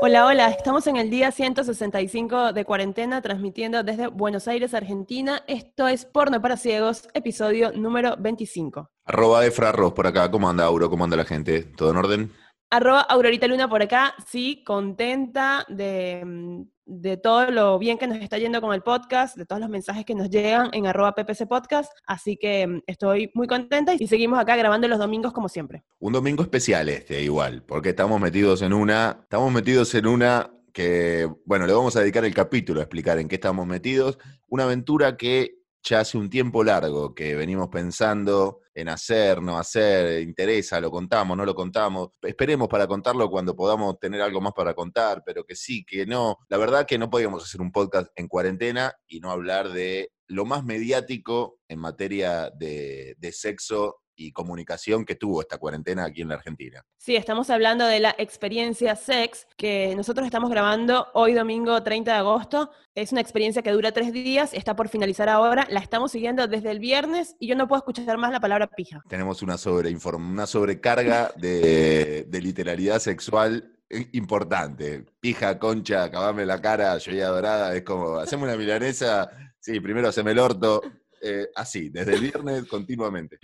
Hola, 0.00 0.26
hola, 0.26 0.50
estamos 0.50 0.86
en 0.86 0.96
el 0.96 1.10
día 1.10 1.32
165 1.32 2.52
de 2.52 2.64
cuarentena 2.64 3.20
transmitiendo 3.20 3.82
desde 3.82 4.06
Buenos 4.06 4.46
Aires, 4.46 4.72
Argentina. 4.72 5.42
Esto 5.48 5.88
es 5.88 6.04
Porno 6.04 6.40
para 6.40 6.56
Ciegos, 6.56 7.08
episodio 7.14 7.72
número 7.72 8.14
25. 8.16 8.88
Arroba 9.04 9.44
Efra 9.44 9.72
por 9.72 10.06
acá, 10.06 10.30
¿cómo 10.30 10.48
anda 10.48 10.66
Auro? 10.66 10.88
¿Cómo 10.88 11.02
anda 11.02 11.16
la 11.16 11.24
gente? 11.24 11.62
¿Todo 11.62 11.90
en 11.90 11.96
orden? 11.96 12.32
Arroba 12.70 13.00
Aurorita 13.00 13.46
Luna 13.46 13.68
por 13.68 13.80
acá, 13.82 14.14
sí, 14.26 14.62
contenta 14.64 15.64
de, 15.68 16.22
mm, 16.24 16.62
de 16.84 17.16
todo 17.16 17.50
lo 17.50 17.78
bien 17.78 17.96
que 17.96 18.06
nos 18.06 18.18
está 18.18 18.36
yendo 18.36 18.60
con 18.60 18.74
el 18.74 18.82
podcast, 18.82 19.38
de 19.38 19.46
todos 19.46 19.60
los 19.60 19.70
mensajes 19.70 20.04
que 20.04 20.14
nos 20.14 20.28
llegan 20.28 20.68
en 20.72 20.86
arroba 20.86 21.14
PPC 21.14 21.46
Podcast, 21.46 21.90
así 22.06 22.36
que 22.36 22.66
mm, 22.66 22.82
estoy 22.86 23.30
muy 23.34 23.46
contenta 23.46 23.94
y 23.98 24.06
seguimos 24.06 24.38
acá 24.38 24.54
grabando 24.56 24.86
los 24.86 24.98
domingos 24.98 25.32
como 25.32 25.48
siempre. 25.48 25.82
Un 25.98 26.12
domingo 26.12 26.42
especial 26.42 26.90
este, 26.90 27.22
igual, 27.22 27.62
porque 27.62 27.90
estamos 27.90 28.20
metidos 28.20 28.60
en 28.60 28.74
una, 28.74 29.18
estamos 29.22 29.50
metidos 29.50 29.94
en 29.94 30.06
una 30.06 30.50
que, 30.72 31.26
bueno, 31.46 31.66
le 31.66 31.72
vamos 31.72 31.96
a 31.96 32.00
dedicar 32.00 32.26
el 32.26 32.34
capítulo 32.34 32.80
a 32.80 32.84
explicar 32.84 33.18
en 33.18 33.28
qué 33.28 33.36
estamos 33.36 33.66
metidos, 33.66 34.18
una 34.46 34.64
aventura 34.64 35.16
que 35.16 35.58
ya 35.88 36.00
hace 36.00 36.18
un 36.18 36.28
tiempo 36.28 36.62
largo 36.62 37.14
que 37.14 37.34
venimos 37.34 37.68
pensando 37.68 38.60
en 38.74 38.90
hacer, 38.90 39.40
no 39.40 39.58
hacer, 39.58 40.20
interesa, 40.20 40.80
lo 40.80 40.90
contamos, 40.90 41.36
no 41.36 41.44
lo 41.44 41.54
contamos. 41.54 42.10
Esperemos 42.20 42.68
para 42.68 42.86
contarlo 42.86 43.30
cuando 43.30 43.56
podamos 43.56 43.98
tener 43.98 44.20
algo 44.20 44.40
más 44.40 44.52
para 44.52 44.74
contar, 44.74 45.22
pero 45.24 45.44
que 45.44 45.56
sí, 45.56 45.84
que 45.84 46.04
no. 46.04 46.36
La 46.48 46.58
verdad 46.58 46.86
que 46.86 46.98
no 46.98 47.08
podíamos 47.08 47.42
hacer 47.42 47.60
un 47.62 47.72
podcast 47.72 48.08
en 48.16 48.28
cuarentena 48.28 48.92
y 49.06 49.20
no 49.20 49.30
hablar 49.30 49.70
de 49.70 50.12
lo 50.26 50.44
más 50.44 50.62
mediático 50.62 51.58
en 51.68 51.78
materia 51.78 52.50
de, 52.50 53.16
de 53.18 53.32
sexo 53.32 54.02
y 54.18 54.32
comunicación 54.32 55.04
que 55.04 55.14
tuvo 55.14 55.40
esta 55.40 55.58
cuarentena 55.58 56.04
aquí 56.04 56.22
en 56.22 56.28
la 56.28 56.34
Argentina. 56.34 56.84
Sí, 56.96 57.14
estamos 57.16 57.48
hablando 57.50 57.86
de 57.86 58.00
la 58.00 58.14
experiencia 58.18 58.96
Sex, 58.96 59.46
que 59.56 59.94
nosotros 59.96 60.26
estamos 60.26 60.50
grabando 60.50 61.06
hoy 61.14 61.32
domingo 61.32 61.82
30 61.82 62.12
de 62.12 62.18
agosto. 62.18 62.70
Es 62.94 63.12
una 63.12 63.20
experiencia 63.20 63.62
que 63.62 63.70
dura 63.70 63.92
tres 63.92 64.12
días, 64.12 64.52
está 64.52 64.74
por 64.74 64.88
finalizar 64.88 65.28
ahora, 65.28 65.66
la 65.70 65.80
estamos 65.80 66.10
siguiendo 66.10 66.48
desde 66.48 66.72
el 66.72 66.80
viernes 66.80 67.36
y 67.38 67.46
yo 67.46 67.54
no 67.54 67.68
puedo 67.68 67.78
escuchar 67.78 68.18
más 68.18 68.32
la 68.32 68.40
palabra 68.40 68.66
pija. 68.66 69.00
Tenemos 69.08 69.40
una, 69.42 69.56
sobre 69.56 69.96
una 70.16 70.46
sobrecarga 70.46 71.32
de, 71.36 72.24
de 72.28 72.40
literalidad 72.40 72.98
sexual 72.98 73.78
importante. 74.12 75.04
Pija, 75.20 75.58
concha, 75.58 76.04
acabame 76.04 76.44
la 76.44 76.60
cara, 76.60 76.98
ya 76.98 77.28
dorada, 77.28 77.74
es 77.74 77.82
como, 77.82 78.16
hacemos 78.16 78.48
una 78.48 78.56
milanesa, 78.56 79.30
sí, 79.58 79.80
primero 79.80 80.08
haceme 80.08 80.32
el 80.32 80.38
orto, 80.38 80.82
eh, 81.20 81.48
así, 81.54 81.88
desde 81.88 82.14
el 82.14 82.20
viernes 82.20 82.64
continuamente. 82.66 83.38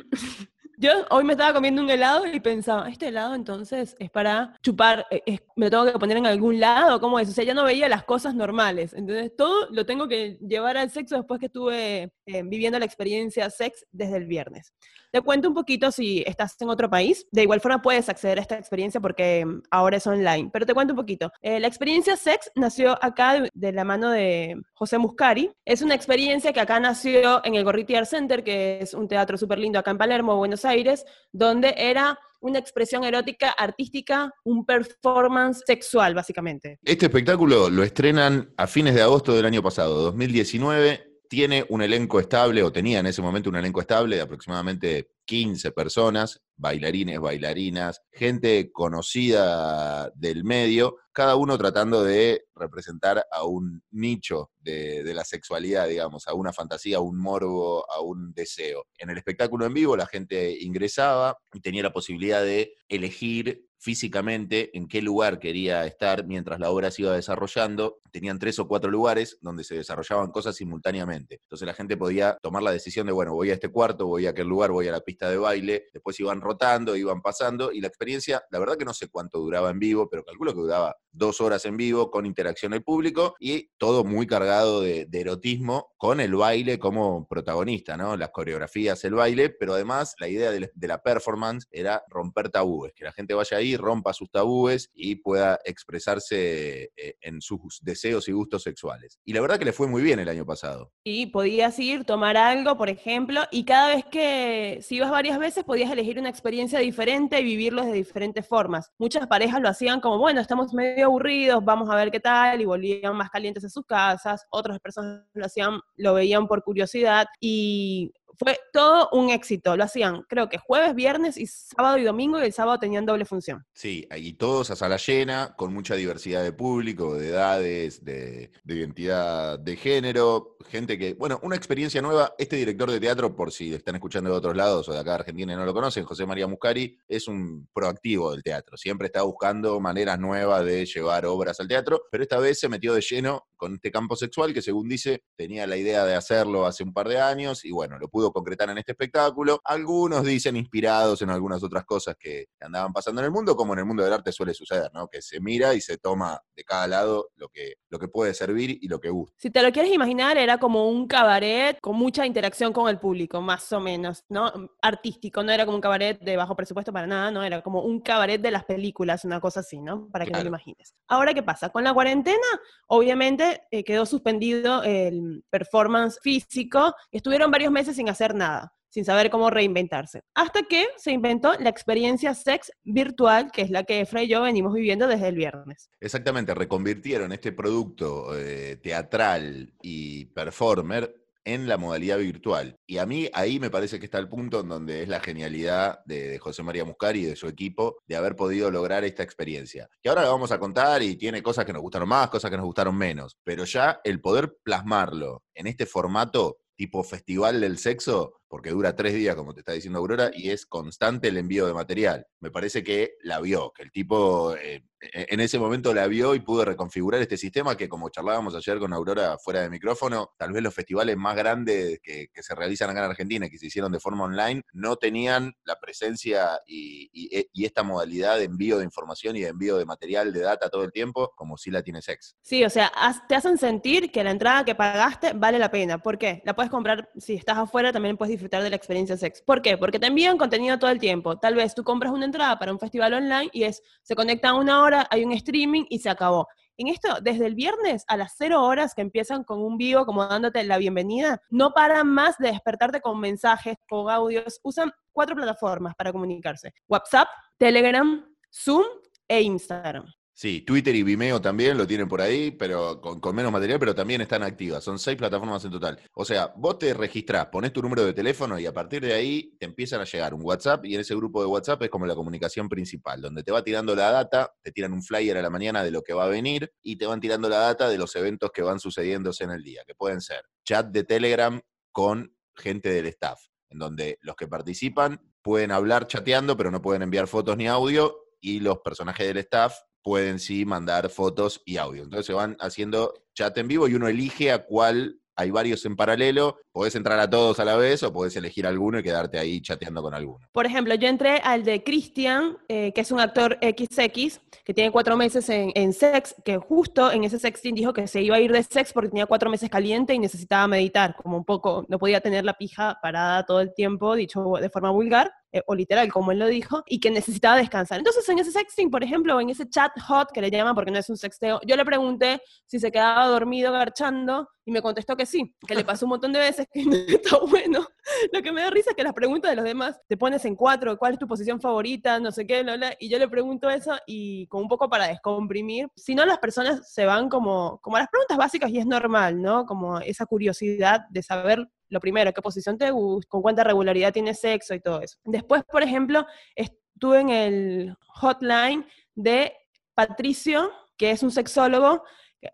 Yo 0.77 0.91
hoy 1.11 1.25
me 1.25 1.33
estaba 1.33 1.55
comiendo 1.55 1.83
un 1.83 1.91
helado 1.91 2.27
y 2.27 2.41
pensaba, 2.41 2.89
este 2.89 3.08
helado 3.08 3.34
entonces 3.34 3.94
es 3.98 4.11
para 4.11 4.58
chupar, 4.62 5.06
eh, 5.11 5.39
me 5.55 5.66
lo 5.66 5.70
tengo 5.70 5.92
que 5.92 5.98
poner 5.98 6.16
en 6.16 6.27
algún 6.27 6.58
lado, 6.58 7.00
¿cómo 7.00 7.20
es? 7.20 7.28
O 7.28 7.33
sea, 7.33 7.44
ya 7.44 7.55
no 7.55 7.64
veía 7.64 7.89
las 7.89 8.05
cosas 8.05 8.34
normales. 8.34 8.92
Entonces, 8.92 9.33
todo 9.36 9.69
lo 9.70 9.86
tengo 9.86 10.08
que 10.08 10.39
llevar 10.41 10.77
al 10.77 10.91
sexo 10.91 11.16
después 11.16 11.39
que 11.39 11.47
estuve 11.47 12.12
eh, 12.27 12.42
viviendo 12.44 12.78
la 12.78 12.84
experiencia 12.84 13.48
sex 13.50 13.86
desde 13.92 14.16
el 14.16 14.27
viernes. 14.27 14.72
Te 15.15 15.23
cuento 15.23 15.47
un 15.47 15.55
poquito 15.55 15.93
si 15.93 16.25
estás 16.27 16.57
en 16.61 16.69
otro 16.69 16.91
país. 16.91 17.25
De 17.31 17.45
igual 17.45 17.61
forma 17.61 17.81
puedes 17.81 18.09
acceder 18.09 18.37
a 18.41 18.43
esta 18.43 18.59
experiencia 18.59 19.01
porque 19.01 19.47
mm, 19.47 19.62
ahora 19.71 19.98
es 19.98 20.06
online. 20.09 20.51
Pero 20.53 20.67
te 20.67 20.75
cuento 20.75 20.93
un 20.93 20.97
poquito. 20.97 21.31
Eh, 21.41 21.61
la 21.61 21.69
experiencia 21.69 22.17
sex 22.17 22.51
nació 22.56 22.98
acá 23.01 23.45
de, 23.55 23.73
la 23.73 23.84
mano 23.84 24.11
de 24.11 24.61
José 24.73 24.98
Muscari. 24.98 25.53
Es 25.65 25.83
una 25.83 25.95
experiencia 25.95 26.53
que 26.53 26.59
acá 26.59 26.81
nació 26.81 27.45
en 27.45 27.55
el 27.55 27.62
Gorriti 27.62 27.95
Art 27.95 28.09
Center, 28.09 28.43
que 28.43 28.81
es 28.81 28.93
un 28.93 29.06
teatro 29.06 29.39
súper 29.39 29.61
lindo 29.61 29.79
acá 29.79 29.93
en 29.93 29.98
Palermo, 29.98 30.37
Buenos 30.37 30.65
Aires, 30.65 31.05
donde 31.31 31.77
era 31.78 32.19
una 32.41 32.59
expresión 32.59 33.05
erótica, 33.05 33.51
artística, 33.51 34.33
un 34.43 34.67
performance 34.67 35.62
sexual, 35.65 36.15
básicamente. 36.15 36.81
Este 36.83 37.06
espectáculo 37.06 37.71
lo 37.71 37.84
estrenan 37.84 38.53
a 38.56 38.67
fines 38.67 38.97
de 38.97 39.03
agosto 39.03 39.33
del 39.33 39.47
año 39.47 39.62
pasado, 39.62 40.03
2019 40.03 41.14
tiene 41.28 41.64
un 41.69 41.83
elenco 41.83 42.20
estable, 42.20 42.62
o 42.62 42.72
tenía 42.72 43.00
en 43.00 43.06
ese 43.06 43.22
momento 43.22 43.50
un 43.50 43.56
elenco 43.56 43.80
estable 43.80 44.16
de 44.16 44.22
aproximadamente 44.22 45.10
15 45.25 45.72
personas, 45.72 46.41
bailarines, 46.56 47.19
bailarinas, 47.19 48.03
gente 48.12 48.71
conocida 48.71 50.10
del 50.15 50.44
medio, 50.44 50.97
cada 51.12 51.37
uno 51.37 51.56
tratando 51.56 52.03
de 52.03 52.44
representar 52.54 53.25
a 53.31 53.44
un 53.44 53.82
nicho 53.91 54.50
de, 54.59 55.03
la 55.15 55.25
sexualidad, 55.25 55.88
digamos, 55.88 56.26
a 56.26 56.34
una 56.34 56.53
fantasía, 56.53 56.99
a 56.99 57.00
un 57.00 57.19
morbo, 57.19 57.84
a 57.91 58.00
un 58.00 58.32
deseo. 58.34 58.87
En 58.99 59.10
el 59.10 59.19
espectáculo 59.19 59.66
en 59.66 59.75
vivo 59.75 59.97
la 59.97 60.06
gente 60.06 60.56
ingresaba 60.60 61.38
y 61.53 61.60
tenía 61.60 61.82
la 61.82 61.93
posibilidad 61.93 62.43
de 62.43 62.75
elegir 62.88 63.66
físicamente 63.84 64.75
en 64.78 64.89
qué 64.89 65.03
lugar 65.03 65.39
quería 65.39 65.84
estar 65.84 66.27
mientras 66.27 66.59
la 66.59 66.71
obra 66.71 66.91
se 66.91 67.03
iba 67.03 67.12
desarrollando. 67.12 67.99
Tenían 68.11 68.39
tres 68.39 68.59
o 68.59 68.67
cuatro 68.67 68.91
lugares 68.91 69.37
donde 69.43 69.62
se 69.62 69.75
desarrollaban 69.75 70.31
cosas 70.31 70.56
simultáneamente. 70.56 71.41
Entonces 71.43 71.67
la 71.67 71.75
gente 71.75 71.99
podía 71.99 72.39
tomar 72.41 72.62
la 72.62 72.73
decisión 72.73 73.06
de, 73.06 73.12
bueno, 73.12 73.34
voy 73.34 73.50
a 73.50 73.53
este 73.53 73.69
cuarto, 73.69 74.06
voy 74.06 74.27
a 74.27 74.31
aquel 74.31 74.49
lugar, 74.49 74.71
voy 74.71 74.89
a 74.89 74.93
la 74.93 75.03
pista 75.03 75.28
de 75.28 75.37
baile. 75.37 75.84
Después 75.93 76.19
iban 76.19 76.41
rotando, 76.41 76.97
iban 76.97 77.21
pasando 77.21 77.73
y 77.73 77.83
la 77.83 77.89
experiencia, 77.89 78.43
la 78.50 78.59
verdad 78.59 78.78
que 78.78 78.87
no 78.87 78.94
sé 78.94 79.09
cuánto 79.09 79.39
duraba 79.39 79.69
en 79.69 79.78
vivo, 79.78 80.09
pero 80.09 80.25
calculo 80.25 80.55
que 80.55 80.61
duraba 80.61 80.97
dos 81.14 81.41
horas 81.41 81.64
en 81.64 81.76
vivo 81.76 82.10
con 82.10 82.26
interacción 82.26 82.72
del 82.72 82.82
público 82.82 83.34
y 83.38 83.70
todo 83.78 84.04
muy 84.04 84.26
cargado 84.26 84.80
de, 84.80 85.08
erotismo 85.14 85.92
con 85.97 86.20
el 86.20 86.34
baile 86.34 86.78
como 86.78 87.26
protagonista, 87.26 87.97
¿no? 87.97 88.16
Las 88.16 88.30
coreografías, 88.30 89.02
el 89.04 89.14
baile, 89.14 89.48
pero 89.48 89.75
además 89.75 90.14
la 90.19 90.28
idea 90.28 90.50
de, 90.50 90.70
la 90.82 91.02
performance 91.02 91.66
era 91.70 92.02
romper 92.08 92.50
tabúes, 92.50 92.92
que 92.94 93.04
la 93.04 93.12
gente 93.12 93.32
vaya 93.32 93.56
ahí, 93.56 93.76
rompa 93.76 94.12
sus 94.12 94.30
tabúes 94.30 94.91
y 94.92 95.16
pueda 95.16 95.58
expresarse 95.64 96.92
eh, 96.97 97.16
en 97.20 97.41
sus 97.41 97.81
deseos 97.82 98.28
y 98.28 98.32
gustos 98.32 98.62
sexuales. 98.64 99.19
Y 99.25 99.32
la 99.32 99.41
verdad 99.41 99.58
que 99.58 99.64
le 99.64 99.72
fue 99.72 99.86
muy 99.86 100.02
bien 100.02 100.19
el 100.19 100.28
año 100.28 100.44
pasado. 100.44 100.92
Y 101.04 101.26
podías 101.26 101.78
ir, 101.78 102.04
tomar 102.04 102.36
algo, 102.36 102.76
por 102.76 102.88
ejemplo, 102.88 103.42
y 103.50 103.64
cada 103.64 103.94
vez 103.94 104.04
que, 104.04 104.81
si 104.82 104.96
ibas 104.96 105.10
varias 105.10 105.38
veces, 105.38 105.64
podías 105.64 105.91
elegir 105.91 106.19
una 106.19 106.28
experiencia 106.28 106.81
diferente 106.81 107.41
y 107.41 107.44
vivirlo 107.44 107.84
de 107.84 107.92
diferentes 107.92 108.46
formas. 108.46 108.91
Muchas 108.98 109.26
parejas 109.26 109.62
lo 109.62 109.69
hacían 109.69 110.00
como, 110.00 110.19
bueno, 110.19 110.41
estamos 110.41 110.75
medio 110.75 111.03
aburridos, 111.04 111.65
vamos 111.65 111.88
a 111.91 111.97
ver 111.97 112.10
qué 112.10 112.20
tal, 112.20 112.60
y 112.60 112.65
volvían 112.65 113.16
más 113.16 113.31
calientes 113.31 113.65
a 113.65 113.69
sus 113.69 113.84
casas, 113.87 114.47
otras 114.50 114.81
personas 114.81 115.22
lo 115.32 115.47
hacían, 115.47 115.81
lo 115.97 116.15
veían 116.15 116.47
por 116.47 116.62
curiosidad, 116.62 117.26
y 117.41 118.12
fue 118.39 118.59
todo 118.72 119.09
un 119.12 119.31
éxito. 119.31 119.77
Lo 119.77 119.84
hacían, 119.84 120.22
creo 120.28 120.49
que 120.49 120.59
jueves, 120.59 120.95
viernes 120.95 121.37
y 121.37 121.47
sábado 121.47 121.99
y 121.99 122.05
domingo, 122.05 122.39
y 122.39 122.43
el 122.43 122.53
sábado 122.53 122.78
tenían 122.78 123.06
doble 123.06 123.25
función. 123.25 123.65
Sí, 123.72 124.06
y 124.17 124.34
todos 124.34 124.71
a 124.71 124.77
sala 124.77 124.97
llena, 124.97 125.55
con 125.56 125.72
mucha 125.72 125.95
diversidad 125.95 126.43
de 126.43 126.53
público, 126.53 127.15
de 127.15 127.28
edades, 127.28 128.05
de, 128.05 128.50
identidad 128.67 129.59
de 129.59 129.77
género, 129.77 130.56
gente 130.69 130.99
que, 130.99 131.15
bueno, 131.15 131.39
una 131.43 131.56
experiencia 131.56 132.03
nueva. 132.03 132.34
Este 132.39 132.56
director 132.56 132.91
de 132.91 133.00
teatro, 133.00 133.34
por 133.34 133.53
si 133.53 133.75
están 133.75 133.94
escuchando 133.97 134.31
de 134.31 134.37
otros 134.37 134.56
lados 134.56 134.89
o 134.89 134.93
de 134.93 134.99
acá 134.99 135.11
de 135.11 135.17
Argentina 135.17 135.53
y 135.53 135.56
no 135.56 135.65
lo 135.65 135.75
conocen, 135.75 136.05
José 136.05 136.27
María 136.27 136.47
Muscari, 136.47 136.99
es 137.09 137.28
un 137.28 137.69
proactivo 137.73 138.33
del 138.33 138.43
teatro. 138.43 138.77
Siempre 138.77 139.06
está 139.06 139.23
buscando 139.23 139.78
maneras 139.81 140.19
nuevas 140.19 140.65
de 140.65 140.84
llevar 140.87 141.27
obras 141.27 141.61
al 141.61 141.69
teatro, 141.69 142.03
pero 142.11 142.23
esta 142.23 142.39
vez 142.39 142.59
se 142.59 142.69
metió 142.69 142.94
de 142.94 143.00
lleno 143.00 143.47
con 143.64 143.76
este 143.76 143.91
campo 143.91 144.14
sexual 144.14 144.52
que, 144.52 144.60
según 144.60 144.91
dice, 144.91 145.22
tenía 145.38 145.66
la 145.66 145.78
idea 145.78 146.04
de 146.04 146.14
hacerlo 146.14 146.66
hace 146.66 146.84
un 146.84 146.92
par 146.92 147.08
de 147.08 147.19
años 147.19 147.64
y 147.64 147.70
bueno, 147.70 147.98
lo 147.98 148.08
pudo 148.08 148.30
concretar 148.30 148.69
en 148.69 148.76
este 148.76 148.92
espectáculo. 148.92 149.58
Algunos 149.64 150.22
dicen 150.22 150.54
inspirados 150.56 151.22
en 151.22 151.30
algunas 151.30 151.62
otras 151.62 151.86
cosas 151.86 152.14
que 152.20 152.48
andaban 152.60 152.92
pasando 152.92 153.22
en 153.22 153.25
el 153.25 153.30
mundo, 153.30 153.56
como 153.56 153.72
en 153.72 153.78
el 153.78 153.86
mundo 153.86 154.04
del 154.04 154.12
arte 154.12 154.32
suele 154.32 154.52
suceder, 154.52 154.91
¿no? 154.92 155.08
Que 155.08 155.22
se 155.22 155.41
mira 155.41 155.72
y 155.72 155.80
se 155.80 155.97
toma 155.97 156.38
de 156.54 156.62
cada 156.62 156.86
lado 156.86 157.30
lo 157.36 157.48
que, 157.48 157.76
lo 157.88 157.98
que 157.98 158.08
puede 158.08 158.34
servir 158.34 158.78
y 158.82 158.86
lo 158.86 159.00
que 159.00 159.08
gusta. 159.08 159.34
Si 159.38 159.48
te 159.48 159.62
lo 159.62 159.72
quieres 159.72 159.94
imaginar, 159.94 160.36
era 160.36 160.58
como 160.58 160.86
un 160.91 161.06
cabaret 161.06 161.78
con 161.81 161.96
mucha 161.96 162.26
interacción 162.26 162.70
con 162.75 162.91
el 162.91 162.98
público, 162.98 163.41
más 163.41 163.72
o 163.72 163.81
menos, 163.81 164.25
¿no? 164.28 164.52
Artístico, 164.82 165.42
no 165.42 165.52
era 165.52 165.64
como 165.64 165.76
un 165.76 165.81
cabaret 165.81 166.20
de 166.20 166.36
bajo 166.36 166.54
presupuesto 166.54 166.92
para 166.92 167.06
nada, 167.06 167.31
no, 167.31 167.42
era 167.42 167.62
como 167.62 167.81
un 167.81 168.00
cabaret 168.00 168.42
de 168.42 168.50
las 168.50 168.66
películas, 168.66 169.25
una 169.25 169.41
cosa 169.41 169.60
así, 169.60 169.81
¿no? 169.81 170.10
Para 170.10 170.26
que 170.26 170.32
no 170.32 170.42
lo 170.42 170.48
imagines. 170.48 170.94
Ahora, 171.08 171.32
¿qué 171.32 171.42
pasa? 171.42 171.70
Con 171.70 171.82
la 171.82 171.94
cuarentena, 171.94 172.46
obviamente, 172.88 173.54
eh, 173.71 173.85
quedó 173.85 174.06
suspendido 174.06 174.83
el 174.83 175.45
performance 175.51 176.19
físico, 176.23 176.95
estuvieron 177.11 177.51
varios 177.51 177.73
meses 177.73 177.97
sin 177.97 178.09
hacer 178.09 178.35
nada, 178.35 178.73
sin 178.89 179.05
saber 179.05 179.31
cómo 179.31 179.51
reinventarse. 179.51 180.23
Hasta 180.35 180.62
que 180.62 180.87
se 180.97 181.12
inventó 181.12 181.55
la 181.59 181.71
experiencia 181.71 182.35
sex 182.35 182.71
virtual, 182.83 183.51
que 183.53 183.62
es 183.62 183.71
la 183.71 183.85
que 183.85 184.01
Efra 184.01 184.23
y 184.23 184.29
yo 184.29 184.43
venimos 184.43 184.73
viviendo 184.75 185.06
desde 185.06 185.29
el 185.29 185.37
viernes. 185.37 185.91
Exactamente, 186.01 186.55
reconvirtieron 186.55 187.33
este 187.33 187.53
producto 187.53 188.37
eh, 188.37 188.77
teatral 188.83 189.73
y 189.83 190.27
performer 190.27 191.24
en 191.44 191.69
la 191.69 191.76
modalidad 191.76 192.19
virtual. 192.19 192.79
Y 192.87 192.99
a 192.99 193.06
mí 193.06 193.29
ahí 193.32 193.61
me 193.61 193.70
parece 193.70 193.99
que 193.99 194.06
está 194.06 194.19
el 194.19 194.29
punto 194.29 194.61
en 194.61 194.69
donde 194.69 195.02
es 195.02 195.08
la 195.08 195.20
genialidad 195.20 196.00
de, 196.05 196.38
José 196.38 196.62
María 196.62 196.85
Muscari 196.85 197.20
y 197.20 197.26
de 197.26 197.37
su 197.37 197.46
equipo 197.46 197.99
de 198.06 198.17
haber 198.17 198.37
podido 198.37 198.70
lograr 198.70 199.05
esta 199.05 199.23
experiencia. 199.23 199.88
Que 200.02 200.08
ahora 200.08 200.23
la 200.23 200.31
vamos 200.31 200.52
a 200.52 200.58
contar 200.58 201.02
y 201.02 201.17
tiene 201.17 201.43
cosas 201.43 201.64
que 201.64 201.73
nos 201.73 201.82
gustaron 201.82 202.08
más, 202.08 202.29
cosas 202.29 202.50
que 202.50 202.56
nos 202.56 202.67
gustaron 202.67 202.96
menos. 202.96 203.37
Pero 203.44 203.64
ya 203.64 204.00
el 204.05 204.20
poder 204.20 204.56
plasmarlo 204.62 205.43
en 205.55 205.67
este 205.67 205.87
formato 205.87 206.58
tipo 206.76 207.05
festival 207.05 207.61
del 207.61 207.79
sexo, 207.79 208.41
porque 208.49 208.70
dura 208.70 208.94
tres 208.94 209.14
días, 209.14 209.35
como 209.37 209.55
te 209.55 209.61
está 209.61 209.73
diciendo 209.73 209.99
Aurora, 209.99 210.31
y 210.32 210.50
es 210.50 210.67
constante 210.67 211.29
el 211.29 211.37
envío 211.37 211.67
de 211.67 211.75
material. 211.75 212.26
Me 212.41 212.50
parece 212.50 212.82
que 212.82 213.17
la 213.23 213.41
vio, 213.41 213.73
que 213.73 213.82
el 213.82 213.91
tipo 213.91 214.55
eh, 214.56 214.85
e-, 215.12 215.26
en 215.31 215.41
ese 215.41 215.58
momento 215.58 215.93
la 215.94 216.06
vio 216.06 216.35
y 216.35 216.41
pudo 216.41 216.64
reconfigurar 216.64 217.20
este 217.20 217.37
sistema 217.37 217.76
que, 217.76 217.88
como 217.88 218.08
charlábamos 218.08 218.55
ayer 218.55 218.79
con 218.79 218.93
Aurora 218.93 219.37
fuera 219.38 219.61
de 219.61 219.70
micrófono, 219.70 220.35
tal 220.38 220.52
vez 220.52 220.62
los 220.62 220.75
festivales 220.75 221.17
más 221.17 221.37
grandes 221.37 222.00
que, 222.02 222.29
se 222.35 222.55
realizan 222.55 222.91
acá 222.91 223.00
en 223.00 223.11
Argentina 223.11 223.46
y 223.46 223.50
que 223.50 223.58
se 223.58 223.67
hicieron 223.67 223.91
de 223.91 224.00
forma 224.00 224.25
online 224.25 224.62
no 224.73 224.96
tenían 224.96 225.55
la 225.64 225.81
presencia 225.81 226.61
y, 226.67 227.11
e, 227.35 227.49
esta 227.55 227.82
modalidad 227.82 228.37
de 228.37 228.44
envío 228.44 228.79
de 228.79 228.85
información 228.85 229.37
y 229.37 229.41
de 229.41 229.49
envío 229.49 229.79
de 229.79 229.87
material, 229.87 230.32
de 230.32 230.41
data 230.41 230.69
todo 230.69 230.85
el 230.85 230.93
tiempo, 230.93 231.32
como 231.37 231.56
si 231.56 231.70
la 231.70 231.82
tiene 231.82 232.02
Sex. 232.02 232.37
Sí, 232.43 232.64
o 232.64 232.70
sea, 232.70 232.93
te 233.29 233.35
hacen 233.35 233.56
sentir 233.56 234.12
que 234.12 234.23
la 234.23 234.31
entrada 234.31 234.64
que 234.64 234.75
pagaste 234.75 235.32
vale 235.32 235.58
la 235.58 235.70
pena. 235.70 235.99
¿Por 235.99 236.19
qué? 236.19 236.43
La 236.44 236.55
puedes 236.55 236.70
comprar, 236.70 237.11
si 237.17 237.35
estás 237.35 237.56
afuera, 237.56 237.93
también 237.93 238.19
puedes 238.19 238.33
disfrutar 238.34 238.62
de 238.62 238.70
la 238.70 238.76
experiencia 238.76 239.16
Sex. 239.16 239.42
¿Por 239.42 239.62
qué? 239.62 239.78
Porque 239.78 239.98
te 239.98 240.06
envían 240.06 240.38
contenido 240.38 240.78
todo 240.78 240.90
el 240.90 240.98
tiempo. 240.98 241.38
Tal 241.38 241.54
vez 241.54 241.75
tú 241.75 241.84
compras 241.84 242.12
una 242.12 242.25
entrada 242.25 242.58
para 242.58 242.72
un 242.72 242.78
festival 242.78 243.14
online 243.14 243.50
y 243.52 243.64
es, 243.64 243.82
se 244.02 244.14
conecta 244.14 244.50
a 244.50 244.54
una 244.54 244.82
hora 244.82 245.06
hay 245.10 245.25
un 245.25 245.32
streaming 245.32 245.84
y 245.88 245.98
se 245.98 246.10
acabó. 246.10 246.48
En 246.76 246.88
esto, 246.88 247.20
desde 247.22 247.46
el 247.46 247.54
viernes 247.54 248.04
a 248.08 248.16
las 248.16 248.34
cero 248.36 248.62
horas 248.64 248.94
que 248.94 249.02
empiezan 249.02 249.44
con 249.44 249.62
un 249.62 249.76
vivo, 249.76 250.04
como 250.06 250.26
dándote 250.26 250.64
la 250.64 250.76
bienvenida, 250.76 251.40
no 251.48 251.72
paran 251.72 252.08
más 252.08 252.36
de 252.38 252.48
despertarte 252.48 253.00
con 253.00 253.20
mensajes, 253.20 253.76
con 253.88 254.10
audios. 254.10 254.58
Usan 254.62 254.90
cuatro 255.12 255.36
plataformas 255.36 255.94
para 255.94 256.12
comunicarse. 256.12 256.75
WhatsApp, 256.88 257.28
Telegram, 257.58 258.26
Zoom 258.52 258.84
e 259.28 259.42
Instagram. 259.42 260.06
Sí, 260.36 260.62
Twitter 260.62 260.92
y 260.96 261.04
Vimeo 261.04 261.40
también 261.40 261.78
lo 261.78 261.86
tienen 261.86 262.08
por 262.08 262.20
ahí, 262.20 262.50
pero 262.50 263.00
con, 263.00 263.36
menos 263.36 263.52
material, 263.52 263.78
pero 263.78 263.94
también 263.94 264.20
están 264.20 264.42
activas. 264.42 264.82
Son 264.82 264.98
seis 264.98 265.16
plataformas 265.16 265.64
en 265.64 265.70
total. 265.70 265.96
O 266.12 266.25
sea, 266.25 266.52
vos 266.56 266.76
te 266.76 266.92
registrás, 266.92 267.46
pones 267.46 267.72
tu 267.72 267.81
número 267.81 268.04
de 268.04 268.12
teléfono 268.12 268.58
y 268.58 268.66
a 268.66 268.72
partir 268.72 269.00
de 269.00 269.12
ahí 269.12 269.54
te 269.60 269.66
empiezan 269.66 270.00
a 270.00 270.04
llegar 270.04 270.34
un 270.34 270.42
WhatsApp 270.42 270.84
y 270.86 270.96
en 270.96 271.02
ese 271.02 271.14
grupo 271.14 271.40
de 271.40 271.46
WhatsApp 271.46 271.84
es 271.84 271.88
como 271.88 272.04
la 272.04 272.16
comunicación 272.16 272.69
principal, 272.69 273.20
donde 273.20 273.44
te 273.44 273.52
va 273.52 273.62
tirando 273.62 273.94
la 273.94 274.10
data, 274.10 274.52
te 274.60 274.72
tiran 274.72 274.92
un 274.92 275.04
flyer 275.04 275.36
a 275.36 275.42
la 275.42 275.50
mañana 275.50 275.84
de 275.84 275.92
lo 275.92 276.02
que 276.02 276.14
va 276.14 276.25
a 276.25 276.28
venir 276.28 276.72
y 276.82 276.96
te 276.96 277.06
van 277.06 277.20
tirando 277.20 277.48
la 277.48 277.58
data 277.58 277.88
de 277.88 277.96
los 277.96 278.16
eventos 278.16 278.50
que 278.50 278.62
van 278.62 278.81
sucediéndose 278.81 279.44
en 279.44 279.52
el 279.52 279.62
día, 279.62 279.84
que 279.86 279.94
pueden 279.94 280.20
ser 280.20 280.42
chat 280.64 280.88
de 280.88 281.04
Telegram 281.04 281.60
con 281.92 282.36
gente 282.56 282.88
del 282.88 283.06
staff, 283.06 283.38
en 283.69 283.78
donde 283.78 284.19
los 284.20 284.34
que 284.34 284.48
participan 284.48 285.20
pueden 285.42 285.70
hablar 285.70 286.08
chateando, 286.08 286.56
pero 286.56 286.72
no 286.72 286.82
pueden 286.82 287.02
enviar 287.02 287.28
fotos 287.28 287.56
ni 287.56 287.69
audio 287.69 288.16
y 288.40 288.58
los 288.58 288.81
personajes 288.81 289.28
del 289.28 289.36
staff 289.36 289.75
pueden 290.05 290.39
sí 290.39 290.65
mandar 290.67 291.09
fotos 291.09 291.62
y 291.65 291.79
audio. 291.79 292.05
Entonces 292.05 292.27
se 292.27 292.35
van 292.35 292.56
haciendo 292.61 293.15
chat 293.35 293.56
en 293.59 293.67
vivo 293.67 293.89
y 293.89 293.95
uno 293.95 294.06
elige 294.06 294.53
a 294.53 294.65
cuál 294.65 295.19
hay 295.37 295.51
varios 295.51 295.85
en 295.85 295.97
paralelo, 295.97 296.59
podés 296.71 296.95
entrar 296.95 297.19
a 297.19 297.29
todos 297.29 297.59
a 297.59 297.65
la 297.65 297.75
vez 297.77 298.03
o 298.03 298.12
podés 298.12 298.37
elegir 298.37 298.67
alguno 298.67 298.99
y 298.99 299.03
quedarte 299.03 299.39
ahí 299.39 299.61
chateando 299.61 300.03
con 300.03 300.15
alguno. 300.15 300.47
Por 300.53 300.67
ejemplo, 300.67 300.95
yo 300.95 301.09
entré 301.09 301.39
al 301.39 301.65
de 301.65 301.83
Christian, 301.83 302.56
eh, 302.69 302.93
que 302.93 303.01
es 303.01 303.11
un 303.11 303.19
actor 303.19 303.59
XX, 303.61 304.41
que 304.65 304.75
tiene 304.75 304.93
cuatro 304.93 305.17
meses 305.17 305.49
en, 305.49 305.93
Sex, 305.93 306.37
que 306.45 306.59
justo 306.59 307.11
en 307.11 307.25
ese 307.25 307.39
sexting 307.39 307.75
dijo 307.75 307.93
que 307.93 308.06
se 308.06 308.23
iba 308.23 308.37
a 308.37 308.41
ir 308.41 308.53
de 308.53 308.62
Sex 308.62 308.93
porque 308.93 309.09
tenía 309.09 309.27
cuatro 309.27 309.51
meses 309.51 309.69
caliente 309.69 310.15
y 310.15 310.19
necesitaba 310.19 310.69
meditar, 310.69 311.17
como 311.17 311.37
un 311.37 311.45
poco, 311.45 311.85
no 311.89 311.99
podía 311.99 312.21
tener 312.21 312.45
la 312.45 312.55
pija 312.55 312.99
parada 313.03 313.45
todo 313.45 313.61
el 313.61 313.75
tiempo, 313.75 314.15
dicho 314.15 314.53
de 314.61 314.71
forma 314.71 314.91
vulgar. 314.91 315.33
Eh, 315.55 315.62
o 315.69 315.75
literal, 315.77 316.11
como 316.11 316.33
él 316.33 316.41
lo 316.41 316.49
dijo, 316.49 316.83
y 316.85 316.99
que 316.99 317.12
necesitaba 317.12 317.56
descansar. 317.56 317.99
Entonces, 317.99 318.29
en 318.29 318.41
ese 318.41 318.51
sexting, 318.51 318.91
por 318.91 319.05
ejemplo, 319.05 319.37
o 319.37 319.41
en 319.41 319.51
ese 319.51 319.69
chat 319.69 319.93
hot 320.01 320.33
que 320.33 320.41
le 320.41 320.51
llaman 320.51 320.75
porque 320.75 320.91
no 320.91 320.99
es 320.99 321.09
un 321.09 321.17
sexteo, 321.17 321.61
yo 321.65 321.77
le 321.77 321.85
pregunté 321.85 322.43
si 322.67 322.81
se 322.81 322.91
quedaba 322.91 323.29
dormido 323.29 323.71
garchando 323.71 324.49
y 324.65 324.73
me 324.73 324.83
contestó 324.83 325.17
que 325.17 325.27
sí, 325.27 325.55
que 325.65 325.77
le 325.77 325.85
pasó 325.85 326.06
un 326.06 326.11
montón 326.11 326.33
de 326.33 326.41
veces, 326.41 326.67
que 326.73 326.85
no 326.85 326.97
está 327.06 327.39
bueno. 327.39 327.87
Lo 328.33 328.43
que 328.43 328.51
me 328.51 328.62
da 328.62 328.71
risa 328.71 328.91
es 328.91 328.97
que 328.97 329.05
las 329.05 329.12
preguntas 329.12 329.49
de 329.49 329.55
los 329.55 329.65
demás 329.65 330.01
te 330.09 330.17
pones 330.17 330.45
en 330.45 330.56
cuatro, 330.56 330.99
¿cuál 330.99 331.12
es 331.12 331.21
tu 331.21 331.29
posición 331.29 331.61
favorita? 331.61 332.19
No 332.19 332.33
sé 332.33 332.49
qué, 332.49 332.67
y 332.99 333.09
yo 333.09 333.21
le 333.21 333.29
pregunto 333.29 333.71
eso 333.71 333.93
y 334.09 334.49
como 334.49 334.65
un 334.65 334.69
poco 334.69 334.89
para 334.89 335.06
descomprimir. 335.06 335.87
Si 335.95 336.17
no, 336.17 336.27
las 336.27 336.39
personas 336.39 336.93
se 336.93 337.06
van 337.06 337.29
como, 337.29 337.79
como 337.81 337.97
a 337.97 338.01
las 338.01 338.09
preguntas 338.09 338.37
básicas 338.37 338.71
y 338.71 338.79
es 338.79 338.87
normal, 338.87 339.41
¿no? 339.41 339.67
Como 339.67 340.01
esa 340.01 340.27
curiosidad 340.27 341.03
de 341.11 341.23
saber 341.23 341.69
lo 341.94 342.00
primero, 342.00 342.32
qué 342.32 342.43
posición 342.43 342.76
te 342.76 342.91
gusta, 342.91 343.29
con 343.29 343.41
cuánta 343.41 343.62
regularidad 343.62 344.12
tienes 344.12 344.41
sexo 344.41 344.75
y 344.75 344.81
todo 344.81 345.00
eso. 345.00 345.17
Después, 345.25 345.62
por 345.64 345.85
ejemplo, 345.85 346.26
estuve 346.56 347.20
en 347.20 347.31
el 347.31 347.96
hotline 348.08 348.85
de 349.14 349.56
Patricio, 349.94 350.73
que 350.96 351.12
es 351.12 351.23
un 351.23 351.31
sexólogo. 351.31 352.02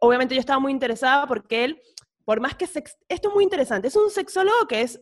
Obviamente 0.01 0.35
yo 0.35 0.41
estaba 0.41 0.61
muy 0.61 0.73
interesada 0.73 1.27
porque 1.27 1.65
él, 1.65 1.83
por 2.27 2.39
más 2.39 2.55
que... 2.55 2.67
Sex, 2.67 2.99
esto 3.09 3.29
es 3.31 3.35
muy 3.35 3.43
interesante, 3.43 3.89
es 3.89 3.97
un 3.97 4.11
sexólogo 4.11 4.69
que 4.69 4.83
es, 4.83 5.01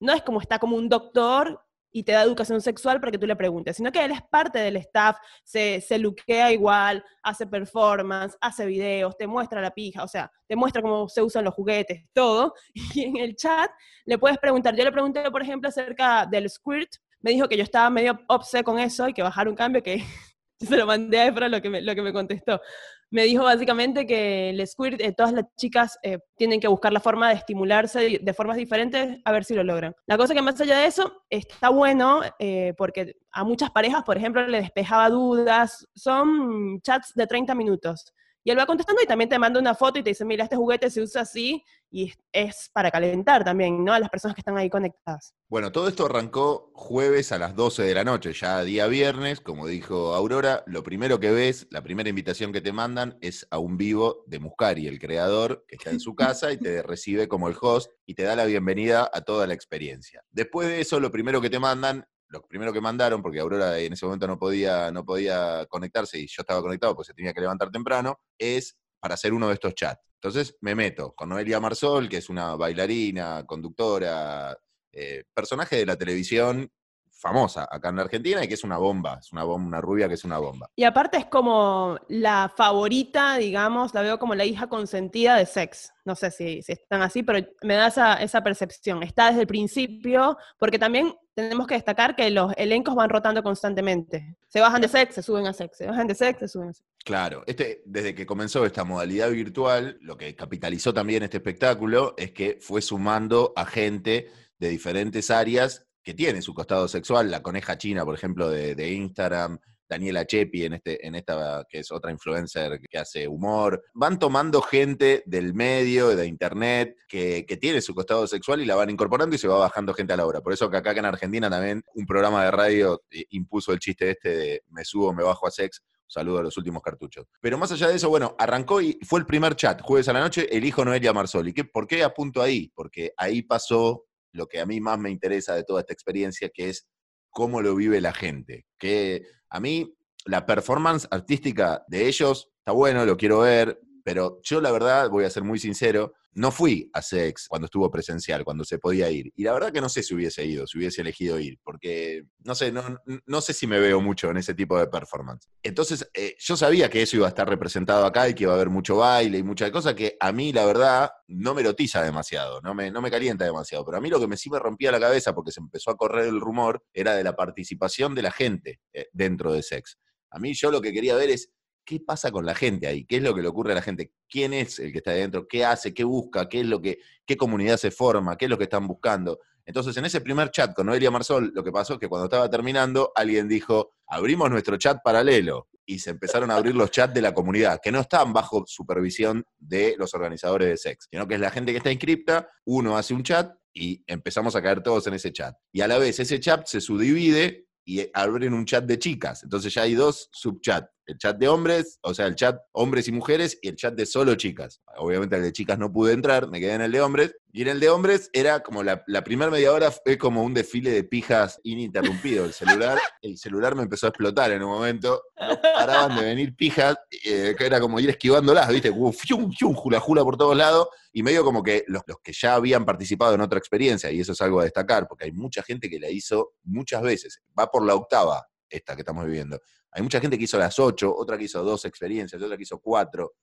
no 0.00 0.12
es 0.12 0.22
como 0.22 0.40
está 0.40 0.58
como 0.58 0.76
un 0.76 0.88
doctor 0.88 1.64
y 1.92 2.02
te 2.02 2.12
da 2.12 2.22
educación 2.22 2.60
sexual 2.60 3.00
para 3.00 3.10
que 3.10 3.18
tú 3.18 3.26
le 3.26 3.36
preguntes, 3.36 3.76
sino 3.76 3.90
que 3.90 4.04
él 4.04 4.12
es 4.12 4.20
parte 4.30 4.58
del 4.58 4.76
staff, 4.76 5.16
se, 5.44 5.80
se 5.80 5.98
luquea 5.98 6.52
igual, 6.52 7.04
hace 7.22 7.46
performance, 7.46 8.36
hace 8.40 8.66
videos, 8.66 9.16
te 9.16 9.26
muestra 9.26 9.60
la 9.60 9.70
pija, 9.70 10.04
o 10.04 10.08
sea, 10.08 10.30
te 10.46 10.56
muestra 10.56 10.82
cómo 10.82 11.08
se 11.08 11.22
usan 11.22 11.44
los 11.44 11.54
juguetes, 11.54 12.04
todo. 12.12 12.54
Y 12.94 13.04
en 13.04 13.16
el 13.16 13.36
chat 13.36 13.70
le 14.06 14.18
puedes 14.18 14.38
preguntar. 14.38 14.74
Yo 14.74 14.84
le 14.84 14.92
pregunté, 14.92 15.30
por 15.30 15.42
ejemplo, 15.42 15.68
acerca 15.68 16.26
del 16.26 16.48
squirt. 16.50 16.90
Me 17.20 17.30
dijo 17.32 17.48
que 17.48 17.56
yo 17.56 17.62
estaba 17.62 17.90
medio 17.90 18.18
obse 18.28 18.64
con 18.64 18.78
eso 18.78 19.08
y 19.08 19.12
que 19.12 19.22
bajar 19.22 19.48
un 19.48 19.54
cambio, 19.54 19.82
que 19.82 20.02
se 20.58 20.76
lo 20.76 20.86
mandé 20.86 21.20
a 21.20 21.26
Efra 21.26 21.48
lo 21.48 21.60
que 21.60 21.68
lo 21.68 21.94
que 21.94 22.02
me 22.02 22.12
contestó 22.12 22.60
me 23.10 23.24
dijo 23.24 23.44
básicamente 23.44 24.06
que 24.06 24.50
el 24.50 24.66
squirt, 24.66 25.00
eh, 25.00 25.12
todas 25.12 25.32
las 25.32 25.44
chicas 25.56 25.98
eh, 26.02 26.18
tienen 26.36 26.60
que 26.60 26.68
buscar 26.68 26.92
la 26.92 27.00
forma 27.00 27.28
de 27.28 27.36
estimularse 27.36 28.18
de, 28.20 28.34
formas 28.34 28.56
diferentes 28.56 29.18
a 29.24 29.32
ver 29.32 29.44
si 29.44 29.54
lo 29.54 29.64
logran. 29.64 29.94
La 30.06 30.16
cosa 30.16 30.34
que 30.34 30.42
más 30.42 30.60
allá 30.60 30.78
de 30.78 30.86
eso, 30.86 31.24
está 31.30 31.70
bueno 31.70 32.20
eh, 32.38 32.74
porque 32.76 33.16
a 33.32 33.44
muchas 33.44 33.70
parejas, 33.70 34.02
por 34.04 34.16
ejemplo, 34.16 34.46
le 34.46 34.60
despejaba 34.60 35.08
dudas, 35.08 35.86
son 35.94 36.80
chats 36.82 37.12
de 37.14 37.26
30 37.26 37.54
minutos. 37.54 38.12
Y 38.44 38.50
él 38.50 38.58
va 38.58 38.66
contestando 38.66 39.02
y 39.02 39.06
también 39.06 39.28
te 39.28 39.38
manda 39.38 39.60
una 39.60 39.74
foto 39.74 39.98
y 39.98 40.02
te 40.02 40.10
dice, 40.10 40.24
mira, 40.24 40.44
este 40.44 40.56
juguete 40.56 40.90
se 40.90 41.02
usa 41.02 41.22
así 41.22 41.62
y 41.90 42.12
es 42.32 42.70
para 42.72 42.90
calentar 42.90 43.44
también, 43.44 43.84
¿no? 43.84 43.92
A 43.92 44.00
las 44.00 44.10
personas 44.10 44.34
que 44.34 44.40
están 44.40 44.56
ahí 44.56 44.70
conectadas. 44.70 45.34
Bueno, 45.48 45.72
todo 45.72 45.88
esto 45.88 46.06
arrancó 46.06 46.70
jueves 46.74 47.32
a 47.32 47.38
las 47.38 47.56
12 47.56 47.82
de 47.82 47.94
la 47.94 48.04
noche, 48.04 48.32
ya 48.32 48.62
día 48.62 48.86
viernes, 48.86 49.40
como 49.40 49.66
dijo 49.66 50.14
Aurora, 50.14 50.62
lo 50.66 50.82
primero 50.82 51.18
que 51.18 51.30
ves, 51.30 51.66
la 51.70 51.82
primera 51.82 52.08
invitación 52.08 52.52
que 52.52 52.60
te 52.60 52.72
mandan 52.72 53.18
es 53.20 53.46
a 53.50 53.58
un 53.58 53.76
vivo 53.76 54.24
de 54.26 54.38
Muscari, 54.38 54.86
el 54.86 54.98
creador, 54.98 55.64
que 55.66 55.76
está 55.76 55.90
en 55.90 56.00
su 56.00 56.14
casa 56.16 56.52
y 56.52 56.58
te 56.58 56.82
recibe 56.82 57.28
como 57.28 57.48
el 57.48 57.56
host 57.60 57.90
y 58.06 58.14
te 58.14 58.24
da 58.24 58.36
la 58.36 58.44
bienvenida 58.44 59.10
a 59.12 59.22
toda 59.22 59.46
la 59.46 59.54
experiencia. 59.54 60.22
Después 60.30 60.68
de 60.68 60.80
eso, 60.80 61.00
lo 61.00 61.10
primero 61.10 61.40
que 61.40 61.50
te 61.50 61.58
mandan 61.58 62.06
lo 62.28 62.42
primero 62.42 62.72
que 62.72 62.80
mandaron, 62.80 63.22
porque 63.22 63.40
Aurora 63.40 63.78
en 63.78 63.92
ese 63.92 64.04
momento 64.04 64.26
no 64.26 64.38
podía, 64.38 64.90
no 64.90 65.04
podía 65.04 65.66
conectarse 65.66 66.18
y 66.18 66.26
yo 66.26 66.42
estaba 66.42 66.60
conectado 66.60 66.94
porque 66.94 67.08
se 67.08 67.14
tenía 67.14 67.32
que 67.32 67.40
levantar 67.40 67.70
temprano, 67.70 68.20
es 68.38 68.76
para 69.00 69.14
hacer 69.14 69.32
uno 69.32 69.48
de 69.48 69.54
estos 69.54 69.74
chats. 69.74 70.02
Entonces 70.14 70.56
me 70.60 70.74
meto 70.74 71.14
con 71.14 71.28
Noelia 71.28 71.60
Marsol, 71.60 72.08
que 72.08 72.18
es 72.18 72.28
una 72.28 72.56
bailarina, 72.56 73.44
conductora, 73.46 74.56
eh, 74.92 75.24
personaje 75.32 75.76
de 75.76 75.86
la 75.86 75.96
televisión 75.96 76.70
famosa 77.18 77.68
acá 77.70 77.88
en 77.88 77.96
la 77.96 78.02
Argentina 78.02 78.42
y 78.42 78.48
que 78.48 78.54
es 78.54 78.64
una 78.64 78.78
bomba, 78.78 79.18
es 79.20 79.32
una 79.32 79.44
bomba, 79.44 79.66
una 79.66 79.80
rubia 79.80 80.08
que 80.08 80.14
es 80.14 80.24
una 80.24 80.38
bomba. 80.38 80.70
Y 80.76 80.84
aparte 80.84 81.18
es 81.18 81.26
como 81.26 81.98
la 82.08 82.52
favorita, 82.56 83.36
digamos, 83.36 83.92
la 83.92 84.02
veo 84.02 84.18
como 84.18 84.34
la 84.34 84.44
hija 84.44 84.68
consentida 84.68 85.36
de 85.36 85.46
Sex. 85.46 85.92
No 86.04 86.14
sé 86.14 86.30
si, 86.30 86.62
si 86.62 86.72
están 86.72 87.02
así, 87.02 87.22
pero 87.22 87.46
me 87.62 87.74
da 87.74 87.88
esa, 87.88 88.14
esa 88.14 88.42
percepción. 88.42 89.02
Está 89.02 89.28
desde 89.28 89.42
el 89.42 89.46
principio, 89.46 90.38
porque 90.58 90.78
también 90.78 91.14
tenemos 91.34 91.66
que 91.66 91.74
destacar 91.74 92.16
que 92.16 92.30
los 92.30 92.52
elencos 92.56 92.94
van 92.94 93.10
rotando 93.10 93.42
constantemente. 93.42 94.36
Se 94.48 94.60
bajan 94.60 94.80
de 94.80 94.88
Sex, 94.88 95.14
se 95.16 95.22
suben 95.22 95.46
a 95.46 95.52
Sex, 95.52 95.76
se 95.76 95.86
bajan 95.86 96.06
de 96.06 96.14
Sex, 96.14 96.38
se 96.38 96.48
suben 96.48 96.70
a 96.70 96.72
Sex. 96.72 96.86
Claro, 97.04 97.42
este, 97.46 97.82
desde 97.84 98.14
que 98.14 98.26
comenzó 98.26 98.64
esta 98.64 98.84
modalidad 98.84 99.30
virtual, 99.30 99.98
lo 100.00 100.16
que 100.16 100.34
capitalizó 100.34 100.94
también 100.94 101.22
este 101.22 101.38
espectáculo 101.38 102.14
es 102.16 102.32
que 102.32 102.58
fue 102.60 102.80
sumando 102.80 103.52
a 103.56 103.66
gente 103.66 104.30
de 104.58 104.68
diferentes 104.68 105.30
áreas 105.30 105.87
que 106.08 106.14
tiene 106.14 106.40
su 106.40 106.54
costado 106.54 106.88
sexual, 106.88 107.30
la 107.30 107.42
coneja 107.42 107.76
china, 107.76 108.02
por 108.02 108.14
ejemplo, 108.14 108.48
de, 108.48 108.92
Instagram, 108.92 109.58
Daniela 109.86 110.24
Chepi 110.24 110.64
en, 110.64 110.72
este, 110.72 111.06
en 111.06 111.14
esta, 111.14 111.66
que 111.68 111.80
es 111.80 111.92
otra 111.92 112.10
influencer 112.10 112.80
que 112.80 112.96
hace 112.96 113.28
humor. 113.28 113.84
Van 113.92 114.18
tomando 114.18 114.62
gente 114.62 115.22
del 115.26 115.52
medio, 115.52 116.16
de 116.16 116.26
internet, 116.26 116.96
que, 117.06 117.44
tiene 117.60 117.82
su 117.82 117.94
costado 117.94 118.26
sexual 118.26 118.62
y 118.62 118.64
la 118.64 118.74
van 118.74 118.88
incorporando 118.88 119.36
y 119.36 119.38
se 119.38 119.48
va 119.48 119.58
bajando 119.58 119.92
gente 119.92 120.14
a 120.14 120.16
la 120.16 120.24
obra. 120.24 120.40
Por 120.40 120.54
eso 120.54 120.70
que 120.70 120.78
acá 120.78 120.92
en 120.92 121.04
Argentina 121.04 121.50
también 121.50 121.82
un 121.92 122.06
programa 122.06 122.42
de 122.42 122.52
radio 122.52 123.02
eh, 123.10 123.26
impuso 123.28 123.74
el 123.74 123.78
chiste 123.78 124.12
este 124.12 124.34
de 124.34 124.62
me 124.70 124.86
subo, 124.86 125.12
me 125.12 125.22
bajo 125.22 125.46
a 125.46 125.50
sex. 125.50 125.82
Saludo 126.06 126.38
a 126.38 126.42
los 126.42 126.56
últimos 126.56 126.82
cartuchos. 126.82 127.26
Pero 127.42 127.58
más 127.58 127.70
allá 127.70 127.88
de 127.88 127.96
eso, 127.96 128.08
bueno, 128.08 128.34
arrancó 128.38 128.80
y 128.80 128.98
fue 129.06 129.20
el 129.20 129.26
primer 129.26 129.56
chat, 129.56 129.82
jueves 129.82 130.08
a 130.08 130.14
la 130.14 130.20
noche, 130.20 130.48
el 130.56 130.64
hijo 130.64 130.86
Noelia 130.86 131.12
Marsoli. 131.12 131.52
¿Qué, 131.52 131.64
¿Por 131.64 131.86
qué 131.86 132.02
apunto 132.02 132.40
ahí? 132.40 132.72
Porque 132.74 133.12
ahí 133.18 133.42
pasó 133.42 134.07
lo 134.32 134.46
que 134.46 134.60
a 134.60 134.66
mí 134.66 134.80
más 134.80 134.98
me 134.98 135.10
interesa 135.10 135.54
de 135.54 135.64
toda 135.64 135.80
esta 135.80 135.92
experiencia, 135.92 136.50
que 136.52 136.70
es 136.70 136.88
cómo 137.30 137.62
lo 137.62 137.74
vive 137.74 138.00
la 138.00 138.12
gente. 138.12 138.66
Que 138.78 139.22
a 139.50 139.60
mí 139.60 139.94
la 140.24 140.46
performance 140.46 141.06
artística 141.10 141.84
de 141.88 142.06
ellos 142.06 142.50
está 142.58 142.72
bueno, 142.72 143.04
lo 143.06 143.16
quiero 143.16 143.40
ver, 143.40 143.80
pero 144.04 144.40
yo 144.42 144.60
la 144.60 144.70
verdad, 144.70 145.10
voy 145.10 145.24
a 145.24 145.30
ser 145.30 145.44
muy 145.44 145.58
sincero, 145.58 146.14
no 146.32 146.50
fui 146.50 146.88
a 146.92 147.02
Sex 147.02 147.46
cuando 147.48 147.66
estuvo 147.66 147.90
presencial, 147.90 148.44
cuando 148.44 148.64
se 148.64 148.78
podía 148.78 149.10
ir. 149.10 149.32
Y 149.34 149.44
la 149.44 149.52
verdad 149.52 149.72
que 149.72 149.80
no 149.80 149.88
sé 149.88 150.02
si 150.02 150.14
hubiese 150.14 150.44
ido, 150.44 150.66
si 150.66 150.78
hubiese 150.78 151.00
elegido 151.00 151.38
ir, 151.38 151.58
porque 151.62 152.24
no 152.44 152.54
sé, 152.54 152.70
no, 152.70 152.82
no 153.26 153.40
sé 153.40 153.52
si 153.52 153.66
me 153.66 153.80
veo 153.80 154.00
mucho 154.00 154.30
en 154.30 154.36
ese 154.36 154.54
tipo 154.54 154.78
de 154.78 154.86
performance. 154.86 155.48
Entonces, 155.62 156.08
eh, 156.14 156.36
yo 156.38 156.56
sabía 156.56 156.88
que 156.88 157.02
eso 157.02 157.16
iba 157.16 157.26
a 157.26 157.30
estar 157.30 157.48
representado 157.48 158.06
acá 158.06 158.28
y 158.28 158.34
que 158.34 158.44
iba 158.44 158.52
a 158.52 158.56
haber 158.56 158.70
mucho 158.70 158.96
baile 158.96 159.38
y 159.38 159.42
muchas 159.42 159.70
cosas 159.70 159.94
que 159.94 160.16
a 160.20 160.32
mí, 160.32 160.52
la 160.52 160.64
verdad, 160.64 161.10
no 161.26 161.54
me 161.54 161.62
erotiza 161.62 162.02
demasiado, 162.02 162.60
no 162.60 162.74
me, 162.74 162.90
no 162.90 163.02
me 163.02 163.10
calienta 163.10 163.44
demasiado. 163.44 163.84
Pero 163.84 163.98
a 163.98 164.00
mí 164.00 164.08
lo 164.08 164.20
que 164.20 164.28
me 164.28 164.36
sí 164.36 164.50
me 164.50 164.58
rompía 164.58 164.92
la 164.92 165.00
cabeza, 165.00 165.34
porque 165.34 165.52
se 165.52 165.60
empezó 165.60 165.90
a 165.90 165.96
correr 165.96 166.26
el 166.26 166.40
rumor, 166.40 166.84
era 166.92 167.14
de 167.14 167.24
la 167.24 167.34
participación 167.34 168.14
de 168.14 168.22
la 168.22 168.30
gente 168.30 168.80
eh, 168.92 169.08
dentro 169.12 169.52
de 169.52 169.62
Sex. 169.62 169.98
A 170.30 170.38
mí 170.38 170.54
yo 170.54 170.70
lo 170.70 170.80
que 170.80 170.92
quería 170.92 171.16
ver 171.16 171.30
es 171.30 171.50
qué 171.88 172.00
pasa 172.00 172.30
con 172.30 172.44
la 172.44 172.54
gente 172.54 172.86
ahí, 172.86 173.06
qué 173.06 173.16
es 173.16 173.22
lo 173.22 173.34
que 173.34 173.40
le 173.40 173.48
ocurre 173.48 173.72
a 173.72 173.76
la 173.76 173.80
gente, 173.80 174.12
quién 174.28 174.52
es 174.52 174.78
el 174.78 174.92
que 174.92 174.98
está 174.98 175.12
adentro, 175.12 175.48
qué 175.48 175.64
hace, 175.64 175.94
qué 175.94 176.04
busca, 176.04 176.46
qué 176.46 176.60
es 176.60 176.66
lo 176.66 176.82
que, 176.82 176.98
qué 177.24 177.34
comunidad 177.34 177.78
se 177.78 177.90
forma, 177.90 178.36
qué 178.36 178.44
es 178.44 178.50
lo 178.50 178.58
que 178.58 178.64
están 178.64 178.86
buscando. 178.86 179.38
Entonces, 179.64 179.96
en 179.96 180.04
ese 180.04 180.20
primer 180.20 180.50
chat 180.50 180.74
con 180.74 180.84
Noelia 180.84 181.10
Marsol, 181.10 181.50
lo 181.54 181.64
que 181.64 181.72
pasó 181.72 181.94
es 181.94 181.98
que 181.98 182.06
cuando 182.06 182.26
estaba 182.26 182.50
terminando, 182.50 183.10
alguien 183.14 183.48
dijo, 183.48 183.94
abrimos 184.06 184.50
nuestro 184.50 184.76
chat 184.76 184.98
paralelo. 185.02 185.68
Y 185.86 185.98
se 186.00 186.10
empezaron 186.10 186.50
a 186.50 186.56
abrir 186.56 186.74
los 186.74 186.90
chats 186.90 187.14
de 187.14 187.22
la 187.22 187.32
comunidad, 187.32 187.80
que 187.82 187.90
no 187.90 188.00
están 188.00 188.34
bajo 188.34 188.64
supervisión 188.66 189.42
de 189.58 189.94
los 189.96 190.12
organizadores 190.12 190.68
de 190.68 190.76
sex, 190.76 191.08
sino 191.10 191.26
que 191.26 191.36
es 191.36 191.40
la 191.40 191.50
gente 191.50 191.72
que 191.72 191.78
está 191.78 191.90
inscripta, 191.90 192.50
uno 192.66 192.98
hace 192.98 193.14
un 193.14 193.22
chat 193.22 193.50
y 193.72 194.04
empezamos 194.06 194.54
a 194.54 194.60
caer 194.60 194.82
todos 194.82 195.06
en 195.06 195.14
ese 195.14 195.32
chat. 195.32 195.56
Y 195.72 195.80
a 195.80 195.88
la 195.88 195.96
vez 195.96 196.20
ese 196.20 196.38
chat 196.38 196.66
se 196.66 196.82
subdivide 196.82 197.68
y 197.86 198.06
abren 198.12 198.52
un 198.52 198.66
chat 198.66 198.84
de 198.84 198.98
chicas. 198.98 199.42
Entonces 199.42 199.72
ya 199.72 199.82
hay 199.82 199.94
dos 199.94 200.28
subchats 200.30 200.90
el 201.08 201.16
chat 201.16 201.38
de 201.38 201.48
hombres, 201.48 201.98
o 202.02 202.12
sea, 202.12 202.26
el 202.26 202.34
chat 202.34 202.60
hombres 202.72 203.08
y 203.08 203.12
mujeres 203.12 203.58
y 203.62 203.68
el 203.68 203.76
chat 203.76 203.94
de 203.94 204.04
solo 204.04 204.34
chicas. 204.34 204.82
Obviamente 204.98 205.36
el 205.36 205.42
de 205.42 205.52
chicas 205.52 205.78
no 205.78 205.90
pude 205.90 206.12
entrar, 206.12 206.48
me 206.48 206.60
quedé 206.60 206.74
en 206.74 206.82
el 206.82 206.92
de 206.92 207.00
hombres. 207.00 207.34
Y 207.50 207.62
en 207.62 207.68
el 207.68 207.80
de 207.80 207.88
hombres 207.88 208.28
era 208.34 208.60
como 208.62 208.82
la, 208.82 209.02
primera 209.24 209.50
media 209.50 209.72
hora 209.72 209.90
fue 209.90 210.18
como 210.18 210.42
un 210.42 210.52
desfile 210.52 210.90
de 210.90 211.04
pijas 211.04 211.58
ininterrumpido. 211.64 212.44
El 212.44 212.52
celular, 212.52 212.98
el 213.22 213.38
celular 213.38 213.74
me 213.74 213.84
empezó 213.84 214.06
a 214.06 214.10
explotar 214.10 214.52
en 214.52 214.62
un 214.62 214.68
momento. 214.68 215.22
No 215.40 215.58
paraban 215.62 216.14
de 216.18 216.26
venir 216.26 216.54
pijas, 216.54 216.96
eh, 217.24 217.54
que 217.56 217.64
era 217.64 217.80
como 217.80 217.98
ir 218.00 218.10
esquivándolas, 218.10 218.68
¿viste? 218.68 218.92
fium, 218.92 219.50
fium, 219.50 219.74
jula, 219.74 219.98
jula 219.98 220.22
por 220.22 220.36
todos 220.36 220.56
lados. 220.56 220.88
Y 221.10 221.22
medio 221.22 221.42
como 221.42 221.62
que 221.62 221.84
los, 221.88 222.02
los 222.06 222.18
que 222.22 222.34
ya 222.34 222.54
habían 222.54 222.84
participado 222.84 223.34
en 223.34 223.40
otra 223.40 223.58
experiencia, 223.58 224.12
y 224.12 224.20
eso 224.20 224.32
es 224.32 224.40
algo 224.42 224.60
a 224.60 224.64
destacar, 224.64 225.08
porque 225.08 225.24
hay 225.24 225.32
mucha 225.32 225.62
gente 225.62 225.88
que 225.88 225.98
la 225.98 226.10
hizo 226.10 226.52
muchas 226.64 227.00
veces, 227.00 227.40
va 227.58 227.70
por 227.70 227.84
la 227.84 227.94
octava 227.94 228.46
esta 228.68 228.94
que 228.94 229.00
estamos 229.02 229.24
viviendo. 229.24 229.58
Hay 229.92 230.02
mucha 230.02 230.20
gente 230.20 230.36
que 230.36 230.44
hizo 230.44 230.58
las 230.58 230.78
ocho, 230.78 231.14
otra 231.14 231.38
que 231.38 231.44
hizo 231.44 231.62
dos 231.62 231.84
experiencias, 231.84 232.40
otra 232.40 232.56
que 232.56 232.62
hizo 232.62 232.78
cuatro. 232.80 233.34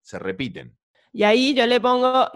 Se 0.00 0.18
repiten. 0.18 0.76
Y 1.12 1.22
ahí 1.22 1.54
yo 1.54 1.66
le 1.66 1.80
pongo, 1.80 2.28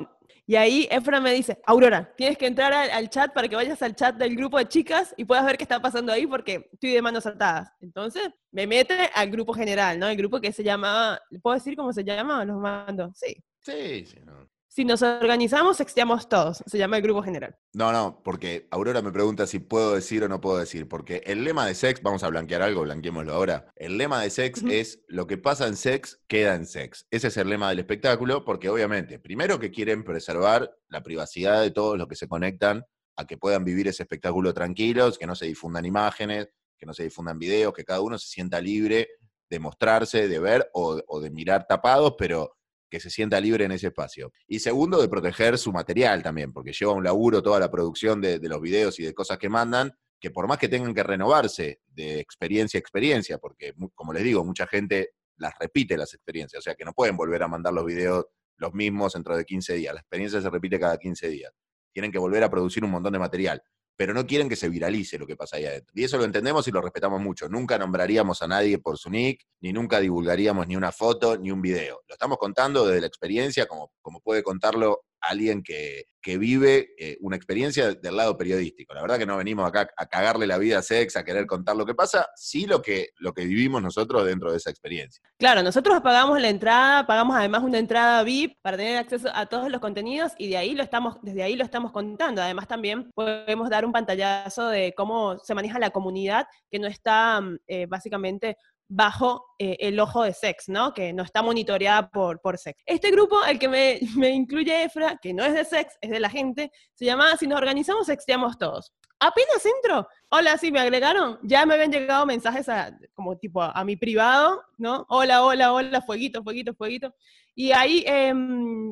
y 0.49 0.57
ahí 0.57 0.89
Efra 0.91 1.21
me 1.21 1.35
dice, 1.35 1.61
Aurora, 1.67 2.11
tienes 2.17 2.39
que 2.39 2.47
entrar 2.47 2.73
al, 2.73 3.11
chat 3.11 3.35
para 3.35 3.49
que 3.49 3.55
vayas 3.55 3.83
al 3.83 3.95
chat 3.95 4.17
del 4.17 4.35
grupo 4.35 4.57
de 4.57 4.67
chicas 4.67 5.13
y 5.19 5.27
puedas 5.27 5.45
ver 5.45 5.59
qué 5.59 5.65
está 5.65 5.79
pasando 5.79 6.11
ahí 6.11 6.27
porque 6.27 6.71
estoy 6.73 6.93
de 6.93 7.03
manos 7.03 7.27
atadas. 7.27 7.71
Entonces 7.83 8.31
me 8.51 8.67
mete 8.67 9.11
al 9.15 9.31
grupo 9.31 9.53
general, 9.53 9.99
¿no? 9.99 10.09
El 10.09 10.17
grupo 10.17 10.41
que 10.41 10.51
se 10.51 10.65
llama, 10.65 11.21
¿puedo 11.43 11.53
decir 11.53 11.77
cómo 11.77 11.93
se 11.93 12.03
llama? 12.03 12.47
Los 12.47 12.57
mando. 12.57 13.13
Sí. 13.15 13.45
Sí, 13.61 14.07
sí, 14.07 14.21
no. 14.25 14.49
Si 14.79 14.85
nos 14.85 15.03
organizamos, 15.03 15.79
sexteamos 15.79 16.29
todos. 16.29 16.63
Se 16.65 16.79
llama 16.79 16.99
el 16.99 17.03
grupo 17.03 17.21
general. 17.21 17.59
No, 17.73 17.91
no, 17.91 18.23
porque 18.23 18.69
Aurora 18.71 19.03
me 19.03 19.11
pregunta 19.11 19.45
si 19.49 19.59
puedo 19.59 19.97
decir 19.97 20.23
o 20.23 20.29
no 20.29 20.41
puedo 20.41 20.59
decir. 20.59 20.87
Porque 20.87 21.21
el 21.27 21.43
lema 21.43 21.67
de 21.67 21.75
sex, 21.75 22.01
vamos 22.01 22.23
a 22.23 22.29
blanquear 22.29 22.63
algo, 22.63 22.83
blanqueémoslo 22.83 23.35
ahora. 23.35 23.73
El 23.75 23.99
lema 23.99 24.23
de 24.23 24.31
sex 24.31 24.63
es 24.71 25.03
lo 25.09 25.27
que 25.27 25.37
pasa 25.37 25.67
en 25.67 25.75
sex, 25.75 26.23
queda 26.29 26.55
en 26.55 26.65
sex. 26.65 27.09
Ese 27.11 27.27
es 27.27 27.37
el 27.39 27.49
lema 27.49 27.71
del 27.71 27.81
espectáculo, 27.81 28.45
porque 28.45 28.69
obviamente, 28.69 29.19
primero 29.19 29.59
que 29.59 29.73
quieren 29.73 30.05
preservar 30.05 30.73
la 30.87 31.03
privacidad 31.03 31.61
de 31.61 31.73
todos 31.73 31.99
los 31.99 32.07
que 32.07 32.15
se 32.15 32.29
conectan 32.29 32.85
a 33.17 33.27
que 33.27 33.37
puedan 33.37 33.65
vivir 33.65 33.89
ese 33.89 34.05
espectáculo 34.05 34.55
tranquilos, 34.55 35.19
que 35.19 35.27
no 35.27 35.35
se 35.35 35.47
difundan 35.47 35.87
imágenes, 35.87 36.51
que 36.79 36.87
no 36.87 36.95
se 36.95 37.03
difundan 37.03 37.37
videos, 37.37 37.75
que 37.75 37.83
cada 37.83 38.01
uno 38.01 38.17
se 38.17 38.29
sienta 38.29 38.61
libre 38.61 39.09
de 39.51 39.59
mostrarse, 39.59 40.29
de 40.29 40.39
ver 40.39 40.71
o, 40.73 41.03
o 41.05 41.21
de 41.21 41.31
mirar 41.31 41.67
tapados, 41.67 42.15
pero 42.17 42.58
que 42.88 43.00
se 43.00 43.11
sienta 43.11 43.40
libre 43.40 43.64
en 43.64 43.73
ese 43.73 43.88
espacio. 43.88 44.33
Y 44.47 44.59
segundo, 44.59 45.00
de 45.00 45.09
proteger 45.09 45.59
su 45.59 45.73
material 45.73 46.23
también, 46.23 46.52
porque 46.52 46.73
lleva 46.73 46.92
un 46.92 47.04
laburo 47.04 47.42
toda 47.42 47.61
la 47.61 47.71
producción 47.71 48.21
de, 48.21 48.38
los 48.40 48.61
videos 48.61 48.99
y 49.00 49.04
de 49.04 49.14
cosas 49.14 49.38
que 49.38 49.49
mandan, 49.49 49.92
que 50.21 50.30
por 50.30 50.49
más 50.49 50.59
que 50.59 50.68
tengan 50.68 50.95
que 50.95 51.02
renovarse 51.02 51.80
de 51.87 52.21
experiencia 52.21 52.78
a 52.78 52.80
experiencia, 52.80 53.38
porque 53.38 53.75
como 53.95 54.12
les 54.12 54.25
digo, 54.25 54.45
mucha 54.45 54.66
gente 54.66 55.11
las 55.37 55.54
repite 55.59 55.97
las 55.97 56.12
experiencias, 56.14 56.61
o 56.61 56.62
sea 56.62 56.75
que 56.75 56.85
no 56.85 56.92
pueden 56.92 57.16
volver 57.16 57.42
a 57.42 57.49
mandar 57.49 57.73
los 57.73 57.85
videos 57.85 58.26
los 58.57 58.75
mismos 58.75 59.12
dentro 59.12 59.37
de 59.37 59.45
15 59.45 59.75
días, 59.75 59.95
la 59.95 60.00
experiencia 60.00 60.40
se 60.40 60.50
repite 60.50 60.80
cada 60.80 60.99
15 60.99 61.28
días. 61.28 61.52
Tienen 61.92 62.11
que 62.11 62.18
volver 62.18 62.42
a 62.42 62.50
producir 62.50 62.85
un 62.85 62.90
montón 62.90 63.12
de 63.12 63.18
material 63.21 63.62
pero 63.99 64.14
no 64.14 64.25
quieren 64.28 64.49
que 64.49 64.55
se 64.55 64.69
viralice 64.69 65.19
lo 65.19 65.26
que 65.26 65.35
pasa 65.35 65.57
ahí 65.57 65.67
adentro. 65.67 65.93
Y 65.97 66.05
eso 66.05 66.17
lo 66.19 66.25
entendemos 66.25 66.69
y 66.69 66.71
lo 66.71 66.81
respetamos 66.81 67.21
mucho. 67.21 67.49
Nunca 67.49 67.76
nombraríamos 67.78 68.40
a 68.43 68.47
nadie 68.47 68.78
por 68.78 68.97
su 68.97 69.11
nick, 69.11 69.45
ni 69.61 69.73
nunca 69.73 69.99
divulgaríamos 69.99 70.69
ni 70.69 70.76
una 70.76 70.93
foto, 70.93 71.37
ni 71.37 71.50
un 71.50 71.61
video. 71.61 72.02
Lo 72.07 72.14
estamos 72.14 72.38
contando 72.38 72.87
desde 72.87 73.00
la 73.00 73.09
experiencia, 73.09 73.67
como, 73.67 73.90
como 74.00 74.21
puede 74.21 74.45
contarlo 74.45 75.02
alguien 75.21 75.63
que, 75.63 76.05
vive 76.39 76.91
eh, 76.99 77.17
una 77.23 77.37
experiencia 77.37 77.95
del 77.95 78.15
lado 78.15 78.37
periodístico. 78.37 78.93
La 78.93 79.01
verdad 79.01 79.17
que 79.17 79.25
no 79.25 79.39
venimos 79.39 79.67
acá 79.67 79.89
a 79.97 80.05
cagarle 80.05 80.47
la 80.47 80.59
vida 80.59 80.79
a 80.79 80.83
Sex, 80.83 81.17
a 81.17 81.25
querer 81.25 81.47
contar 81.47 81.75
lo 81.75 81.87
que 81.87 81.95
pasa, 81.95 82.29
sí 82.37 82.67
lo 82.67 82.83
que, 82.83 83.13
lo 83.17 83.33
que 83.33 83.47
vivimos 83.47 83.81
nosotros 83.81 84.27
dentro 84.27 84.51
de 84.51 84.59
esa 84.59 84.69
experiencia. 84.69 85.23
Claro, 85.39 85.63
nosotros 85.63 86.03
pagamos 86.03 86.39
la 86.39 86.51
entrada, 86.51 87.07
pagamos 87.07 87.35
además 87.35 87.63
una 87.63 87.79
entrada 87.79 88.23
VIP 88.25 88.59
para 88.61 88.77
tener 88.77 88.99
acceso 88.99 89.31
a 89.33 89.47
todos 89.47 89.71
los 89.71 89.81
contenidos 89.81 90.33
y 90.37 90.51
de 90.51 90.59
ahí 90.59 90.75
lo 90.75 90.83
estamos, 90.83 91.17
desde 91.23 91.43
ahí 91.43 91.57
lo 91.57 91.65
estamos 91.65 91.93
contando. 91.93 92.43
Además 92.43 92.69
también 92.69 93.11
podemos 93.15 93.71
dar 93.71 93.87
un 93.87 93.93
pantallazo 93.93 94.69
de 94.69 94.93
cómo 94.95 95.39
se 95.39 95.55
maneja 95.55 95.79
la 95.79 95.89
comunidad 95.89 96.47
que 96.71 96.79
no 96.79 96.89
está 96.89 97.41
mm, 97.41 97.59
eh, 97.69 97.87
básicamente 97.87 98.59
bajo 98.88 99.45
eh, 99.59 99.76
el 99.80 100.00
ojo 100.00 100.23
de 100.23 100.33
Sex, 100.33 100.68
¿no? 100.68 100.95
Que 100.95 101.12
no 101.12 101.23
está 101.23 101.42
monitoreada 101.42 102.09
por, 102.11 102.40
por 102.40 102.59
Sex. 102.59 102.83
Este 102.87 103.11
grupo, 103.11 103.45
el 103.45 103.59
que 103.59 103.68
me, 103.68 104.00
me, 104.16 104.30
incluye 104.30 104.85
Efra, 104.85 105.18
que 105.21 105.35
no 105.35 105.45
es 105.45 105.54
de 105.54 105.64
Sex, 105.64 105.97
es 106.00 106.11
de 106.11 106.21
la 106.21 106.30
gente, 106.30 106.73
se 106.95 107.04
llama 107.04 107.37
Si 107.37 107.47
nos 107.47 107.59
organizamos, 107.59 108.07
sexteamos 108.07 108.59
todos. 108.59 108.92
Apenas 109.21 109.66
entro, 109.66 110.07
hola, 110.30 110.57
sí, 110.59 110.71
me 110.71 110.78
agregaron, 110.78 111.40
ya 111.42 111.66
me 111.66 111.75
habían 111.75 111.90
llegado 111.90 112.25
mensajes 112.25 112.68
a, 112.68 112.97
como 113.14 113.37
tipo 113.37 113.61
a, 113.61 113.85
mi 113.85 113.97
privado, 113.97 114.62
¿no? 114.76 115.04
Hola, 115.09 115.42
hola, 115.42 115.73
hola, 115.73 116.02
fueguito, 116.02 116.42
fueguito, 116.45 116.73
fueguito. 116.73 117.12
Y 117.52 117.73
ahí 117.73 118.04
eh, 118.07 118.33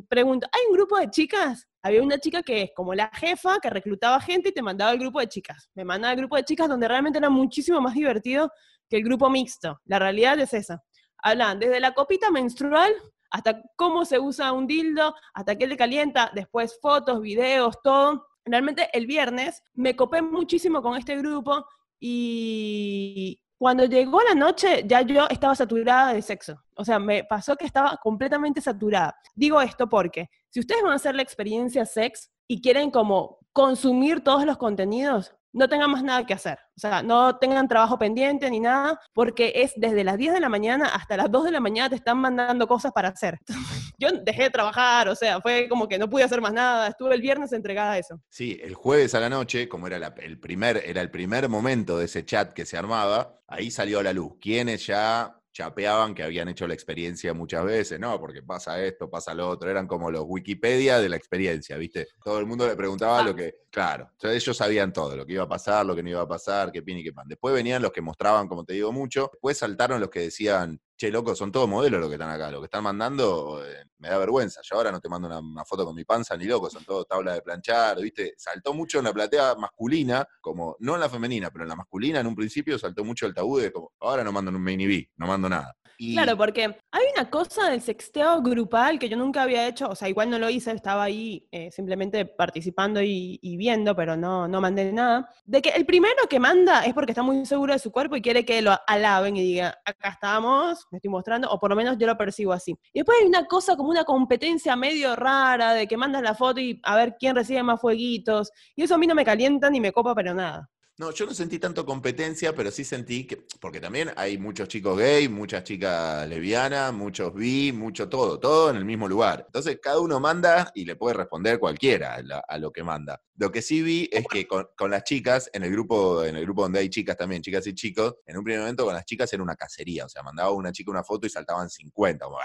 pregunto, 0.08 0.48
¿hay 0.50 0.62
un 0.68 0.76
grupo 0.76 0.98
de 0.98 1.08
chicas? 1.10 1.68
Había 1.80 2.02
una 2.02 2.18
chica 2.18 2.42
que 2.42 2.62
es 2.62 2.70
como 2.74 2.92
la 2.92 3.08
jefa, 3.14 3.60
que 3.60 3.70
reclutaba 3.70 4.20
gente 4.20 4.48
y 4.48 4.52
te 4.52 4.62
mandaba 4.62 4.90
al 4.90 4.98
grupo 4.98 5.20
de 5.20 5.28
chicas. 5.28 5.70
Me 5.74 5.84
mandaba 5.84 6.10
al 6.10 6.16
grupo 6.16 6.34
de 6.34 6.42
chicas 6.42 6.68
donde 6.68 6.88
realmente 6.88 7.18
era 7.18 7.30
muchísimo 7.30 7.80
más 7.80 7.94
divertido 7.94 8.50
que 8.88 8.98
el 8.98 9.04
grupo 9.04 9.30
mixto. 9.30 9.80
La 9.84 9.98
realidad 9.98 10.38
es 10.40 10.54
esa. 10.54 10.82
Hablan 11.18 11.58
desde 11.58 11.80
la 11.80 11.92
copita 11.92 12.30
menstrual 12.30 12.92
hasta 13.30 13.60
cómo 13.76 14.04
se 14.04 14.18
usa 14.18 14.52
un 14.52 14.66
dildo, 14.66 15.14
hasta 15.34 15.56
qué 15.56 15.66
le 15.66 15.76
calienta, 15.76 16.30
después 16.34 16.78
fotos, 16.80 17.20
videos, 17.20 17.76
todo. 17.82 18.26
Realmente 18.44 18.88
el 18.92 19.06
viernes 19.06 19.62
me 19.74 19.96
copé 19.96 20.22
muchísimo 20.22 20.80
con 20.80 20.96
este 20.96 21.16
grupo 21.16 21.66
y 21.98 23.40
cuando 23.58 23.84
llegó 23.86 24.20
la 24.22 24.34
noche 24.34 24.84
ya 24.86 25.02
yo 25.02 25.26
estaba 25.28 25.54
saturada 25.54 26.12
de 26.12 26.22
sexo. 26.22 26.62
O 26.76 26.84
sea, 26.84 26.98
me 26.98 27.24
pasó 27.24 27.56
que 27.56 27.64
estaba 27.64 27.98
completamente 28.02 28.60
saturada. 28.60 29.16
Digo 29.34 29.60
esto 29.60 29.88
porque 29.88 30.28
si 30.50 30.60
ustedes 30.60 30.82
van 30.82 30.92
a 30.92 30.96
hacer 30.96 31.14
la 31.14 31.22
experiencia 31.22 31.84
sex 31.84 32.30
y 32.46 32.60
quieren 32.60 32.90
como 32.90 33.38
consumir 33.52 34.22
todos 34.22 34.44
los 34.44 34.58
contenidos, 34.58 35.34
no 35.56 35.68
tengan 35.68 35.90
más 35.90 36.02
nada 36.02 36.24
que 36.26 36.34
hacer. 36.34 36.58
O 36.76 36.80
sea, 36.80 37.02
no 37.02 37.38
tengan 37.38 37.66
trabajo 37.66 37.98
pendiente 37.98 38.50
ni 38.50 38.60
nada, 38.60 39.00
porque 39.14 39.52
es 39.56 39.72
desde 39.76 40.04
las 40.04 40.18
10 40.18 40.34
de 40.34 40.40
la 40.40 40.50
mañana 40.50 40.88
hasta 40.88 41.16
las 41.16 41.30
2 41.30 41.44
de 41.44 41.50
la 41.50 41.60
mañana 41.60 41.88
te 41.88 41.96
están 41.96 42.18
mandando 42.18 42.68
cosas 42.68 42.92
para 42.92 43.08
hacer. 43.08 43.38
Yo 43.98 44.10
dejé 44.22 44.44
de 44.44 44.50
trabajar, 44.50 45.08
o 45.08 45.14
sea, 45.14 45.40
fue 45.40 45.66
como 45.68 45.88
que 45.88 45.98
no 45.98 46.10
pude 46.10 46.24
hacer 46.24 46.42
más 46.42 46.52
nada. 46.52 46.88
Estuve 46.88 47.14
el 47.14 47.22
viernes 47.22 47.52
entregada 47.52 47.92
a 47.92 47.98
eso. 47.98 48.20
Sí, 48.28 48.60
el 48.62 48.74
jueves 48.74 49.14
a 49.14 49.20
la 49.20 49.30
noche, 49.30 49.68
como 49.68 49.86
era 49.86 49.96
el, 50.18 50.38
primer, 50.38 50.82
era 50.84 51.00
el 51.00 51.10
primer 51.10 51.48
momento 51.48 51.98
de 51.98 52.04
ese 52.04 52.26
chat 52.26 52.52
que 52.52 52.66
se 52.66 52.76
armaba, 52.76 53.40
ahí 53.48 53.70
salió 53.70 54.00
a 54.00 54.02
la 54.02 54.12
luz. 54.12 54.34
Quienes 54.38 54.86
ya 54.86 55.40
chapeaban 55.56 56.14
que 56.14 56.22
habían 56.22 56.48
hecho 56.48 56.68
la 56.68 56.74
experiencia 56.74 57.32
muchas 57.32 57.64
veces, 57.64 57.98
no, 57.98 58.20
porque 58.20 58.42
pasa 58.42 58.82
esto, 58.84 59.08
pasa 59.08 59.32
lo 59.32 59.48
otro, 59.48 59.70
eran 59.70 59.86
como 59.86 60.10
los 60.10 60.24
Wikipedia 60.26 60.98
de 60.98 61.08
la 61.08 61.16
experiencia, 61.16 61.78
¿viste? 61.78 62.08
Todo 62.22 62.38
el 62.38 62.44
mundo 62.44 62.66
le 62.66 62.76
preguntaba 62.76 63.22
lo 63.22 63.34
que, 63.34 63.54
claro, 63.70 64.10
entonces 64.12 64.42
ellos 64.42 64.54
sabían 64.54 64.92
todo, 64.92 65.16
lo 65.16 65.24
que 65.24 65.32
iba 65.32 65.44
a 65.44 65.48
pasar, 65.48 65.86
lo 65.86 65.96
que 65.96 66.02
no 66.02 66.10
iba 66.10 66.20
a 66.20 66.28
pasar, 66.28 66.70
qué 66.70 66.82
pin 66.82 66.98
y 66.98 67.04
qué 67.04 67.14
pan. 67.14 67.26
Después 67.26 67.54
venían 67.54 67.80
los 67.80 67.90
que 67.90 68.02
mostraban, 68.02 68.48
como 68.48 68.66
te 68.66 68.74
digo, 68.74 68.92
mucho, 68.92 69.30
después 69.32 69.56
saltaron 69.56 69.98
los 69.98 70.10
que 70.10 70.20
decían, 70.20 70.78
che, 70.96 71.10
loco, 71.10 71.34
son 71.34 71.52
todos 71.52 71.68
modelos 71.68 72.00
los 72.00 72.08
que 72.08 72.14
están 72.14 72.30
acá, 72.30 72.50
lo 72.50 72.60
que 72.60 72.66
están 72.66 72.82
mandando 72.82 73.62
eh, 73.64 73.84
me 73.98 74.08
da 74.08 74.18
vergüenza, 74.18 74.60
yo 74.62 74.76
ahora 74.76 74.90
no 74.90 75.00
te 75.00 75.08
mando 75.08 75.28
una, 75.28 75.64
foto 75.64 75.84
con 75.84 75.94
mi 75.94 76.04
panza 76.04 76.36
ni 76.36 76.44
loco, 76.44 76.70
son 76.70 76.84
todos 76.84 77.06
tablas 77.06 77.34
de 77.34 77.42
planchar, 77.42 78.00
¿viste? 78.00 78.34
Saltó 78.36 78.72
mucho 78.72 78.98
en 78.98 79.04
la 79.04 79.12
platea 79.12 79.54
masculina, 79.56 80.26
como, 80.40 80.76
no 80.80 80.94
en 80.94 81.00
la 81.00 81.08
femenina, 81.08 81.50
pero 81.50 81.64
en 81.64 81.68
la 81.68 81.76
masculina 81.76 82.20
en 82.20 82.26
un 82.26 82.34
principio 82.34 82.78
saltó 82.78 83.04
mucho 83.04 83.26
el 83.26 83.34
tabú 83.34 83.58
de 83.58 83.72
como, 83.72 83.92
ahora 84.00 84.24
no 84.24 84.32
mando 84.32 84.50
un 84.50 84.62
mini 84.62 84.86
B, 84.86 85.10
no 85.16 85.26
mando 85.26 85.48
nada. 85.48 85.76
Claro, 85.98 86.36
porque 86.36 86.64
hay 86.90 87.04
una 87.14 87.30
cosa 87.30 87.70
del 87.70 87.80
sexteo 87.80 88.42
grupal 88.42 88.98
que 88.98 89.08
yo 89.08 89.16
nunca 89.16 89.42
había 89.42 89.66
hecho, 89.66 89.88
o 89.88 89.94
sea, 89.94 90.08
igual 90.08 90.28
no 90.28 90.38
lo 90.38 90.50
hice, 90.50 90.72
estaba 90.72 91.04
ahí 91.04 91.48
eh, 91.50 91.70
simplemente 91.70 92.26
participando 92.26 93.00
y, 93.02 93.38
viendo, 93.56 93.96
pero 93.96 94.16
no, 94.16 94.46
no 94.46 94.60
mandé 94.60 94.92
nada, 94.92 95.28
de 95.44 95.62
que 95.62 95.70
el 95.70 95.86
primero 95.86 96.26
que 96.28 96.38
manda 96.38 96.84
es 96.84 96.92
porque 96.92 97.12
está 97.12 97.22
muy 97.22 97.46
seguro 97.46 97.72
de 97.72 97.78
su 97.78 97.90
cuerpo 97.90 98.16
y 98.16 98.22
quiere 98.22 98.44
que 98.44 98.60
lo 98.60 98.76
alaben 98.86 99.36
y 99.36 99.42
diga, 99.42 99.78
acá 99.84 100.10
estamos, 100.10 100.86
me 100.90 100.98
estoy 100.98 101.10
mostrando, 101.10 101.50
o 101.50 101.58
por 101.58 101.70
lo 101.70 101.76
menos 101.76 101.96
yo 101.98 102.06
lo 102.06 102.18
percibo 102.18 102.52
así. 102.52 102.76
Y 102.92 103.00
después 103.00 103.18
hay 103.20 103.26
una 103.26 103.46
cosa 103.46 103.76
como 103.76 103.90
una 103.90 104.04
competencia 104.04 104.76
medio 104.76 105.16
rara 105.16 105.72
de 105.72 105.86
que 105.86 105.96
mandas 105.96 106.22
la 106.22 106.34
foto 106.34 106.60
y 106.60 106.78
a 106.82 106.96
ver 106.96 107.16
quién 107.18 107.34
recibe 107.34 107.62
más 107.62 107.80
fueguitos, 107.80 108.50
y 108.74 108.82
eso 108.82 108.94
a 108.94 108.98
mí 108.98 109.06
no 109.06 109.14
me 109.14 109.24
calienta 109.24 109.70
ni 109.70 109.80
me 109.80 109.92
copa, 109.92 110.14
pero 110.14 110.34
nada. 110.34 110.68
No, 110.98 111.10
yo 111.10 111.26
no 111.26 111.34
sentí 111.34 111.58
tanto 111.58 111.84
competencia, 111.84 112.54
pero 112.54 112.70
sí 112.70 112.82
sentí 112.82 113.26
que, 113.26 113.36
porque 113.60 113.80
también 113.80 114.12
hay 114.16 114.38
muchos 114.38 114.66
chicos 114.66 114.96
gay, 114.96 115.28
muchas 115.28 115.62
chicas 115.62 116.26
lesbianas, 116.26 116.90
muchos 116.94 117.34
bi, 117.34 117.70
mucho 117.70 118.08
todo, 118.08 118.40
todo 118.40 118.70
en 118.70 118.76
el 118.76 118.86
mismo 118.86 119.06
lugar. 119.06 119.44
Entonces 119.46 119.78
cada 119.82 120.00
uno 120.00 120.18
manda 120.20 120.72
y 120.74 120.86
le 120.86 120.96
puede 120.96 121.12
responder 121.16 121.58
cualquiera 121.58 122.18
a, 122.48 122.58
lo 122.58 122.72
que 122.72 122.82
manda. 122.82 123.20
Lo 123.34 123.52
que 123.52 123.60
sí 123.60 123.82
vi 123.82 124.08
es 124.10 124.24
que 124.26 124.46
con, 124.46 124.90
las 124.90 125.04
chicas, 125.04 125.50
en 125.52 125.64
el 125.64 125.70
grupo, 125.70 126.24
en 126.24 126.34
el 126.34 126.44
grupo 126.44 126.62
donde 126.62 126.78
hay 126.78 126.88
chicas 126.88 127.14
también, 127.14 127.42
chicas 127.42 127.66
y 127.66 127.74
chicos, 127.74 128.14
en 128.24 128.38
un 128.38 128.44
primer 128.44 128.60
momento 128.60 128.86
con 128.86 128.94
las 128.94 129.04
chicas 129.04 129.30
era 129.34 129.42
una 129.42 129.54
cacería. 129.54 130.06
O 130.06 130.08
sea, 130.08 130.22
mandaba 130.22 130.50
una 130.52 130.72
chica 130.72 130.90
una 130.90 131.04
foto 131.04 131.26
y 131.26 131.30
saltaban 131.30 131.68
50. 131.68 132.24
Como, 132.24 132.38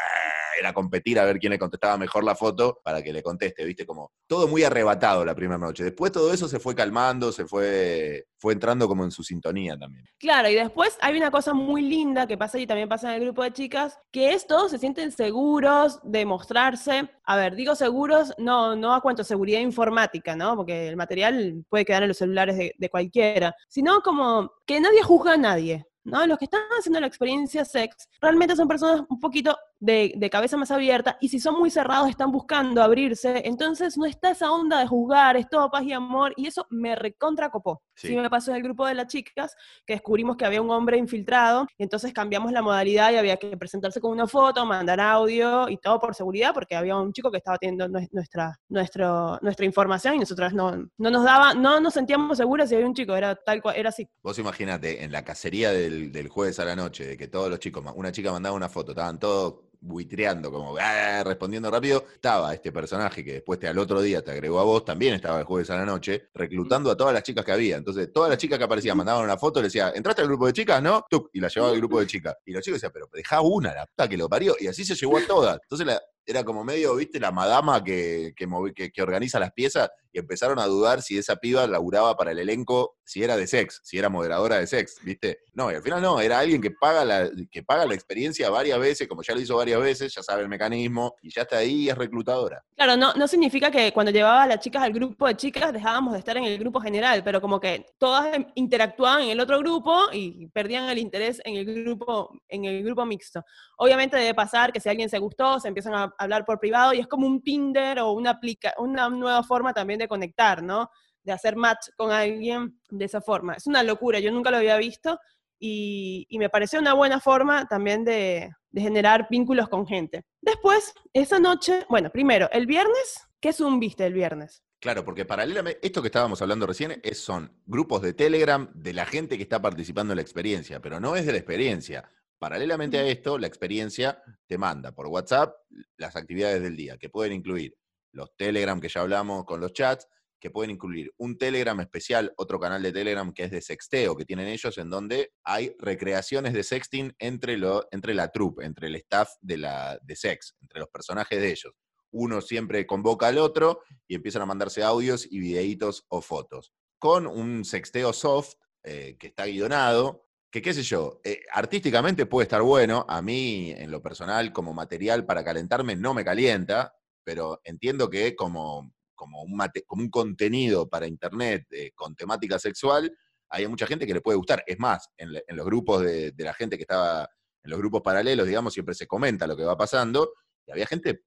era 0.60 0.74
competir 0.74 1.20
a 1.20 1.26
ver 1.26 1.40
quién 1.40 1.52
le 1.52 1.60
contestaba 1.60 1.98
mejor 1.98 2.24
la 2.24 2.36
foto 2.36 2.80
para 2.84 3.02
que 3.02 3.14
le 3.14 3.24
conteste, 3.24 3.66
viste, 3.66 3.86
como 3.86 4.12
todo 4.28 4.48
muy 4.48 4.64
arrebatado 4.64 5.26
la 5.26 5.36
primera 5.36 5.58
noche. 5.58 5.84
Después 5.84 6.12
todo 6.12 6.34
eso 6.34 6.48
se 6.48 6.60
fue 6.60 6.76
calmando, 6.76 7.32
se 7.32 7.46
fue 7.46 8.28
fue 8.42 8.54
entrando 8.54 8.88
como 8.88 9.04
en 9.04 9.12
su 9.12 9.22
sintonía 9.22 9.78
también. 9.78 10.04
Claro, 10.18 10.50
y 10.50 10.56
después 10.56 10.98
hay 11.00 11.16
una 11.16 11.30
cosa 11.30 11.54
muy 11.54 11.84
linda 11.84 12.26
que 12.26 12.40
pasa 12.40 12.58
y 12.58 12.66
también 12.66 12.90
pasa 12.90 13.10
en 13.10 13.22
el 13.22 13.28
grupo 13.28 13.44
de 13.44 13.54
chicas, 13.54 14.00
que 14.12 14.34
es 14.34 14.48
todos 14.48 14.72
se 14.72 14.80
sienten 14.80 15.12
seguros 15.12 16.00
de 16.02 16.26
mostrarse. 16.26 17.08
A 17.24 17.36
ver, 17.38 17.54
digo 17.56 17.76
seguros, 17.76 18.34
no, 18.40 18.76
no 18.76 18.96
a 18.96 19.02
cuanto 19.02 19.24
seguridad 19.24 19.60
informática, 19.60 20.36
¿no? 20.36 20.56
Porque 20.56 20.88
el 20.88 20.98
material 20.98 21.64
puede 21.70 21.86
quedar 21.86 22.02
en 22.02 22.10
los 22.10 22.18
celulares 22.18 22.58
de, 22.58 22.74
de 22.76 22.90
cualquiera, 22.90 23.56
sino 23.70 24.02
como 24.02 24.52
que 24.66 24.82
nadie 24.82 25.04
juzga 25.04 25.34
a 25.34 25.38
nadie. 25.38 25.86
¿no? 26.04 26.26
Los 26.26 26.40
que 26.40 26.46
están 26.46 26.62
haciendo 26.80 27.00
la 27.00 27.08
experiencia 27.08 27.64
sex 27.64 28.10
realmente 28.20 28.56
son 28.56 28.68
personas 28.68 29.04
un 29.08 29.20
poquito 29.20 29.56
de, 29.82 30.30
cabeza 30.32 30.56
más 30.56 30.72
abierta 30.72 31.18
y 31.20 31.28
si 31.30 31.40
son 31.40 31.58
muy 31.60 31.70
cerrados 31.70 32.08
están 32.10 32.32
buscando 32.32 32.82
abrirse, 32.82 33.42
entonces 33.46 33.98
no 33.98 34.06
está 34.06 34.32
esa 34.32 34.52
onda 34.52 34.80
de 34.80 34.88
juzgar, 34.88 35.36
es 35.36 35.50
todo 35.50 35.70
paz 35.70 35.84
y 35.84 35.92
amor 35.92 36.34
y 36.38 36.48
eso 36.48 36.68
me 36.70 36.96
recontra 36.96 37.50
copó. 37.50 37.82
Sí. 37.96 38.16
me 38.16 38.30
pasó 38.30 38.52
en 38.52 38.58
el 38.58 38.64
grupo 38.64 38.88
de 38.88 38.96
las 38.96 39.08
chicas 39.08 39.56
que 39.86 39.94
descubrimos 39.94 40.38
que 40.38 40.46
había 40.46 40.62
un 40.62 40.72
hombre 40.72 40.98
infiltrado 40.98 41.68
y 41.78 41.84
entonces 41.84 42.14
cambiamos 42.14 42.52
la 42.52 42.62
modalidad 42.62 43.12
y 43.12 43.16
había 43.16 43.38
que 43.38 43.58
presentarse 43.58 44.00
con 44.00 44.12
una 44.12 44.28
foto, 44.28 44.66
mandar 44.66 45.00
audio 45.00 45.68
y 45.68 45.78
todo 45.78 46.00
por 46.00 46.16
seguridad 46.16 46.54
porque 46.54 46.76
había 46.76 46.96
un 46.96 47.12
chico 47.12 47.32
que 47.32 47.38
estaba 47.38 47.58
teniendo 47.58 47.88
nuestra, 48.12 48.58
nuestro, 48.70 49.40
nuestra 49.42 49.66
información 49.66 50.16
y 50.16 50.20
nosotras 50.20 50.54
no, 50.54 50.90
no 50.98 51.10
nos 51.10 51.24
daba, 51.24 51.54
no 51.54 51.80
nos 51.80 51.94
sentíamos 51.94 52.38
seguras 52.38 52.70
si 52.70 52.76
había 52.76 52.88
un 52.88 52.94
chico, 52.94 53.16
era 53.16 53.36
tal 53.36 53.62
cual, 53.62 53.76
era 53.76 53.90
así. 53.90 54.08
Vos 54.22 54.38
imagínate, 54.38 55.04
en 55.04 55.12
la 55.12 55.24
cacería 55.24 55.72
del, 55.72 56.12
del 56.12 56.30
jueves 56.30 56.60
a 56.60 56.66
la 56.66 56.76
noche, 56.76 57.06
de 57.06 57.18
que 57.18 57.28
todos 57.28 57.50
los 57.50 57.60
chicos, 57.60 57.84
una 57.96 58.12
chica 58.12 58.32
mandaba 58.32 58.56
una 58.56 58.70
foto, 58.70 58.92
estaban 58.92 59.20
todos 59.20 59.71
buitreando, 59.82 60.52
como 60.52 60.78
ah", 60.80 61.24
respondiendo 61.24 61.70
rápido, 61.70 62.06
estaba 62.14 62.54
este 62.54 62.72
personaje 62.72 63.26
que 63.26 63.34
después 63.34 63.60
te, 63.60 63.68
al 63.68 63.78
otro 63.78 64.02
día 64.02 64.24
te 64.24 64.32
agregó 64.32 64.60
a 64.60 64.64
vos, 64.64 64.86
también 64.86 65.16
estaba 65.16 65.40
el 65.40 65.46
jueves 65.46 65.70
a 65.72 65.76
la 65.76 65.86
noche, 65.86 66.30
reclutando 66.34 66.92
a 66.92 66.96
todas 66.96 67.14
las 67.14 67.24
chicas 67.24 67.44
que 67.44 67.52
había. 67.52 67.78
Entonces, 67.78 68.12
todas 68.14 68.30
las 68.30 68.38
chicas 68.38 68.58
que 68.58 68.66
aparecían 68.66 68.96
mandaban 68.96 69.24
una 69.24 69.38
foto, 69.38 69.60
le 69.60 69.68
decía, 69.68 69.92
¿entraste 69.94 70.22
al 70.22 70.28
grupo 70.28 70.48
de 70.48 70.54
chicas? 70.54 70.82
¿No? 70.82 71.06
y 71.34 71.40
la 71.40 71.48
llevaba 71.48 71.74
al 71.74 71.80
grupo 71.80 72.00
de 72.00 72.08
chicas. 72.08 72.36
Y 72.46 72.52
los 72.54 72.64
chicos 72.64 72.78
decían, 72.78 72.92
pero 72.94 73.10
deja 73.12 73.42
una, 73.42 73.74
la 73.74 73.86
puta 73.86 74.08
que 74.08 74.18
lo 74.18 74.30
parió. 74.30 74.56
Y 74.60 74.68
así 74.68 74.86
se 74.86 74.96
llevó 74.96 75.18
a 75.18 75.26
todas. 75.26 75.60
Entonces, 75.64 75.88
la, 75.88 76.02
era 76.26 76.44
como 76.44 76.64
medio, 76.64 76.96
viste, 76.96 77.20
la 77.20 77.32
madama 77.32 77.84
que, 77.84 78.34
que, 78.36 78.92
que, 78.92 79.02
organiza 79.02 79.40
las 79.40 79.52
piezas 79.54 79.90
y 80.14 80.20
empezaron 80.20 80.60
a 80.60 80.66
dudar 80.66 81.02
si 81.02 81.18
esa 81.18 81.38
piba 81.38 81.66
laburaba 81.68 82.16
para 82.16 82.32
el 82.32 82.40
elenco, 82.40 82.98
si 83.04 83.24
era 83.24 83.38
de 83.38 83.48
sex, 83.48 83.82
si 83.84 83.98
era 83.98 84.10
moderadora 84.10 84.58
de 84.58 84.68
sex, 84.68 84.98
viste. 85.04 85.40
No, 85.54 85.72
y 85.72 85.76
al 85.76 85.82
final 85.82 86.02
no, 86.02 86.20
era 86.20 86.40
alguien 86.40 86.62
que 86.62 86.72
paga 86.72 87.06
la, 87.06 87.30
que 87.50 87.64
paga 87.64 87.86
la 87.86 87.94
experiencia 87.94 88.50
varias 88.50 88.80
veces, 88.80 89.08
como 89.08 89.22
ya 89.22 89.34
lo 89.34 89.42
hizo 89.42 89.56
varias 89.56 89.82
veces, 89.82 90.14
ya 90.14 90.22
sabe 90.22 90.44
el 90.44 90.50
mecanismo 90.50 91.16
y 91.22 91.30
ya 91.32 91.44
está 91.44 91.58
ahí 91.58 91.84
y 91.84 91.90
es 91.90 91.98
reclutadora. 91.98 92.64
Claro, 92.76 92.98
no, 92.98 93.14
no 93.14 93.28
significa 93.28 93.72
que 93.72 93.92
cuando 93.94 94.12
llevaba 94.12 94.44
a 94.44 94.48
las 94.48 94.60
chicas 94.60 94.84
al 94.84 94.94
grupo 94.94 95.28
de 95.28 95.36
chicas 95.36 95.74
dejábamos 95.74 96.14
de 96.14 96.20
estar 96.20 96.38
en 96.38 96.46
el 96.46 96.58
grupo 96.58 96.80
general, 96.82 97.24
pero 97.24 97.42
como 97.42 97.60
que 97.60 97.86
todas 97.98 98.38
interactuaban 98.56 99.24
en 99.24 99.30
el 99.30 99.40
otro 99.40 99.60
grupo 99.60 100.10
y 100.12 100.48
perdían 100.48 100.90
el 100.90 100.98
interés 100.98 101.42
en 101.46 101.56
el 101.56 101.84
grupo, 101.84 102.32
en 102.48 102.66
el 102.66 102.84
grupo 102.84 103.06
mixto. 103.06 103.44
Obviamente 103.78 104.18
debe 104.18 104.34
pasar 104.34 104.72
que 104.72 104.80
si 104.80 104.90
alguien 104.90 105.10
se 105.10 105.20
gustó, 105.20 105.60
se 105.60 105.68
empiezan 105.68 105.94
a 105.96 106.21
hablar 106.22 106.46
por 106.46 106.60
privado 106.60 106.94
y 106.94 107.00
es 107.00 107.08
como 107.08 107.28
un 107.28 107.42
Tinder 107.42 108.00
o 108.00 108.12
una, 108.12 108.32
aplica 108.32 108.74
una 108.78 109.10
nueva 109.10 109.44
forma 109.44 109.74
también 109.74 110.00
de 110.00 110.08
conectar, 110.08 110.62
¿no? 110.62 110.90
De 111.24 111.32
hacer 111.32 111.56
match 111.56 111.90
con 111.96 112.12
alguien 112.12 112.80
de 112.90 113.06
esa 113.06 113.22
forma. 113.22 113.54
Es 113.54 113.68
una 113.68 113.84
locura, 113.84 114.20
yo 114.20 114.32
nunca 114.32 114.52
lo 114.52 114.58
había 114.58 114.78
visto 114.78 115.20
y, 115.60 116.28
me 116.40 116.50
pareció 116.50 116.80
una 116.80 116.94
buena 116.94 117.20
forma 117.20 117.68
también 117.68 118.04
de, 118.04 118.52
de 118.72 118.82
generar 118.82 119.28
vínculos 119.30 119.70
con 119.70 119.86
gente. 119.86 120.24
Después, 120.42 120.94
esa 121.14 121.40
noche, 121.40 121.86
bueno, 121.88 122.10
primero, 122.10 122.50
el 122.52 122.66
viernes, 122.66 123.28
¿qué 123.40 123.52
viste 123.80 124.06
el 124.06 124.14
viernes? 124.14 124.64
Claro, 124.82 125.06
porque 125.06 125.26
paralelamente, 125.26 125.80
esto 125.86 126.02
que 126.02 126.08
estábamos 126.08 126.42
hablando 126.42 126.66
recién 126.66 127.00
es, 127.04 127.20
son 127.20 127.56
grupos 127.68 128.02
de 128.02 128.14
Telegram 128.14 128.68
de 128.74 128.94
la 128.94 129.06
gente 129.06 129.38
que 129.38 129.44
está 129.44 129.62
participando 129.62 130.14
en 130.14 130.16
la 130.18 130.24
experiencia, 130.24 130.80
pero 130.80 131.00
no 131.00 131.16
es 131.16 131.28
de 131.28 131.34
la 131.34 131.38
experiencia. 131.38 132.10
Paralelamente 132.42 132.98
a 132.98 133.06
esto, 133.06 133.38
la 133.38 133.46
experiencia 133.46 134.20
te 134.48 134.58
manda 134.58 134.96
por 134.96 135.06
WhatsApp 135.06 135.54
las 135.98 136.16
actividades 136.16 136.64
del 136.64 136.76
día, 136.76 136.98
que 136.98 137.08
pueden 137.08 137.34
incluir 137.34 137.78
los 138.14 138.36
Telegram 138.36 138.82
que 138.82 138.90
ya 138.90 139.02
hablamos 139.02 139.46
con 139.46 139.62
los 139.62 139.74
chats, 139.74 140.08
que 140.40 140.50
pueden 140.50 140.72
incluir 140.72 141.14
un 141.18 141.38
Telegram 141.38 141.80
especial, 141.82 142.34
otro 142.38 142.60
canal 142.60 142.82
de 142.82 142.92
Telegram 142.92 143.32
que 143.32 143.44
es 143.44 143.52
de 143.52 143.62
sexteo 143.62 144.18
que 144.18 144.26
tienen 144.26 144.48
ellos, 144.48 144.76
en 144.80 144.90
donde 144.90 145.34
hay 145.44 145.76
recreaciones 145.78 146.54
de 146.54 146.64
sexting 146.64 147.14
entre, 147.20 147.60
lo, 147.60 147.88
entre 147.92 148.16
la 148.16 148.30
troupe, 148.30 148.66
entre 148.66 148.88
el 148.88 148.96
staff 148.96 149.30
de, 149.40 149.58
la, 149.58 150.00
de 150.02 150.16
sex, 150.16 150.56
entre 150.62 150.80
los 150.80 150.90
personajes 150.90 151.40
de 151.40 151.52
ellos. 151.52 151.74
Uno 152.10 152.42
siempre 152.42 152.88
convoca 152.88 153.28
al 153.28 153.38
otro 153.38 153.84
y 154.08 154.16
empiezan 154.16 154.42
a 154.42 154.48
mandarse 154.48 154.82
audios 154.82 155.28
y 155.30 155.38
videitos 155.38 156.08
o 156.10 156.24
fotos. 156.24 156.74
Con 156.98 157.28
un 157.28 157.66
sexteo 157.66 158.14
soft 158.14 158.56
eh, 158.82 159.16
que 159.20 159.28
está 159.28 159.46
guionado, 159.46 160.31
que 160.52 160.62
qué 160.62 160.74
sé 160.74 160.84
yo, 160.84 161.22
eh, 161.24 161.44
artísticamente 161.54 162.26
puede 162.26 162.44
estar 162.44 162.62
bueno, 162.62 163.06
a 163.08 163.22
mí 163.22 163.72
en 163.72 163.90
lo 163.90 164.02
personal 164.02 164.52
como 164.52 164.74
material 164.74 165.26
para 165.26 165.46
calentarme 165.46 165.96
no 165.96 166.14
me 166.14 166.26
calienta, 166.26 166.94
pero 167.24 167.62
entiendo 167.64 168.10
que 168.10 168.36
como, 168.36 168.94
como, 169.16 169.44
un, 169.44 169.58
como 169.88 170.04
un 170.04 170.10
contenido 170.10 170.90
para 170.90 171.08
internet 171.08 171.68
eh, 171.72 171.92
con 171.96 172.16
temática 172.16 172.60
sexual, 172.60 173.18
hay 173.50 173.66
mucha 173.68 173.88
gente 173.88 174.06
que 174.06 174.14
le 174.14 174.20
puede 174.20 174.38
gustar. 174.38 174.62
Es 174.68 174.78
más, 174.78 175.08
en, 175.16 175.32
los 175.32 175.66
grupos 175.66 176.02
de, 176.04 176.34
la 176.38 176.54
gente 176.54 176.76
que 176.76 176.84
estaba, 176.84 177.30
en 177.64 177.70
los 177.70 177.80
grupos 177.80 178.02
paralelos, 178.02 178.46
digamos, 178.46 178.74
siempre 178.74 178.94
se 178.94 179.08
comenta 179.08 179.48
lo 179.48 179.56
que 179.56 179.64
va 179.64 179.78
pasando, 179.78 180.34
y 180.66 180.72
había 180.72 180.86
gente 180.86 181.24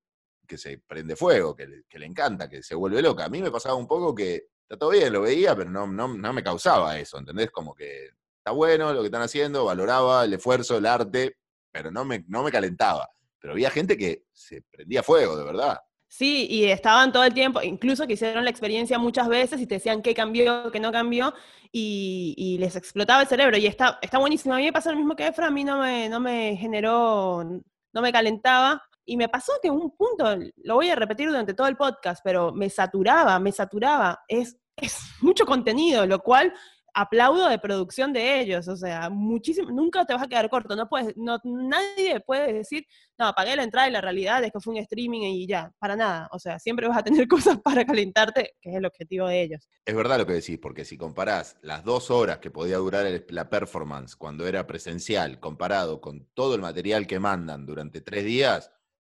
que 0.47 0.59
se 0.59 0.79
prende 0.87 1.17
fuego, 1.17 1.57
que 1.57 1.67
le, 1.67 1.85
que 1.89 1.99
le 1.99 2.05
encanta, 2.05 2.47
que 2.47 2.63
se 2.63 2.75
vuelve 2.75 3.01
loca. 3.01 3.25
A 3.25 3.31
mí 3.31 3.41
me 3.41 3.51
pasaba 3.51 3.75
un 3.75 3.87
poco 3.87 4.15
que 4.15 4.49
está 4.61 4.77
todo 4.77 4.91
bien, 4.91 5.11
lo 5.15 5.23
veía, 5.23 5.57
pero 5.57 5.71
no, 5.71 5.87
no, 5.87 6.09
no 6.09 6.33
me 6.35 6.43
causaba 6.43 6.99
eso, 6.99 7.19
¿entendés? 7.19 7.51
Como 7.51 7.75
que 7.75 8.11
está 8.45 8.51
bueno 8.51 8.93
lo 8.93 9.01
que 9.01 9.07
están 9.07 9.23
haciendo, 9.23 9.65
valoraba 9.65 10.23
el 10.27 10.35
esfuerzo, 10.35 10.77
el 10.77 10.85
arte, 10.85 11.39
pero 11.73 11.91
no 11.91 12.05
me, 12.05 12.27
no 12.29 12.43
me 12.43 12.53
calentaba. 12.53 13.09
Pero 13.41 13.55
había 13.55 13.71
gente 13.71 13.97
que 13.97 14.25
se 14.35 14.61
prendía 14.71 15.03
fuego, 15.03 15.35
de 15.35 15.45
verdad. 15.45 15.81
Sí, 16.09 16.47
y 16.51 16.67
estaban 16.67 17.11
todo 17.11 17.25
el 17.25 17.33
tiempo, 17.33 17.63
incluso 17.63 18.07
que 18.07 18.13
hicieron 18.13 18.45
la 18.45 18.51
experiencia 18.51 18.99
muchas 18.99 19.29
veces 19.29 19.63
y 19.63 19.67
te 19.67 19.77
decían 19.77 20.03
qué 20.03 20.13
cambió, 20.15 20.71
qué 20.71 20.79
no 20.79 20.93
cambió, 20.93 21.33
y, 21.73 22.59
les 22.61 22.77
explotaba 22.77 23.23
el 23.23 23.29
cerebro. 23.29 23.57
Y 23.57 23.67
está, 23.67 23.99
está 24.03 24.19
buenísimo. 24.19 24.53
A 24.53 24.59
mí 24.59 24.65
me 24.65 24.73
pasó 24.75 24.91
lo 24.91 24.99
mismo 24.99 25.17
que 25.17 25.27
Efra, 25.27 25.47
a 25.47 25.51
mí 25.51 25.65
no 25.65 25.79
me, 25.79 26.11
no 26.11 26.21
me 26.21 26.55
generó, 26.57 27.43
no 27.43 28.03
me 28.03 28.13
calentaba. 28.13 28.83
Y 29.07 29.17
me 29.17 29.31
pasó 29.31 29.53
que 29.63 29.71
un 29.71 29.97
punto, 29.97 30.37
lo 30.65 30.75
voy 30.75 30.91
a 30.91 30.97
repetir 30.97 31.29
durante 31.29 31.55
todo 31.55 31.67
el 31.67 31.79
podcast, 31.79 32.21
pero 32.23 32.53
me 32.53 32.69
saturaba, 32.69 33.39
me 33.39 33.53
saturaba. 33.53 34.23
Es, 34.29 34.59
es 34.77 34.99
mucho 35.23 35.47
contenido, 35.47 36.07
lo 36.07 36.19
cual 36.21 36.53
aplaudo 36.95 37.49
de 37.49 37.59
producción 37.59 38.13
de 38.13 38.41
ellos, 38.41 38.69
o 38.69 38.77
sea, 38.77 39.11
muchísimo, 39.11 39.71
nunca 39.71 40.05
te 40.05 40.15
vas 40.15 40.23
a 40.23 40.29
quedar 40.29 40.49
corto, 40.49 40.77
no 40.77 40.89
puedes, 40.89 41.17
no, 41.17 41.39
nadie 41.43 42.21
puede 42.21 42.53
decir, 42.53 42.87
no, 43.19 43.27
apagué 43.27 43.57
la 43.57 43.65
entrada 43.65 43.89
y 43.89 43.93
la 43.93 44.01
realidad 44.01 44.43
es 44.45 44.53
que 44.53 44.61
fue 44.61 44.75
un 44.75 44.81
streaming 44.81 45.23
y 45.23 45.47
ya, 45.47 45.73
para 45.79 45.97
nada, 45.97 46.29
o 46.31 46.39
sea, 46.39 46.59
siempre 46.59 46.87
vas 46.87 46.99
a 46.99 47.03
tener 47.03 47.27
cosas 47.29 47.59
para 47.61 47.85
calentarte, 47.85 48.55
que 48.61 48.71
es 48.71 48.77
el 48.77 48.87
objetivo 48.87 49.27
de 49.27 49.43
ellos. 49.43 49.69
Es 49.85 49.95
verdad 49.95 50.19
lo 50.19 50.27
que 50.27 50.35
decís, 50.35 50.59
porque 50.59 50.85
si 50.85 50.97
comparás 50.97 51.59
las 51.63 51.85
dos 51.85 52.11
horas 52.11 52.39
que 52.39 52.51
podía 52.51 52.77
durar 52.77 53.05
la 53.29 53.51
performance 53.51 54.17
cuando 54.17 54.47
era 54.47 54.67
presencial, 54.67 55.41
comparado 55.41 56.01
con 56.01 56.27
todo 56.33 56.55
el 56.55 56.61
material 56.61 57.07
que 57.07 57.19
mandan 57.19 57.67
durante 57.67 58.01
tres 58.01 58.25
días, 58.25 58.71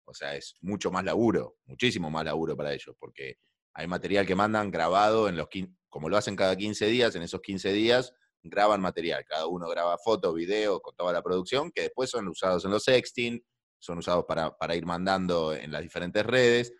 o 0.05 0.13
sea, 0.13 0.35
es 0.35 0.55
mucho 0.61 0.91
más 0.91 1.03
laburo, 1.03 1.57
muchísimo 1.65 2.09
más 2.09 2.23
laburo 2.23 2.55
para 2.55 2.73
ellos, 2.73 2.95
porque 2.97 3.38
hay 3.75 3.88
material 3.88 4.25
que 4.25 4.33
mandan 4.35 4.71
grabado 4.71 5.29
en 5.29 5.38
los 5.38 5.47
como 5.89 6.09
lo 6.09 6.17
hacen 6.17 6.35
cada 6.35 6.55
15 6.55 6.88
días, 6.88 7.15
en 7.15 7.21
esos 7.21 7.41
15 7.41 7.71
días 7.71 8.13
graban 8.41 8.81
material. 8.81 9.23
Cada 9.25 9.47
uno 9.47 9.67
graba 9.67 9.97
fotos, 9.97 10.33
videos, 10.33 10.81
con 10.81 10.95
toda 10.95 11.11
la 11.13 11.21
producción, 11.21 11.71
que 11.71 11.83
después 11.83 12.09
son 12.09 12.27
usados 12.27 12.63
en 12.65 12.71
los 12.71 12.83
sexting, 12.83 13.43
son 13.79 13.99
usados 13.99 14.25
para, 14.27 14.55
para 14.55 14.75
ir 14.75 14.85
mandando 14.85 15.53
en 15.53 15.71
las 15.71 15.81
diferentes 15.81 16.25
redes. 16.25 16.73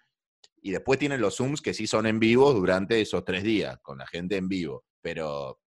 Y 0.62 0.72
después 0.72 0.98
tienen 1.00 1.22
los 1.22 1.38
Zooms 1.38 1.62
que 1.62 1.74
sí 1.74 1.88
son 1.88 2.08
en 2.08 2.20
vivo 2.20 2.54
durante 2.54 3.02
esos 3.02 3.24
tres 3.24 3.44
días, 3.44 3.78
con 3.82 3.98
la 3.98 4.08
gente 4.08 4.38
en 4.38 4.48
vivo. 4.48 4.86
Pero 5.02 5.60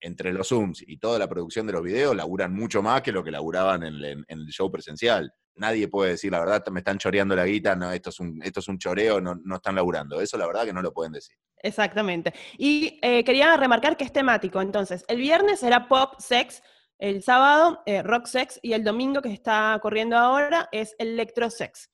entre 0.00 0.32
los 0.32 0.48
Zooms 0.48 0.82
y 0.86 0.98
toda 0.98 1.18
la 1.18 1.28
producción 1.28 1.66
de 1.66 1.72
los 1.72 1.82
videos 1.82 2.16
laburan 2.16 2.52
mucho 2.52 2.82
más 2.82 3.02
que 3.02 3.12
lo 3.12 3.22
que 3.22 3.30
laburaban 3.30 3.82
en, 3.82 4.24
el 4.26 4.46
show 4.48 4.70
presencial. 4.70 5.32
Nadie 5.54 5.88
puede 5.88 6.12
decir, 6.12 6.32
la 6.32 6.40
verdad, 6.40 6.64
me 6.70 6.80
están 6.80 6.98
choreando 6.98 7.36
la 7.36 7.44
guita, 7.44 7.76
no, 7.76 7.92
esto 7.92 8.10
es 8.10 8.20
un, 8.20 8.40
esto 8.42 8.60
es 8.60 8.68
un 8.68 8.78
choreo, 8.78 9.20
no, 9.20 9.34
no 9.34 9.56
están 9.56 9.74
laburando. 9.74 10.20
Eso 10.20 10.38
la 10.38 10.46
verdad 10.46 10.64
que 10.64 10.72
no 10.72 10.82
lo 10.82 10.92
pueden 10.92 11.12
decir. 11.12 11.36
Exactamente. 11.58 12.32
Y 12.58 12.98
eh, 13.02 13.22
quería 13.24 13.56
remarcar 13.56 13.96
que 13.96 14.04
es 14.04 14.12
temático. 14.12 14.60
Entonces, 14.60 15.04
el 15.08 15.18
viernes 15.18 15.62
era 15.62 15.88
pop, 15.88 16.14
sex, 16.18 16.62
el 16.98 17.22
sábado 17.22 17.82
eh, 17.86 18.02
rock 18.02 18.26
sex 18.26 18.60
y 18.62 18.72
el 18.74 18.84
domingo 18.84 19.22
que 19.22 19.32
está 19.32 19.78
corriendo 19.82 20.16
ahora 20.16 20.68
es 20.72 20.94
electro 20.98 21.50
sex. 21.50 21.90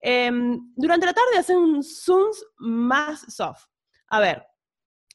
Em, 0.00 0.72
durante 0.76 1.06
la 1.06 1.12
tarde 1.12 1.38
hacen 1.38 1.56
un 1.56 1.82
Zooms 1.82 2.44
más 2.56 3.34
soft. 3.34 3.64
A 4.08 4.20
ver, 4.20 4.46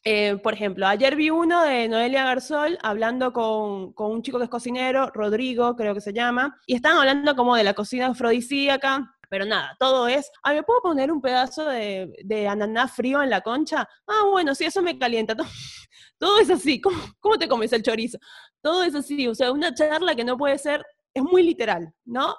eh, 0.06 0.36
por 0.36 0.52
ejemplo, 0.52 0.86
ayer 0.86 1.16
vi 1.16 1.30
uno 1.30 1.62
de 1.62 1.88
Noelia 1.88 2.24
Garzol 2.24 2.78
hablando 2.82 3.32
con, 3.32 3.94
un 3.96 4.22
chico 4.22 4.36
que 4.36 4.44
es 4.44 4.50
cocinero, 4.50 5.10
Rodrigo 5.14 5.76
creo 5.76 5.94
que 5.94 6.02
se 6.02 6.12
llama, 6.12 6.60
y 6.66 6.74
estaban 6.74 6.98
hablando 6.98 7.34
como 7.34 7.56
de 7.56 7.64
la 7.64 7.72
cocina 7.72 8.08
afrodisíaca, 8.08 9.16
pero 9.30 9.46
nada, 9.46 9.74
todo 9.80 10.06
es, 10.06 10.30
ah, 10.42 10.52
¿me 10.52 10.62
puedo 10.62 10.82
poner 10.82 11.10
un 11.10 11.22
pedazo 11.22 11.64
de, 11.64 12.12
de 12.22 12.46
ananá 12.46 12.86
frío 12.86 13.22
en 13.22 13.30
la 13.30 13.40
concha? 13.40 13.88
Ah, 14.06 14.24
bueno, 14.30 14.54
sí, 14.54 14.66
eso 14.66 14.82
me 14.82 14.98
calienta. 14.98 15.34
Todo, 16.18 16.38
es 16.38 16.50
así, 16.50 16.80
¿Cómo, 16.80 16.96
¿cómo 17.18 17.38
te 17.38 17.48
comes 17.48 17.72
el 17.72 17.82
chorizo? 17.82 18.18
Todo 18.62 18.84
es 18.84 18.94
así, 18.94 19.26
o 19.26 19.34
sea, 19.34 19.52
una 19.52 19.74
charla 19.74 20.14
que 20.14 20.24
no 20.24 20.36
puede 20.36 20.58
ser, 20.58 20.84
es 21.14 21.22
muy 21.22 21.42
literal, 21.42 21.92
¿no? 22.04 22.36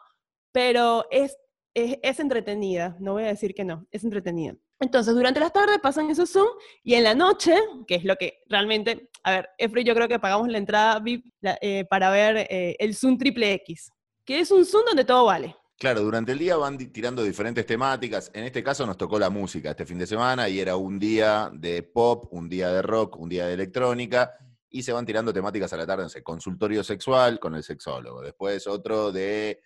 Pero 0.51 1.05
es, 1.11 1.35
es, 1.73 1.97
es 2.01 2.19
entretenida, 2.19 2.95
no 2.99 3.13
voy 3.13 3.23
a 3.23 3.27
decir 3.27 3.53
que 3.53 3.65
no, 3.65 3.85
es 3.91 4.03
entretenida. 4.03 4.55
Entonces, 4.79 5.13
durante 5.13 5.39
las 5.39 5.53
tardes 5.53 5.79
pasan 5.81 6.09
esos 6.09 6.29
Zoom 6.29 6.47
y 6.83 6.95
en 6.95 7.03
la 7.03 7.15
noche, 7.15 7.55
que 7.87 7.95
es 7.95 8.03
lo 8.03 8.15
que 8.17 8.43
realmente, 8.47 9.09
a 9.23 9.31
ver, 9.31 9.49
Efre 9.57 9.83
yo 9.83 9.95
creo 9.95 10.07
que 10.07 10.19
pagamos 10.19 10.49
la 10.49 10.57
entrada 10.57 10.99
VIP 10.99 11.25
eh, 11.41 11.85
para 11.89 12.09
ver 12.09 12.47
eh, 12.49 12.75
el 12.79 12.95
Zoom 12.95 13.17
triple 13.17 13.53
X, 13.53 13.91
que 14.25 14.39
es 14.39 14.51
un 14.51 14.65
Zoom 14.65 14.85
donde 14.85 15.05
todo 15.05 15.25
vale. 15.25 15.55
Claro, 15.77 16.01
durante 16.01 16.31
el 16.31 16.39
día 16.39 16.55
van 16.55 16.77
tirando 16.77 17.21
diferentes 17.21 17.65
temáticas. 17.65 18.31
En 18.33 18.45
este 18.45 18.63
caso 18.63 18.85
nos 18.85 18.97
tocó 18.97 19.19
la 19.19 19.29
música 19.29 19.71
este 19.71 19.85
fin 19.85 19.97
de 19.97 20.07
semana 20.07 20.47
y 20.47 20.59
era 20.59 20.77
un 20.77 20.97
día 20.97 21.49
de 21.53 21.83
pop, 21.83 22.27
un 22.31 22.47
día 22.47 22.69
de 22.69 22.81
rock, 22.81 23.17
un 23.17 23.27
día 23.27 23.47
de 23.47 23.53
electrónica 23.55 24.31
y 24.69 24.83
se 24.83 24.93
van 24.93 25.05
tirando 25.05 25.33
temáticas 25.33 25.71
a 25.73 25.77
la 25.77 25.85
tarde, 25.85 26.03
no 26.03 26.23
consultorio 26.23 26.83
sexual 26.83 27.39
con 27.39 27.55
el 27.55 27.63
sexólogo. 27.63 28.21
Después 28.21 28.67
otro 28.67 29.11
de 29.11 29.61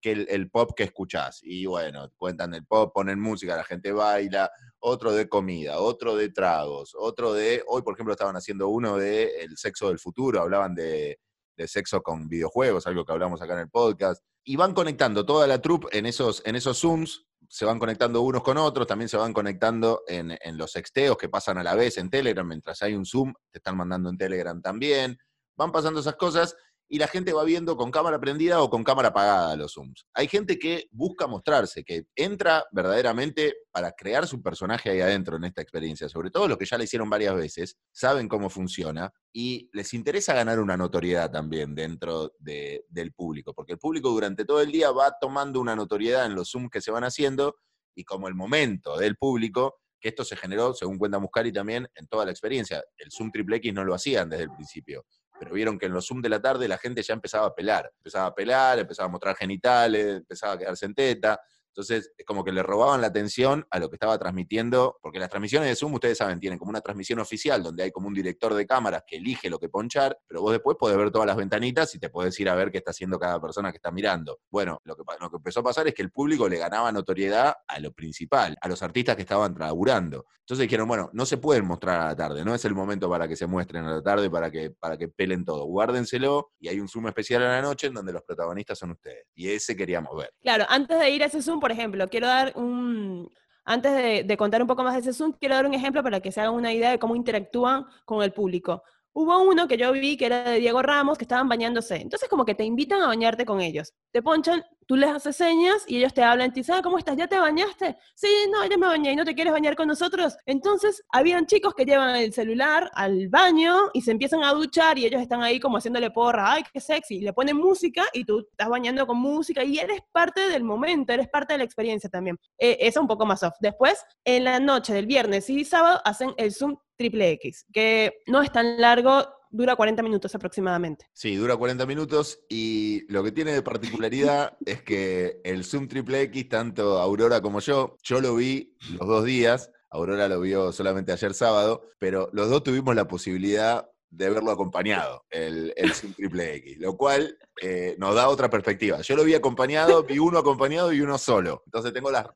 que 0.00 0.12
el, 0.12 0.50
pop 0.50 0.72
que 0.76 0.84
escuchás. 0.84 1.40
Y 1.42 1.66
bueno, 1.66 2.10
cuentan 2.16 2.54
el 2.54 2.66
pop, 2.66 2.92
ponen 2.94 3.20
música, 3.20 3.56
la 3.56 3.64
gente 3.64 3.92
baila, 3.92 4.50
otro 4.78 5.12
de 5.12 5.28
comida, 5.28 5.78
otro 5.80 6.16
de 6.16 6.30
tragos, 6.30 6.94
otro 6.98 7.32
de, 7.32 7.62
hoy 7.66 7.82
por 7.82 7.94
ejemplo 7.94 8.12
estaban 8.12 8.36
haciendo 8.36 8.68
uno 8.68 8.96
de 8.96 9.40
el 9.40 9.56
sexo 9.56 9.88
del 9.88 9.98
futuro, 9.98 10.40
hablaban 10.40 10.74
de, 10.74 11.18
sexo 11.66 12.02
con 12.02 12.28
videojuegos, 12.28 12.86
algo 12.86 13.04
que 13.04 13.12
hablamos 13.12 13.40
acá 13.40 13.54
en 13.54 13.60
el 13.60 13.70
podcast. 13.70 14.22
Y 14.44 14.56
van 14.56 14.74
conectando 14.74 15.24
toda 15.24 15.46
la 15.46 15.60
troupe 15.60 15.88
en 15.96 16.06
esos, 16.06 16.42
en 16.44 16.54
esos 16.54 16.78
Zooms, 16.78 17.26
se 17.48 17.64
van 17.64 17.78
conectando 17.78 18.20
unos 18.22 18.42
con 18.42 18.58
otros, 18.58 18.86
también 18.86 19.08
se 19.08 19.16
van 19.16 19.32
conectando 19.32 20.02
en, 20.06 20.36
en 20.40 20.56
los 20.56 20.72
sexteos 20.72 21.16
que 21.16 21.28
pasan 21.28 21.58
a 21.58 21.62
la 21.62 21.74
vez 21.74 21.96
en 21.96 22.10
Telegram, 22.10 22.46
mientras 22.46 22.82
hay 22.82 22.94
un 22.94 23.06
Zoom, 23.06 23.32
te 23.50 23.58
están 23.58 23.76
mandando 23.76 24.10
en 24.10 24.18
Telegram 24.18 24.60
también. 24.60 25.16
Van 25.56 25.72
pasando 25.72 26.00
esas 26.00 26.16
cosas 26.16 26.56
y 26.88 26.98
la 26.98 27.08
gente 27.08 27.32
va 27.32 27.44
viendo 27.44 27.76
con 27.76 27.90
cámara 27.90 28.20
prendida 28.20 28.62
o 28.62 28.70
con 28.70 28.84
cámara 28.84 29.08
apagada 29.08 29.56
los 29.56 29.74
Zooms. 29.74 30.06
Hay 30.14 30.28
gente 30.28 30.58
que 30.58 30.86
busca 30.90 31.26
mostrarse, 31.26 31.84
que 31.84 32.06
entra 32.14 32.64
verdaderamente 32.70 33.54
para 33.72 33.92
crear 33.92 34.26
su 34.26 34.42
personaje 34.42 34.90
ahí 34.90 35.00
adentro 35.00 35.36
en 35.36 35.44
esta 35.44 35.62
experiencia, 35.62 36.08
sobre 36.08 36.30
todo 36.30 36.48
los 36.48 36.58
que 36.58 36.66
ya 36.66 36.78
la 36.78 36.84
hicieron 36.84 37.10
varias 37.10 37.34
veces, 37.34 37.76
saben 37.92 38.28
cómo 38.28 38.50
funciona 38.50 39.12
y 39.32 39.68
les 39.72 39.94
interesa 39.94 40.34
ganar 40.34 40.60
una 40.60 40.76
notoriedad 40.76 41.30
también 41.30 41.74
dentro 41.74 42.32
del 42.38 43.12
público, 43.14 43.52
porque 43.52 43.72
el 43.72 43.78
público 43.78 44.10
durante 44.10 44.44
todo 44.44 44.60
el 44.60 44.70
día 44.70 44.90
va 44.92 45.16
tomando 45.20 45.60
una 45.60 45.76
notoriedad 45.76 46.26
en 46.26 46.34
los 46.34 46.50
Zooms 46.50 46.70
que 46.70 46.80
se 46.80 46.90
van 46.90 47.04
haciendo 47.04 47.56
y 47.94 48.04
como 48.04 48.28
el 48.28 48.34
momento 48.34 48.96
del 48.96 49.16
público, 49.16 49.80
que 49.98 50.10
esto 50.10 50.24
se 50.24 50.36
generó, 50.36 50.74
según 50.74 50.98
cuenta 50.98 51.18
Muscari 51.18 51.50
también, 51.50 51.88
en 51.94 52.06
toda 52.06 52.26
la 52.26 52.30
experiencia. 52.30 52.84
El 52.98 53.10
Zoom 53.10 53.32
Triple 53.32 53.56
X 53.56 53.72
no 53.72 53.84
lo 53.84 53.94
hacían 53.94 54.28
desde 54.28 54.44
el 54.44 54.50
principio 54.50 55.04
pero 55.38 55.54
vieron 55.54 55.78
que 55.78 55.86
en 55.86 55.92
los 55.92 56.06
Zoom 56.06 56.22
de 56.22 56.28
la 56.28 56.40
tarde 56.40 56.68
la 56.68 56.78
gente 56.78 57.02
ya 57.02 57.14
empezaba 57.14 57.46
a 57.46 57.54
pelar, 57.54 57.90
empezaba 57.96 58.26
a 58.26 58.34
pelar, 58.34 58.78
empezaba 58.78 59.08
a 59.08 59.10
mostrar 59.10 59.36
genitales, 59.36 60.16
empezaba 60.18 60.54
a 60.54 60.58
quedarse 60.58 60.86
en 60.86 60.94
teta, 60.94 61.40
entonces, 61.76 62.10
es 62.16 62.24
como 62.24 62.42
que 62.42 62.52
le 62.52 62.62
robaban 62.62 63.02
la 63.02 63.08
atención 63.08 63.66
a 63.70 63.78
lo 63.78 63.90
que 63.90 63.96
estaba 63.96 64.18
transmitiendo, 64.18 64.98
porque 65.02 65.18
las 65.18 65.28
transmisiones 65.28 65.68
de 65.68 65.76
Zoom, 65.76 65.92
ustedes 65.92 66.16
saben, 66.16 66.40
tienen 66.40 66.58
como 66.58 66.70
una 66.70 66.80
transmisión 66.80 67.18
oficial 67.18 67.62
donde 67.62 67.82
hay 67.82 67.90
como 67.90 68.08
un 68.08 68.14
director 68.14 68.54
de 68.54 68.66
cámaras 68.66 69.02
que 69.06 69.16
elige 69.16 69.50
lo 69.50 69.58
que 69.58 69.68
ponchar, 69.68 70.18
pero 70.26 70.40
vos 70.40 70.52
después 70.52 70.78
podés 70.80 70.96
ver 70.96 71.10
todas 71.10 71.26
las 71.26 71.36
ventanitas 71.36 71.94
y 71.94 71.98
te 71.98 72.08
podés 72.08 72.40
ir 72.40 72.48
a 72.48 72.54
ver 72.54 72.70
qué 72.70 72.78
está 72.78 72.92
haciendo 72.92 73.18
cada 73.18 73.38
persona 73.42 73.72
que 73.72 73.76
está 73.76 73.90
mirando. 73.90 74.38
Bueno, 74.50 74.80
lo 74.84 74.96
que, 74.96 75.02
lo 75.20 75.28
que 75.28 75.36
empezó 75.36 75.60
a 75.60 75.64
pasar 75.64 75.86
es 75.86 75.92
que 75.92 76.00
el 76.00 76.10
público 76.10 76.48
le 76.48 76.56
ganaba 76.56 76.90
notoriedad 76.92 77.54
a 77.68 77.78
lo 77.78 77.92
principal, 77.92 78.56
a 78.58 78.68
los 78.68 78.82
artistas 78.82 79.14
que 79.14 79.22
estaban 79.22 79.54
laburando. 79.58 80.24
Entonces 80.46 80.62
dijeron, 80.62 80.86
bueno, 80.86 81.10
no 81.12 81.26
se 81.26 81.38
pueden 81.38 81.66
mostrar 81.66 82.00
a 82.00 82.04
la 82.06 82.16
tarde, 82.16 82.44
no 82.44 82.54
es 82.54 82.64
el 82.64 82.72
momento 82.72 83.10
para 83.10 83.26
que 83.26 83.34
se 83.34 83.48
muestren 83.48 83.84
a 83.84 83.96
la 83.96 84.02
tarde, 84.02 84.30
para 84.30 84.48
que, 84.48 84.70
para 84.70 84.96
que 84.96 85.08
pelen 85.08 85.44
todo. 85.44 85.64
Guárdenselo 85.64 86.52
y 86.60 86.68
hay 86.68 86.78
un 86.78 86.88
Zoom 86.88 87.08
especial 87.08 87.42
a 87.42 87.48
la 87.48 87.62
noche 87.62 87.88
en 87.88 87.94
donde 87.94 88.12
los 88.12 88.22
protagonistas 88.22 88.78
son 88.78 88.92
ustedes. 88.92 89.26
Y 89.34 89.50
ese 89.50 89.76
queríamos 89.76 90.16
ver. 90.16 90.32
Claro, 90.40 90.64
antes 90.68 91.00
de 91.00 91.10
ir 91.10 91.24
a 91.24 91.26
ese 91.26 91.42
Zoom, 91.42 91.58
por 91.66 91.72
ejemplo, 91.72 92.08
quiero 92.08 92.28
dar 92.28 92.52
un, 92.54 93.28
antes 93.64 94.24
de, 94.24 94.36
contar 94.36 94.62
un 94.62 94.68
poco 94.68 94.84
más 94.84 94.94
de 94.94 95.00
ese 95.00 95.12
Zoom, 95.12 95.32
quiero 95.32 95.56
dar 95.56 95.66
un 95.66 95.74
ejemplo 95.74 96.00
para 96.00 96.20
que 96.20 96.30
se 96.30 96.40
hagan 96.40 96.54
una 96.54 96.72
idea 96.72 96.92
de 96.92 97.00
cómo 97.00 97.16
interactúan 97.16 97.86
con 98.04 98.22
el 98.22 98.32
público. 98.32 98.84
Hubo 99.18 99.42
uno 99.44 99.66
que 99.66 99.78
yo 99.78 99.92
vi 99.92 100.18
que 100.18 100.26
era 100.26 100.44
de 100.44 100.60
Diego 100.60 100.82
Ramos, 100.82 101.16
que 101.16 101.24
estaban 101.24 101.48
bañándose. 101.48 101.96
Entonces 101.96 102.28
como 102.28 102.44
que 102.44 102.54
te 102.54 102.64
invitan 102.64 103.00
a 103.00 103.06
bañarte 103.06 103.46
con 103.46 103.62
ellos. 103.62 103.94
Te 104.12 104.20
ponchan 104.20 104.62
tú 104.86 104.96
les 104.96 105.10
haces 105.10 105.36
señas 105.36 105.84
y 105.86 105.98
ellos 105.98 106.14
te 106.14 106.22
hablan, 106.22 106.52
te 106.52 106.60
dicen, 106.60 106.76
ah, 106.76 106.82
¿cómo 106.82 106.98
estás? 106.98 107.16
¿Ya 107.16 107.26
te 107.26 107.38
bañaste? 107.38 107.96
Sí, 108.14 108.28
no, 108.50 108.64
ya 108.64 108.76
me 108.78 108.86
bañé 108.86 109.12
y 109.12 109.16
no 109.16 109.24
te 109.24 109.34
quieres 109.34 109.52
bañar 109.52 109.76
con 109.76 109.88
nosotros. 109.88 110.36
Entonces, 110.46 111.02
habían 111.10 111.46
chicos 111.46 111.74
que 111.74 111.84
llevan 111.84 112.16
el 112.16 112.32
celular 112.32 112.90
al 112.94 113.28
baño 113.28 113.90
y 113.92 114.02
se 114.02 114.12
empiezan 114.12 114.44
a 114.44 114.52
duchar 114.52 114.98
y 114.98 115.06
ellos 115.06 115.20
están 115.20 115.42
ahí 115.42 115.58
como 115.60 115.78
haciéndole 115.78 116.10
porra, 116.10 116.52
ay, 116.52 116.62
qué 116.72 116.80
sexy. 116.80 117.20
Le 117.20 117.32
ponen 117.32 117.56
música 117.56 118.04
y 118.12 118.24
tú 118.24 118.46
estás 118.50 118.68
bañando 118.68 119.06
con 119.06 119.18
música 119.18 119.64
y 119.64 119.78
eres 119.78 120.00
parte 120.12 120.48
del 120.48 120.62
momento, 120.62 121.12
eres 121.12 121.28
parte 121.28 121.54
de 121.54 121.58
la 121.58 121.64
experiencia 121.64 122.08
también. 122.08 122.38
Eh, 122.58 122.78
eso 122.80 123.00
un 123.00 123.08
poco 123.08 123.26
más 123.26 123.40
soft. 123.40 123.56
Después, 123.60 124.02
en 124.24 124.44
la 124.44 124.60
noche 124.60 124.94
del 124.94 125.06
viernes 125.06 125.50
y 125.50 125.64
sábado, 125.64 126.00
hacen 126.04 126.32
el 126.36 126.52
Zoom 126.52 126.76
triple 126.96 127.30
X, 127.32 127.66
que 127.72 128.22
no 128.26 128.42
es 128.42 128.50
tan 128.50 128.80
largo, 128.80 129.26
dura 129.50 129.76
40 129.76 130.02
minutos 130.02 130.34
aproximadamente. 130.34 131.06
Sí, 131.12 131.34
dura 131.36 131.56
40 131.56 131.86
minutos 131.86 132.40
y 132.48 133.10
lo 133.12 133.22
que 133.22 133.32
tiene 133.32 133.52
de 133.52 133.62
particularidad 133.62 134.56
es 134.66 134.82
que 134.82 135.40
el 135.44 135.64
Zoom 135.64 135.88
Triple 135.88 136.22
X, 136.22 136.48
tanto 136.48 136.98
Aurora 136.98 137.40
como 137.40 137.60
yo, 137.60 137.96
yo 138.02 138.20
lo 138.20 138.36
vi 138.36 138.76
los 138.98 139.08
dos 139.08 139.24
días, 139.24 139.70
Aurora 139.90 140.28
lo 140.28 140.40
vio 140.40 140.72
solamente 140.72 141.12
ayer 141.12 141.32
sábado, 141.34 141.88
pero 141.98 142.28
los 142.32 142.50
dos 142.50 142.62
tuvimos 142.62 142.94
la 142.94 143.08
posibilidad 143.08 143.88
de 144.10 144.30
verlo 144.30 144.50
acompañado, 144.50 145.24
el, 145.30 145.72
el 145.76 145.92
Triple 145.92 146.54
X, 146.56 146.78
lo 146.78 146.96
cual 146.96 147.36
eh, 147.62 147.96
nos 147.98 148.14
da 148.14 148.28
otra 148.28 148.50
perspectiva. 148.50 149.00
Yo 149.00 149.16
lo 149.16 149.24
vi 149.24 149.34
acompañado, 149.34 150.02
vi 150.02 150.18
uno 150.18 150.38
acompañado 150.38 150.92
y 150.92 151.00
uno 151.00 151.16
solo. 151.16 151.62
Entonces 151.66 151.92
tengo 151.92 152.10
la, 152.10 152.34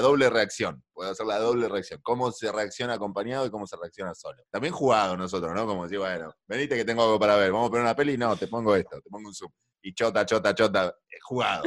doble 0.00 0.30
reacción. 0.30 0.82
Puedo 0.92 1.10
hacer 1.10 1.26
la 1.26 1.38
doble 1.38 1.68
reacción. 1.68 2.00
Cómo 2.02 2.32
se 2.32 2.50
reacciona 2.50 2.94
acompañado 2.94 3.46
y 3.46 3.50
cómo 3.50 3.66
se 3.66 3.76
reacciona 3.76 4.14
solo. 4.14 4.42
También 4.50 4.74
jugado 4.74 5.16
nosotros, 5.16 5.54
¿no? 5.54 5.66
Como 5.66 5.84
decir, 5.84 5.98
bueno, 5.98 6.32
venite 6.46 6.76
que 6.76 6.84
tengo 6.84 7.02
algo 7.02 7.18
para 7.18 7.36
ver. 7.36 7.52
Vamos 7.52 7.68
a 7.68 7.70
poner 7.70 7.84
una 7.84 7.96
peli. 7.96 8.16
No, 8.16 8.36
te 8.36 8.48
pongo 8.48 8.74
esto, 8.74 9.00
te 9.00 9.08
pongo 9.08 9.28
un 9.28 9.34
zoom. 9.34 9.50
Y 9.82 9.94
chota, 9.94 10.26
chota, 10.26 10.54
chota. 10.54 10.94
Jugado. 11.22 11.62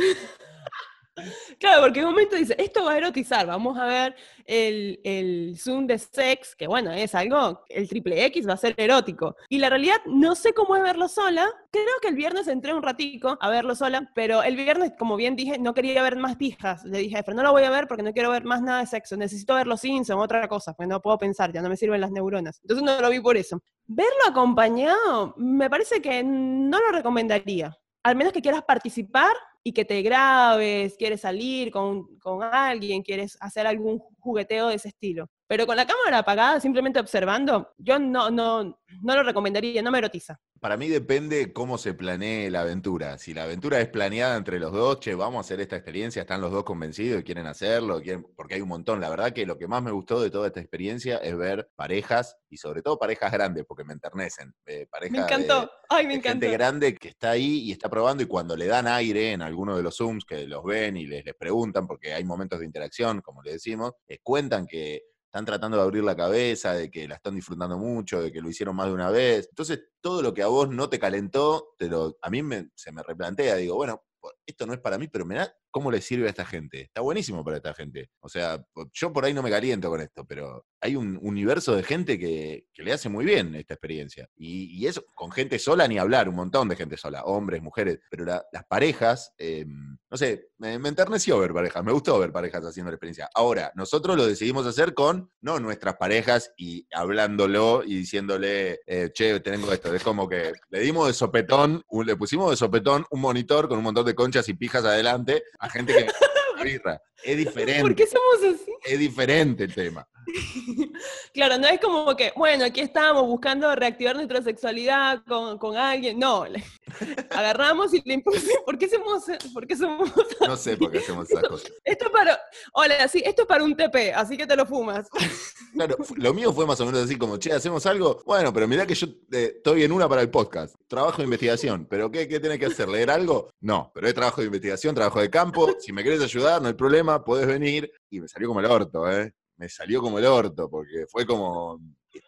Claro, 1.60 1.82
porque 1.84 2.00
en 2.00 2.06
un 2.06 2.12
momento 2.12 2.36
dice, 2.36 2.56
esto 2.58 2.86
va 2.86 2.93
a 2.93 2.97
erotizar, 2.97 3.45
vamos 3.45 3.78
a 3.78 3.86
ver 3.86 4.15
el, 4.45 5.56
Zoom 5.58 5.86
de 5.86 6.00
sex, 6.00 6.56
que 6.56 6.67
bueno, 6.67 6.91
es 6.91 7.13
algo, 7.15 7.63
el 7.69 7.88
triple 7.88 8.26
X 8.26 8.47
va 8.47 8.54
a 8.54 8.58
ser 8.58 8.74
erótico. 8.78 9.36
Y 9.50 9.60
la 9.60 9.69
realidad, 9.69 9.97
no 10.06 10.36
sé 10.36 10.54
cómo 10.54 10.76
es 10.76 10.84
verlo 10.84 11.08
sola, 11.08 11.47
creo 11.69 11.86
que 12.02 12.08
el 12.08 12.15
viernes 12.15 12.47
entré 12.47 12.74
un 12.74 12.82
ratico 12.82 13.38
a 13.41 13.50
verlo 13.50 13.76
sola, 13.76 14.10
pero 14.15 14.41
el 14.41 14.56
viernes, 14.56 14.93
como 14.97 15.15
bien 15.15 15.36
dije, 15.36 15.60
no 15.60 15.74
quería 15.74 16.02
ver 16.02 16.15
más 16.17 16.38
pijas. 16.38 16.84
Le 16.86 17.00
dije, 17.00 17.21
pero 17.24 17.36
no 17.36 17.43
lo 17.43 17.52
voy 17.52 17.63
a 17.63 17.69
ver 17.69 17.88
porque 17.88 18.04
no 18.04 18.13
quiero 18.13 18.32
ver 18.32 18.43
más 18.43 18.62
nada 18.62 18.80
de 18.80 18.88
sexo, 18.88 19.17
necesito 19.17 19.56
ver 19.56 19.67
los 19.67 19.82
Simpsons, 19.82 20.21
otra 20.21 20.47
cosa, 20.47 20.74
porque 20.74 20.88
no 20.88 21.02
puedo 21.02 21.17
pensar, 21.17 21.52
ya 21.52 21.62
no 21.62 21.69
me 21.69 21.78
sirven 21.78 22.02
las 22.02 22.12
neuronas. 22.12 22.60
Entonces 22.63 22.84
no 22.84 23.00
lo 23.00 23.10
vi 23.10 23.19
por 23.19 23.38
eso. 23.38 23.62
Verlo 23.86 24.21
acompañado, 24.28 25.34
me 25.38 25.69
parece 25.69 26.02
que 26.02 26.24
no 26.24 26.80
lo 26.80 26.91
recomendaría. 26.91 27.78
Al 28.04 28.15
menos 28.15 28.34
que 28.34 28.41
quieras 28.41 28.63
participar 28.63 29.34
y 29.63 29.74
que 29.74 29.86
te 29.86 30.02
grabes, 30.02 30.95
quieres 30.97 31.21
salir 31.21 31.71
con, 31.71 32.17
con 32.19 32.43
alguien, 32.43 33.04
quieres 33.04 33.38
hacer 33.41 33.67
algún 33.67 34.00
jugueteo 34.19 34.67
de 34.69 34.76
ese 34.76 34.89
estilo. 34.89 35.30
Pero 35.52 35.68
con 35.68 35.76
la 35.76 35.86
cámara 35.86 36.20
apagada, 36.20 36.62
simplemente 36.62 36.98
observando, 36.98 37.74
yo 37.78 38.00
no, 38.00 38.32
no, 38.32 38.64
no 38.64 39.16
lo 39.16 39.22
recomendaría, 39.22 39.82
no 39.82 39.92
me 39.92 39.98
erotiza. 39.98 40.40
Para 40.62 40.78
mí 40.78 40.88
depende 40.88 41.52
cómo 41.52 41.78
se 41.78 41.94
planee 41.94 42.50
la 42.50 42.62
aventura. 42.62 43.18
Si 43.18 43.34
la 43.34 43.44
aventura 43.44 43.82
es 43.82 43.90
planeada 43.90 44.38
entre 44.38 44.60
los 44.60 44.72
dos, 44.72 45.02
che, 45.02 45.14
vamos 45.14 45.40
a 45.40 45.42
hacer 45.42 45.60
esta 45.60 45.76
experiencia, 45.76 46.22
están 46.22 46.40
los 46.40 46.54
dos 46.54 46.64
convencidos 46.64 47.20
y 47.20 47.24
quieren 47.26 47.48
hacerlo, 47.48 48.02
porque 48.38 48.56
hay 48.56 48.62
un 48.62 48.70
montón. 48.70 49.02
La 49.02 49.10
verdad 49.10 49.34
que 49.34 49.46
lo 49.46 49.58
que 49.58 49.68
más 49.68 49.84
me 49.84 49.92
gustó 49.92 50.22
de 50.22 50.30
toda 50.30 50.48
esta 50.48 50.62
experiencia 50.62 51.18
es 51.18 51.36
ver 51.36 51.70
parejas, 51.76 52.38
y 52.50 52.56
sobre 52.56 52.82
todo 52.82 52.98
parejas 52.98 53.30
grandes, 53.34 53.66
porque 53.68 53.84
me 53.84 53.92
enternecen. 53.92 54.54
Eh, 54.66 54.88
me 55.10 55.20
encantó, 55.20 55.70
ay, 55.90 56.08
me 56.08 56.14
encantó. 56.14 56.46
Gente 56.46 56.58
grande 56.58 56.96
que 56.96 57.10
está 57.10 57.32
ahí 57.32 57.64
y 57.64 57.72
está 57.74 57.90
probando, 57.90 58.24
y 58.24 58.28
cuando 58.28 58.56
le 58.56 58.68
dan 58.68 58.88
aire 58.88 59.34
en 59.34 59.42
alguno 59.42 59.76
de 59.76 59.84
los 59.84 59.98
Zooms, 59.98 60.24
que 60.24 60.48
los 60.48 60.64
ven 60.64 60.96
y 60.96 61.08
les, 61.08 61.26
les 61.26 61.36
preguntan, 61.36 61.88
porque 61.88 62.14
hay 62.14 62.24
momentos 62.24 62.60
de 62.60 62.66
interacción, 62.66 63.20
como 63.20 63.44
le 63.44 63.52
decimos, 63.52 63.92
les 64.08 64.20
cuentan 64.24 64.66
que 64.66 65.11
están 65.32 65.46
tratando 65.46 65.78
de 65.78 65.84
abrir 65.84 66.04
la 66.04 66.13
cabeza, 66.13 66.74
de 66.74 66.91
que 66.91 67.08
la 67.08 67.15
están 67.15 67.36
disfrutando 67.36 67.78
mucho, 67.78 68.22
de 68.22 68.34
que 68.34 68.41
lo 68.41 68.50
hicieron 68.50 68.76
más 68.76 68.88
de 68.88 68.94
una 68.94 69.10
vez. 69.10 69.48
Entonces, 69.48 69.80
todo 70.02 70.22
lo 70.22 70.34
que 70.34 70.44
a 70.44 70.48
vos 70.48 70.67
no 70.70 70.89
te 70.89 71.00
calentó, 71.00 71.74
te 71.78 71.89
a 72.22 72.30
mí 72.30 72.41
se 72.76 72.91
me 72.91 73.02
replantea, 73.02 73.56
digo, 73.56 73.76
bueno, 73.76 74.04
esto 74.46 74.65
no 74.65 74.74
es 74.74 74.80
para 74.82 74.98
mí, 74.98 75.08
pero 75.08 75.26
me 75.26 75.36
da 75.36 75.56
cómo 75.72 75.90
le 75.90 76.02
sirve 76.02 76.28
a 76.28 76.30
esta 76.30 76.46
gente. 76.46 76.82
Está 76.82 77.02
buenísimo 77.02 77.44
para 77.44 77.58
esta 77.58 77.74
gente. 77.74 78.10
O 78.20 78.30
sea, 78.30 78.64
yo 78.94 79.12
por 79.14 79.26
ahí 79.26 79.34
no 79.34 79.42
me 79.42 79.50
caliento 79.50 79.90
con 79.90 80.02
esto, 80.02 80.26
pero 80.26 80.66
hay 80.82 80.96
un 80.96 81.18
universo 81.22 81.76
de 81.76 81.84
gente 81.84 82.20
que, 82.20 82.66
le 82.82 82.94
hace 82.94 83.10
muy 83.10 83.24
bien 83.24 83.54
esta 83.54 83.76
experiencia. 83.76 84.28
Y, 84.36 84.88
eso, 84.88 85.06
con 85.14 85.32
gente 85.32 85.60
sola 85.60 85.88
ni 85.88 86.00
hablar, 86.00 86.28
un 86.28 86.36
montón 86.36 86.68
de 86.68 86.76
gente 86.76 86.98
sola, 86.98 87.24
hombres, 87.26 87.62
mujeres, 87.62 88.00
pero 88.10 88.26
las 88.26 88.66
parejas, 88.68 89.32
em, 89.38 89.98
no 90.10 90.18
sé, 90.18 90.50
me, 90.58 90.74
enterneció 90.74 91.38
ver 91.40 91.54
parejas, 91.54 91.84
me 91.84 91.92
gustó 91.92 92.18
ver 92.18 92.32
parejas 92.32 92.66
haciendo 92.66 92.90
la 92.90 92.96
experiencia. 92.96 93.30
Ahora, 93.36 93.72
nosotros 93.76 94.18
lo 94.18 94.26
decidimos 94.26 94.66
hacer 94.66 94.96
con, 94.96 95.30
no 95.42 95.60
nuestras 95.60 95.96
parejas 95.98 96.52
y 96.58 96.88
hablándolo 96.92 97.84
y 97.84 97.98
diciéndole, 97.98 98.80
eh, 98.88 99.12
che, 99.14 99.40
tengo 99.42 99.72
esto. 99.72 99.94
Es 99.94 100.04
como 100.04 100.28
que 100.28 100.54
le 100.70 100.80
dimos 100.80 101.06
de 101.08 101.14
sopetón, 101.14 101.84
le 102.04 102.16
pusimos 102.16 102.50
de 102.50 102.58
sopetón 102.58 103.06
un 103.12 103.22
monitor 103.22 103.68
con 103.68 103.78
un 103.78 103.84
montón 103.84 104.06
de 104.06 104.16
conchas 104.16 104.50
y 104.50 104.56
pijas 104.56 104.86
adelante 104.86 105.44
a 105.62 105.69
gente 105.69 105.93
que 105.93 106.08
Es 107.24 107.38
diferente. 107.38 107.82
¿Por 107.82 107.95
qué 107.95 108.06
somos 108.08 108.56
así? 108.56 108.71
Es 108.84 109.00
diferente 109.00 109.63
el 109.63 109.74
tema. 109.74 110.08
claro, 111.34 111.58
no 111.58 111.67
es 111.67 111.80
como 111.80 112.15
que, 112.15 112.32
bueno, 112.36 112.65
aquí 112.65 112.82
estamos 112.82 113.26
buscando 113.26 113.74
reactivar 113.76 114.15
nuestra 114.15 114.41
sexualidad 114.41 115.24
con, 115.28 115.58
con 115.58 115.76
alguien. 115.76 116.20
No, 116.20 116.46
agarramos 117.32 117.94
y 117.94 118.02
le 118.06 118.15
impusimos. 118.15 118.63
¿Por 118.65 118.78
qué 118.78 118.89
somos, 118.89 119.24
por 119.54 119.67
qué 119.67 119.76
somos 119.76 120.12
No 120.48 120.56
sé 120.56 120.78
por 120.78 120.91
qué 120.91 121.00
hacemos 121.00 121.30
esas 121.30 121.44
cosas. 121.44 121.72
Esto 121.84 122.06
es 122.06 122.12
para, 122.12 122.39
hola, 122.74 123.08
sí, 123.08 123.22
esto 123.26 123.44
es 123.44 123.48
para 123.48 123.63
un 123.63 123.76
TP, 123.76 124.13
así 124.13 124.38
que 124.38 124.46
te 124.46 124.56
lo 124.56 124.65
fumas. 124.65 125.08
claro, 125.74 125.98
lo 126.15 126.34
mío 126.34 126.54
fue 126.54 126.65
más 126.65 126.80
o 126.82 126.86
menos 126.86 127.04
así 127.04 127.17
como, 127.17 127.38
che, 127.38 127.52
¿hacemos 127.52 127.86
algo? 127.86 128.22
Bueno, 128.26 128.54
pero 128.54 128.67
mirá 128.67 128.86
que 128.86 128.96
yo 128.96 129.08
eh, 129.32 129.54
estoy 129.58 129.84
en 129.84 129.91
una 129.91 130.08
para 130.08 130.22
el 130.22 130.30
podcast. 130.30 130.76
Trabajo 130.88 131.17
de 131.17 131.24
investigación. 131.24 131.88
¿Pero 131.89 132.12
qué, 132.12 132.28
qué 132.28 132.39
tenés 132.39 132.60
que 132.60 132.65
hacer? 132.67 132.89
¿Leer 132.89 133.10
algo? 133.10 133.50
No, 133.62 133.91
pero 133.94 134.08
es 134.08 134.13
trabajo 134.13 134.41
de 134.41 134.48
investigación, 134.48 134.96
trabajo 134.96 135.20
de 135.20 135.30
campo. 135.30 135.70
Si 135.80 135.91
me 135.94 136.04
querés 136.04 136.22
ayudar, 136.22 136.62
no 136.62 136.67
hay 136.67 136.74
problema, 136.74 137.24
podés 137.24 137.48
venir. 137.48 137.91
Y 138.12 138.21
me 138.21 138.28
salió 138.28 138.47
como 138.50 138.60
el 138.60 138.67
orto, 138.67 139.10
¿eh? 139.10 139.34
me 139.62 139.69
salió 139.69 140.02
como 140.02 140.17
el 140.17 140.26
orto, 140.26 140.67
porque 140.69 141.06
fue 141.08 141.24
como, 141.24 141.80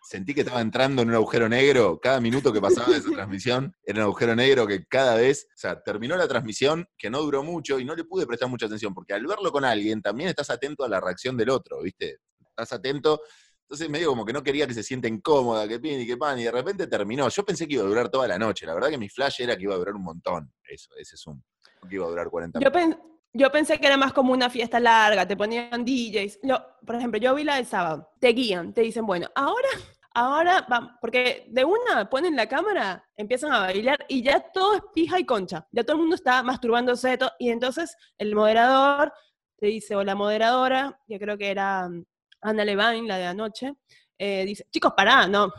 sentí 0.03 0.35
que 0.35 0.41
estaba 0.41 0.61
entrando 0.61 1.01
en 1.01 1.09
un 1.09 1.15
agujero 1.15 1.49
negro, 1.49 1.99
cada 1.99 2.21
minuto 2.21 2.53
que 2.53 2.61
pasaba 2.61 2.91
de 2.91 2.97
esa 2.97 3.09
transmisión 3.11 3.75
era 3.83 3.99
un 3.99 4.03
agujero 4.03 4.35
negro 4.35 4.67
que 4.67 4.85
cada 4.85 5.15
vez, 5.15 5.47
o 5.49 5.57
sea, 5.57 5.81
terminó 5.81 6.15
la 6.15 6.27
transmisión, 6.27 6.85
que 6.95 7.09
no 7.09 7.23
duró 7.23 7.43
mucho 7.43 7.79
y 7.79 7.85
no 7.85 7.95
le 7.95 8.03
pude 8.03 8.27
prestar 8.27 8.49
mucha 8.49 8.67
atención, 8.67 8.93
porque 8.93 9.13
al 9.13 9.25
verlo 9.25 9.51
con 9.51 9.65
alguien 9.65 9.99
también 9.99 10.29
estás 10.29 10.51
atento 10.51 10.83
a 10.83 10.87
la 10.87 11.01
reacción 11.01 11.35
del 11.35 11.49
otro, 11.49 11.81
¿viste? 11.81 12.19
Estás 12.49 12.71
atento. 12.73 13.21
Entonces 13.63 13.89
medio 13.89 14.09
como 14.09 14.25
que 14.25 14.33
no 14.33 14.43
quería 14.43 14.67
que 14.67 14.75
se 14.75 14.83
sienta 14.83 15.07
incómoda, 15.07 15.67
que 15.67 15.79
pin 15.79 16.01
y 16.01 16.05
que 16.05 16.17
pan, 16.17 16.37
y 16.37 16.43
de 16.43 16.51
repente 16.51 16.85
terminó. 16.85 17.27
Yo 17.29 17.43
pensé 17.43 17.67
que 17.67 17.73
iba 17.73 17.83
a 17.83 17.87
durar 17.87 18.09
toda 18.09 18.27
la 18.27 18.37
noche, 18.37 18.67
la 18.67 18.75
verdad 18.75 18.89
que 18.89 18.99
mi 18.99 19.09
flash 19.09 19.41
era 19.41 19.57
que 19.57 19.63
iba 19.63 19.73
a 19.73 19.77
durar 19.77 19.95
un 19.95 20.03
montón, 20.03 20.53
eso, 20.69 20.91
ese 20.97 21.17
Zoom, 21.17 21.41
que 21.89 21.95
iba 21.95 22.05
a 22.05 22.09
durar 22.09 22.29
40 22.29 22.59
minutos. 22.59 22.81
Yo 22.81 23.12
pensé 23.51 23.79
que 23.79 23.87
era 23.87 23.97
más 23.97 24.13
como 24.13 24.31
una 24.31 24.49
fiesta 24.49 24.79
larga, 24.79 25.27
te 25.27 25.35
ponían 25.35 25.83
DJs. 25.83 26.39
por 26.85 26.95
ejemplo, 26.95 27.19
yo 27.19 27.33
vi 27.35 27.43
la 27.43 27.55
del 27.55 27.65
sábado, 27.65 28.09
te 28.19 28.29
guían, 28.29 28.73
te 28.73 28.81
dicen, 28.81 29.05
bueno, 29.05 29.27
ahora, 29.35 29.69
ahora, 30.13 30.67
porque 31.01 31.47
de 31.49 31.65
una 31.65 32.09
ponen 32.09 32.35
la 32.35 32.47
cámara, 32.47 33.03
empiezan 33.15 33.51
a 33.51 33.59
bailar 33.59 34.05
y 34.07 34.21
ya 34.21 34.39
todo 34.39 34.75
es 34.75 34.81
pija 34.93 35.19
y 35.19 35.25
concha, 35.25 35.67
ya 35.71 35.83
todo 35.83 35.95
el 35.95 36.01
mundo 36.01 36.15
está 36.15 36.43
masturbándose 36.43 37.17
todo, 37.17 37.31
y 37.39 37.49
entonces 37.49 37.97
el 38.17 38.35
moderador 38.35 39.11
te 39.57 39.67
dice, 39.67 39.95
o 39.95 40.03
la 40.03 40.13
moderadora, 40.15 40.99
que 41.07 41.17
creo 41.19 41.37
que 41.37 41.49
era 41.49 41.89
mm, 41.89 42.05
Ana 42.41 42.65
Levine, 42.65 43.07
la 43.07 43.17
de 43.17 43.25
anoche, 43.25 43.73
eh, 44.17 44.43
dice, 44.45 44.67
chicos, 44.69 44.93
pará, 44.95 45.25
no, 45.27 45.51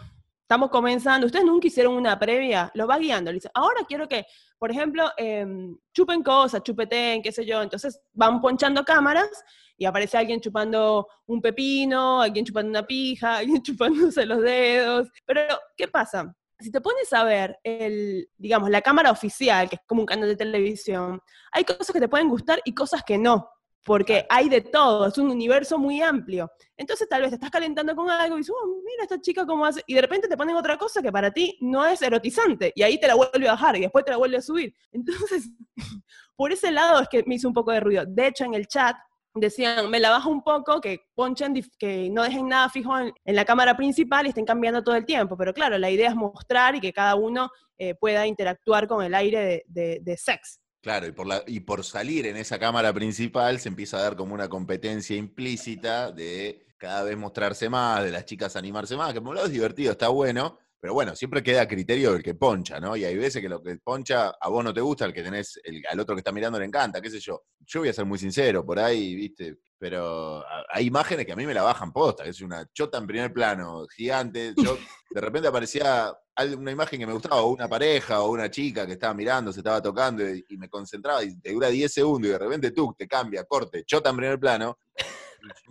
estamos 0.42 0.70
comenzando, 0.70 1.26
ustedes 1.26 1.44
nunca 1.44 1.66
hicieron 1.66 1.94
una 1.94 2.18
previa, 2.18 2.70
lo 2.74 2.86
va 2.86 2.98
guiando, 2.98 3.32
le 3.32 3.36
dice, 3.36 3.50
ahora 3.54 3.80
quiero 3.88 4.08
que, 4.08 4.26
por 4.64 4.70
ejemplo, 4.70 5.10
em, 5.18 5.76
chupen 5.92 6.22
cosas, 6.22 6.62
chupeten, 6.62 7.20
qué 7.20 7.30
sé 7.30 7.44
yo, 7.44 7.60
entonces 7.60 8.00
van 8.14 8.40
ponchando 8.40 8.82
cámaras 8.82 9.28
y 9.76 9.84
aparece 9.84 10.16
alguien 10.16 10.40
chupando 10.40 11.06
un 11.26 11.42
pepino, 11.42 12.22
alguien 12.22 12.46
chupando 12.46 12.70
una 12.70 12.86
pija, 12.86 13.36
alguien 13.60 13.62
chupándose 13.62 14.24
los 14.24 14.40
dedos, 14.40 15.10
pero 15.26 15.42
¿qué 15.76 15.86
pasa? 15.86 16.34
Si 16.58 16.70
te 16.70 16.80
pones 16.80 17.12
a 17.12 17.24
ver 17.24 17.58
el, 17.62 18.26
digamos, 18.38 18.70
la 18.70 18.80
cámara 18.80 19.10
oficial, 19.10 19.68
que 19.68 19.76
es 19.76 19.82
como 19.86 20.00
un 20.00 20.06
canal 20.06 20.30
de 20.30 20.36
televisión, 20.36 21.20
hay 21.52 21.64
cosas 21.64 21.92
que 21.92 22.00
te 22.00 22.08
pueden 22.08 22.30
gustar 22.30 22.62
y 22.64 22.72
cosas 22.72 23.02
que 23.04 23.18
no 23.18 23.46
porque 23.84 24.26
hay 24.30 24.48
de 24.48 24.62
todo, 24.62 25.06
es 25.06 25.18
un 25.18 25.30
universo 25.30 25.78
muy 25.78 26.00
amplio. 26.00 26.50
Entonces 26.76 27.08
tal 27.08 27.20
vez 27.20 27.30
te 27.30 27.36
estás 27.36 27.50
calentando 27.50 27.94
con 27.94 28.10
algo 28.10 28.36
y 28.36 28.38
dices, 28.40 28.54
oh, 28.58 28.66
mira 28.84 29.02
esta 29.02 29.20
chica 29.20 29.46
cómo 29.46 29.66
hace, 29.66 29.82
y 29.86 29.94
de 29.94 30.00
repente 30.00 30.26
te 30.26 30.36
ponen 30.36 30.56
otra 30.56 30.78
cosa 30.78 31.02
que 31.02 31.12
para 31.12 31.30
ti 31.30 31.56
no 31.60 31.84
es 31.84 32.00
erotizante, 32.00 32.72
y 32.74 32.82
ahí 32.82 32.98
te 32.98 33.06
la 33.06 33.14
vuelve 33.14 33.48
a 33.48 33.52
bajar 33.52 33.76
y 33.76 33.80
después 33.80 34.04
te 34.04 34.10
la 34.10 34.16
vuelve 34.16 34.38
a 34.38 34.42
subir. 34.42 34.74
Entonces, 34.90 35.50
por 36.36 36.52
ese 36.52 36.70
lado 36.70 37.00
es 37.00 37.08
que 37.08 37.22
me 37.26 37.34
hizo 37.34 37.46
un 37.46 37.54
poco 37.54 37.72
de 37.72 37.80
ruido. 37.80 38.04
De 38.06 38.26
hecho, 38.28 38.44
en 38.44 38.54
el 38.54 38.66
chat 38.66 38.96
decían, 39.34 39.90
me 39.90 40.00
la 40.00 40.10
bajo 40.10 40.30
un 40.30 40.42
poco, 40.42 40.80
que 40.80 41.00
ponchen, 41.14 41.54
que 41.78 42.08
no 42.10 42.22
dejen 42.22 42.48
nada 42.48 42.68
fijo 42.70 42.96
en, 42.98 43.12
la 43.24 43.44
cámara 43.44 43.76
principal 43.76 44.26
y 44.26 44.28
estén 44.30 44.44
cambiando 44.44 44.82
todo 44.82 44.94
el 44.94 45.04
tiempo. 45.04 45.36
Pero 45.36 45.52
claro, 45.52 45.76
la 45.76 45.90
idea 45.90 46.08
es 46.08 46.16
mostrar 46.16 46.76
y 46.76 46.80
que 46.80 46.92
cada 46.92 47.16
uno 47.16 47.50
eh, 47.76 47.94
pueda 47.94 48.26
interactuar 48.26 48.86
con 48.86 49.04
el 49.04 49.14
aire 49.14 49.44
de, 49.44 49.64
de, 49.66 49.98
de 50.02 50.16
sex. 50.16 50.60
Claro, 50.84 51.06
y 51.06 51.12
por, 51.12 51.26
la, 51.26 51.42
y 51.46 51.60
por 51.60 51.82
salir 51.82 52.26
en 52.26 52.36
esa 52.36 52.58
cámara 52.58 52.92
principal 52.92 53.58
se 53.58 53.70
empieza 53.70 53.96
a 53.96 54.02
dar 54.02 54.16
como 54.16 54.34
una 54.34 54.50
competencia 54.50 55.16
implícita 55.16 56.12
de 56.12 56.66
cada 56.76 57.02
vez 57.04 57.16
mostrarse 57.16 57.70
más, 57.70 58.04
de 58.04 58.10
las 58.10 58.26
chicas 58.26 58.54
animarse 58.54 58.94
más, 58.94 59.14
que 59.14 59.20
por 59.22 59.30
un 59.30 59.36
lado 59.36 59.46
es 59.46 59.52
divertido, 59.54 59.92
está 59.92 60.08
bueno, 60.08 60.58
pero 60.84 60.92
bueno, 60.92 61.16
siempre 61.16 61.42
queda 61.42 61.66
criterio 61.66 62.12
del 62.12 62.22
que 62.22 62.34
poncha, 62.34 62.78
¿no? 62.78 62.94
Y 62.94 63.06
hay 63.06 63.16
veces 63.16 63.40
que 63.40 63.48
lo 63.48 63.62
que 63.62 63.78
poncha 63.78 64.34
a 64.38 64.48
vos 64.50 64.62
no 64.62 64.74
te 64.74 64.82
gusta, 64.82 65.06
el 65.06 65.14
que 65.14 65.22
tenés, 65.22 65.58
el, 65.64 65.82
al 65.88 65.98
otro 65.98 66.14
que 66.14 66.18
está 66.18 66.30
mirando 66.30 66.58
le 66.58 66.66
encanta, 66.66 67.00
qué 67.00 67.08
sé 67.08 67.20
yo. 67.20 67.44
Yo 67.60 67.80
voy 67.80 67.88
a 67.88 67.94
ser 67.94 68.04
muy 68.04 68.18
sincero, 68.18 68.66
por 68.66 68.78
ahí, 68.78 69.14
viste, 69.14 69.60
pero 69.78 70.44
hay 70.68 70.84
imágenes 70.84 71.24
que 71.24 71.32
a 71.32 71.36
mí 71.36 71.46
me 71.46 71.54
la 71.54 71.62
bajan 71.62 71.90
posta, 71.90 72.24
que 72.24 72.28
es 72.28 72.40
una 72.42 72.70
chota 72.70 72.98
en 72.98 73.06
primer 73.06 73.32
plano, 73.32 73.86
gigante. 73.96 74.52
Yo, 74.62 74.76
de 75.08 75.20
repente 75.22 75.48
aparecía 75.48 76.14
una 76.58 76.72
imagen 76.72 77.00
que 77.00 77.06
me 77.06 77.14
gustaba, 77.14 77.40
o 77.40 77.52
una 77.54 77.66
pareja, 77.66 78.20
o 78.20 78.30
una 78.30 78.50
chica 78.50 78.86
que 78.86 78.92
estaba 78.92 79.14
mirando, 79.14 79.54
se 79.54 79.60
estaba 79.60 79.80
tocando, 79.80 80.22
y, 80.28 80.44
me 80.58 80.68
concentraba, 80.68 81.24
y 81.24 81.34
te 81.40 81.50
dura 81.54 81.68
10 81.68 81.90
segundos, 81.90 82.28
y 82.28 82.32
de 82.32 82.38
repente 82.38 82.72
tú 82.72 82.94
te 82.94 83.08
cambia, 83.08 83.44
corte, 83.44 83.84
chota 83.86 84.10
en 84.10 84.16
primer 84.16 84.38
plano 84.38 84.76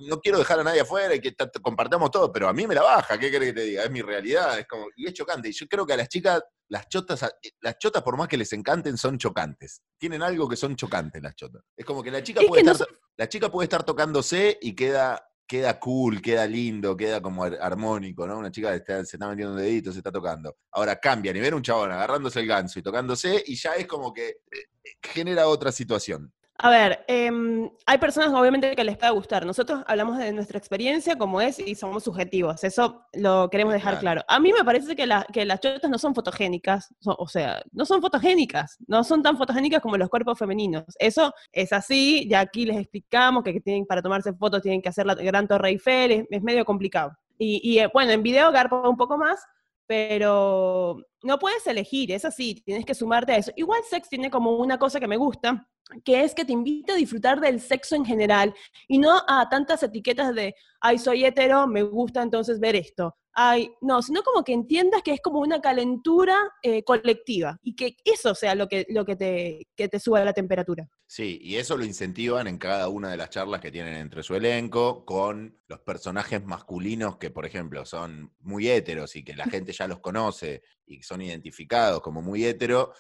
no 0.07 0.19
quiero 0.19 0.38
dejar 0.38 0.59
a 0.59 0.63
nadie 0.63 0.81
afuera 0.81 1.15
y 1.15 1.19
que 1.19 1.36
compartamos 1.62 2.12
todo, 2.12 2.31
pero 2.31 2.47
a 2.47 2.53
mí 2.53 2.67
me 2.67 2.75
la 2.75 2.81
baja, 2.81 3.17
¿qué 3.17 3.31
querés 3.31 3.49
que 3.49 3.53
te 3.53 3.65
diga? 3.65 3.83
Es 3.83 3.91
mi 3.91 4.01
realidad, 4.01 4.59
es 4.59 4.67
como, 4.67 4.88
y 4.95 5.07
es 5.07 5.13
chocante. 5.13 5.49
Y 5.49 5.51
yo 5.51 5.67
creo 5.67 5.86
que 5.86 5.93
a 5.93 5.97
las 5.97 6.09
chicas, 6.09 6.41
las 6.69 6.88
chotas, 6.89 7.25
las 7.62 7.77
chotas 7.77 8.03
por 8.03 8.17
más 8.17 8.27
que 8.27 8.38
les 8.38 8.51
encanten, 8.53 8.97
son 8.97 9.17
chocantes. 9.17 9.81
Tienen 9.97 10.21
algo 10.21 10.47
que 10.47 10.55
son 10.55 10.75
chocantes 10.75 11.21
las 11.21 11.36
chotas. 11.36 11.63
Es 11.75 11.86
como 11.86 12.03
que 12.03 12.12
la 12.12 12.23
chica 12.23 12.41
puede 12.47 12.69
estar, 12.69 12.88
la 13.17 13.29
chica 13.29 13.51
puede 13.51 13.65
estar 13.65 13.83
tocándose 13.83 14.57
y 14.62 14.73
queda, 14.75 15.23
queda 15.47 15.79
cool, 15.79 16.21
queda 16.21 16.45
lindo, 16.47 16.95
queda 16.95 17.21
como 17.21 17.43
armónico, 17.43 18.25
¿no? 18.25 18.38
Una 18.39 18.51
chica 18.51 18.71
se 18.71 19.01
está 19.01 19.27
metiendo 19.27 19.53
un 19.53 19.59
dedito, 19.59 19.91
se 19.91 19.99
está 19.99 20.12
tocando. 20.12 20.55
Ahora 20.71 20.95
cambian 20.99 21.36
y 21.36 21.39
ven 21.39 21.53
un 21.53 21.62
chabón 21.62 21.91
agarrándose 21.91 22.39
el 22.39 22.47
ganso 22.47 22.79
y 22.79 22.83
tocándose 22.83 23.43
y 23.45 23.55
ya 23.55 23.73
es 23.73 23.86
como 23.86 24.13
que 24.13 24.27
eh, 24.29 24.65
genera 25.01 25.47
otra 25.47 25.71
situación. 25.71 26.33
A 26.59 26.69
ver, 26.69 27.03
em, 27.07 27.69
hay 27.85 27.97
personas 27.97 28.31
obviamente 28.31 28.75
que 28.75 28.83
les 28.83 28.97
puede 28.97 29.11
gustar. 29.11 29.45
Nosotros 29.45 29.83
hablamos 29.87 30.17
de 30.19 30.31
nuestra 30.31 30.57
experiencia 30.57 31.17
como 31.17 31.41
es 31.41 31.57
y 31.59 31.73
somos 31.75 32.03
subjetivos. 32.03 32.63
Eso 32.63 33.05
lo 33.13 33.49
queremos 33.49 33.73
dejar 33.73 33.99
claro. 33.99 34.21
A 34.27 34.39
mí 34.39 34.53
me 34.53 34.63
parece 34.63 34.95
que, 34.95 35.09
que 35.33 35.45
las 35.45 35.59
chotas 35.59 35.89
no 35.89 35.97
son 35.97 36.13
fotogénicas. 36.13 36.93
o 37.05 37.27
sea, 37.27 37.63
no 37.71 37.85
son 37.85 38.01
fotogénicas. 38.01 38.77
No 38.87 39.03
son 39.03 39.23
tan 39.23 39.37
fotogénicas 39.37 39.81
como 39.81 39.97
los 39.97 40.09
cuerpos 40.09 40.37
femeninos. 40.37 40.85
Eso 40.99 41.33
es 41.51 41.73
así. 41.73 42.27
Ya 42.29 42.41
aquí 42.41 42.65
les 42.65 42.77
explicamos 42.77 43.43
que 43.43 43.59
tienen, 43.59 43.85
para 43.85 44.01
tomarse 44.01 44.31
fotos 44.33 44.61
tienen 44.61 44.81
que 44.81 44.89
hacer 44.89 45.07
la 45.07 45.15
gran 45.15 45.47
Torre 45.47 45.69
Eiffel. 45.69 46.27
Es, 46.29 46.43
medio 46.43 46.65
complicado. 46.65 47.17
Y, 47.37 47.79
eh, 47.79 47.89
bueno, 47.93 48.11
en 48.11 48.23
video 48.23 48.51
garpa 48.51 48.87
un 48.87 48.95
poco 48.95 49.17
más, 49.17 49.43
pero 49.87 50.97
no 51.23 51.39
puedes 51.39 51.65
elegir, 51.67 52.11
es 52.11 52.25
así, 52.25 52.61
tienes 52.65 52.85
que 52.85 52.95
sumarte 52.95 53.33
a 53.33 53.37
eso. 53.37 53.51
Igual 53.55 53.81
Sex 53.89 54.09
tiene 54.09 54.29
como 54.29 54.57
una 54.57 54.77
cosa 54.77 54.99
que 54.99 55.07
me 55.07 55.17
gusta, 55.17 55.67
que 56.03 56.23
es 56.23 56.33
que 56.33 56.45
te 56.45 56.53
invita 56.53 56.93
a 56.93 56.97
disfrutar 56.97 57.39
del 57.39 57.59
sexo 57.59 57.95
en 57.95 58.05
general 58.05 58.53
y 58.87 58.99
no 58.99 59.21
a 59.27 59.47
tantas 59.49 59.83
etiquetas 59.83 60.33
de, 60.35 60.55
ay, 60.81 60.97
soy 60.97 61.25
hetero, 61.25 61.67
me 61.67 61.83
gusta 61.83 62.21
entonces 62.21 62.59
ver 62.59 62.75
esto. 62.75 63.15
Ay, 63.35 63.71
no, 63.81 64.01
sino 64.01 64.21
como 64.21 64.43
que 64.43 64.53
entiendas 64.53 65.01
que 65.01 65.13
es 65.13 65.21
como 65.21 65.39
una 65.39 65.59
calentura 65.59 66.37
eh, 66.61 66.83
colectiva 66.83 67.59
y 67.63 67.75
que 67.75 67.97
eso 68.05 68.35
sea 68.35 68.53
lo 68.53 68.67
que, 68.67 68.85
lo 68.89 69.05
que, 69.05 69.15
te, 69.15 69.67
que 69.75 69.87
te 69.89 69.99
suba 69.99 70.23
la 70.23 70.33
temperatura. 70.33 70.87
Sí, 71.07 71.39
y 71.41 71.55
eso 71.55 71.75
lo 71.75 71.83
incentivan 71.83 72.47
en 72.47 72.57
cada 72.57 72.89
una 72.89 73.09
de 73.09 73.17
las 73.17 73.31
charlas 73.31 73.59
que 73.59 73.71
tienen 73.71 73.95
entre 73.95 74.23
su 74.23 74.35
elenco 74.35 75.03
con 75.05 75.59
los 75.67 75.79
personajes 75.79 76.43
masculinos 76.43 77.17
que, 77.17 77.31
por 77.31 77.45
ejemplo, 77.45 77.85
son 77.85 78.33
muy 78.39 78.69
héteros 78.69 79.15
y 79.15 79.23
que 79.23 79.35
la 79.35 79.45
gente 79.45 79.73
ya 79.73 79.87
los 79.87 79.99
conoce 79.99 80.61
y 80.85 81.01
son 81.01 81.21
identificados 81.21 82.01
como 82.01 82.21
muy 82.21 82.45
hetero, 82.45 82.93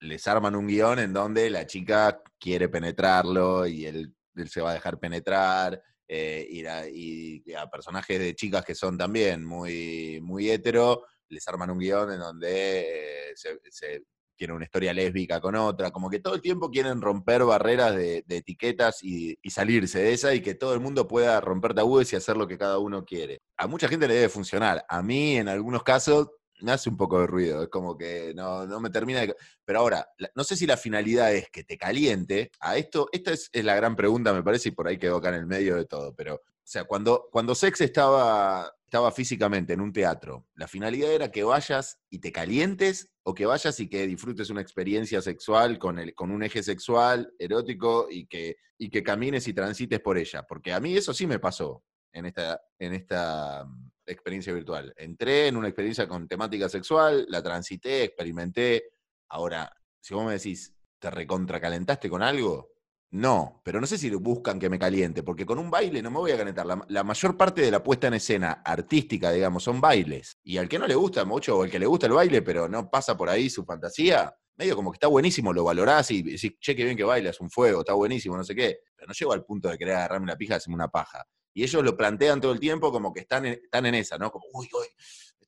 les 0.00 0.26
arman 0.26 0.56
un 0.56 0.66
guion 0.66 0.98
en 0.98 1.12
donde 1.12 1.50
la 1.50 1.66
chica 1.66 2.22
quiere 2.38 2.68
penetrarlo 2.68 3.66
y 3.66 3.86
él, 3.86 4.14
se 4.46 4.60
va 4.60 4.70
a 4.70 4.74
dejar 4.74 4.98
penetrar. 4.98 5.82
Eh, 6.12 6.44
y, 6.50 7.54
a, 7.54 7.70
personajes 7.70 8.18
de 8.18 8.34
chicas 8.34 8.64
que 8.64 8.74
son 8.74 8.98
también 8.98 9.44
muy, 9.44 10.18
muy 10.20 10.50
hetero, 10.50 11.04
les 11.28 11.46
arman 11.46 11.70
un 11.70 11.78
guion 11.78 12.10
en 12.10 12.18
donde 12.18 13.30
eh, 13.30 13.32
se, 13.36 14.02
tiene 14.34 14.54
una 14.54 14.64
historia 14.64 14.92
lésbica 14.92 15.40
con 15.40 15.54
otra, 15.54 15.92
como 15.92 16.10
que 16.10 16.18
todo 16.18 16.34
el 16.34 16.40
tiempo 16.40 16.68
quieren 16.68 17.00
romper 17.00 17.44
barreras 17.44 17.94
de, 17.94 18.24
etiquetas 18.28 19.04
y, 19.04 19.38
y, 19.40 19.50
salirse 19.50 20.00
de 20.00 20.12
esa 20.12 20.34
y 20.34 20.40
que 20.40 20.56
todo 20.56 20.74
el 20.74 20.80
mundo 20.80 21.06
pueda 21.06 21.40
romper 21.40 21.74
tabúes 21.74 22.12
y 22.12 22.16
hacer 22.16 22.36
lo 22.36 22.48
que 22.48 22.58
cada 22.58 22.78
uno 22.78 23.04
quiere. 23.04 23.38
A 23.56 23.68
mucha 23.68 23.86
gente 23.86 24.08
le 24.08 24.14
debe 24.14 24.28
funcionar. 24.28 24.84
A 24.88 25.02
mí, 25.02 25.36
en 25.36 25.46
algunos 25.46 25.84
casos, 25.84 26.30
me 26.62 26.72
hace 26.72 26.88
un 26.88 26.96
poco 26.96 27.20
de 27.20 27.26
ruido, 27.26 27.62
es 27.62 27.68
como 27.68 27.96
que 27.96 28.32
no, 28.34 28.66
me 28.80 28.90
termina 28.90 29.20
de... 29.20 29.34
Pero 29.64 29.80
ahora, 29.80 30.08
no 30.34 30.44
sé 30.44 30.56
si 30.56 30.66
la 30.66 30.76
finalidad 30.76 31.34
es 31.34 31.50
que 31.50 31.64
te 31.64 31.78
caliente, 31.78 32.50
a 32.60 32.76
esto, 32.76 33.08
esta 33.12 33.32
es, 33.32 33.50
la 33.52 33.74
gran 33.74 33.96
pregunta, 33.96 34.32
me 34.32 34.42
parece, 34.42 34.70
y 34.70 34.72
por 34.72 34.88
ahí 34.88 34.98
quedó 34.98 35.16
acá 35.16 35.30
en 35.30 35.36
el 35.36 35.46
medio 35.46 35.76
de 35.76 35.84
todo, 35.84 36.14
pero, 36.14 36.34
o 36.34 36.40
sea, 36.64 36.84
cuando, 36.84 37.28
cuando 37.30 37.54
Sex 37.54 37.80
estaba, 37.80 38.72
estaba 38.84 39.12
físicamente 39.12 39.72
en 39.72 39.80
un 39.80 39.92
teatro, 39.92 40.46
¿la 40.54 40.68
finalidad 40.68 41.12
era 41.12 41.30
que 41.30 41.44
vayas 41.44 41.98
y 42.10 42.18
te 42.18 42.32
calientes 42.32 43.10
o 43.22 43.34
que 43.34 43.46
vayas 43.46 43.78
y 43.80 43.88
que 43.88 44.06
disfrutes 44.06 44.50
una 44.50 44.60
experiencia 44.60 45.20
sexual 45.22 45.78
con, 45.78 45.98
el, 45.98 46.14
con 46.14 46.30
un 46.30 46.42
eje 46.42 46.62
sexual, 46.62 47.32
erótico, 47.38 48.08
y 48.10 48.26
que, 48.26 48.56
y 48.78 48.90
que 48.90 49.02
camines 49.02 49.46
y 49.48 49.54
transites 49.54 50.00
por 50.00 50.18
ella? 50.18 50.44
Porque 50.48 50.72
a 50.72 50.80
mí 50.80 50.96
eso 50.96 51.14
sí 51.14 51.26
me 51.26 51.38
pasó 51.38 51.84
en 52.12 52.26
esta, 52.26 52.60
en 52.78 52.94
esta 52.94 53.66
experiencia 54.06 54.52
virtual. 54.52 54.92
Entré 54.96 55.48
en 55.48 55.56
una 55.56 55.68
experiencia 55.68 56.08
con 56.08 56.26
temática 56.28 56.68
sexual, 56.68 57.26
la 57.28 57.42
transité, 57.42 58.04
experimenté. 58.04 58.92
Ahora, 59.28 59.72
si 60.00 60.14
vos 60.14 60.24
me 60.24 60.32
decís, 60.32 60.74
¿te 60.98 61.10
recontracalentaste 61.10 62.08
con 62.08 62.22
algo? 62.22 62.70
No, 63.12 63.60
pero 63.64 63.80
no 63.80 63.88
sé 63.88 63.98
si 63.98 64.08
buscan 64.10 64.60
que 64.60 64.70
me 64.70 64.78
caliente, 64.78 65.24
porque 65.24 65.44
con 65.44 65.58
un 65.58 65.68
baile 65.68 66.00
no 66.00 66.12
me 66.12 66.18
voy 66.18 66.30
a 66.30 66.38
calentar. 66.38 66.64
La, 66.88 67.02
mayor 67.02 67.36
parte 67.36 67.60
de 67.60 67.70
la 67.70 67.82
puesta 67.82 68.06
en 68.06 68.14
escena 68.14 68.62
artística, 68.64 69.32
digamos, 69.32 69.64
son 69.64 69.80
bailes. 69.80 70.38
Y 70.44 70.58
al 70.58 70.68
que 70.68 70.78
no 70.78 70.86
le 70.86 70.94
gusta 70.94 71.24
mucho, 71.24 71.58
o 71.58 71.62
al 71.64 71.70
que 71.70 71.80
le 71.80 71.86
gusta 71.86 72.06
el 72.06 72.12
baile, 72.12 72.40
pero 72.42 72.68
no 72.68 72.88
pasa 72.88 73.16
por 73.16 73.28
ahí 73.28 73.50
su 73.50 73.64
fantasía, 73.64 74.32
medio 74.56 74.76
como 74.76 74.92
que 74.92 74.96
está 74.96 75.08
buenísimo, 75.08 75.52
lo 75.52 75.64
valorás 75.64 76.10
y 76.12 76.22
decís, 76.22 76.52
che, 76.60 76.76
qué 76.76 76.84
bien 76.84 76.96
que 76.96 77.02
bailas, 77.02 77.40
un 77.40 77.50
fuego, 77.50 77.80
está 77.80 77.94
buenísimo, 77.94 78.36
no 78.36 78.44
sé 78.44 78.54
qué. 78.54 78.78
Pero 78.94 79.08
no 79.08 79.14
llego 79.14 79.32
al 79.32 79.44
punto 79.44 79.68
de 79.68 79.76
querer 79.76 79.96
agarrarme 79.96 80.28
la 80.28 80.36
pija 80.36 80.54
y 80.54 80.56
hacerme 80.58 80.76
una 80.76 80.88
paja. 80.88 81.26
Y 81.52 81.62
ellos 81.64 81.82
lo 81.82 81.96
plantean 81.96 82.40
todo 82.40 82.52
el 82.52 82.60
tiempo 82.60 82.92
como 82.92 83.12
que 83.12 83.20
están 83.20 83.46
en, 83.46 83.54
están 83.54 83.86
en 83.86 83.94
esa, 83.94 84.18
¿no? 84.18 84.30
Como, 84.30 84.46
uy, 84.52 84.68
uy, 84.72 84.86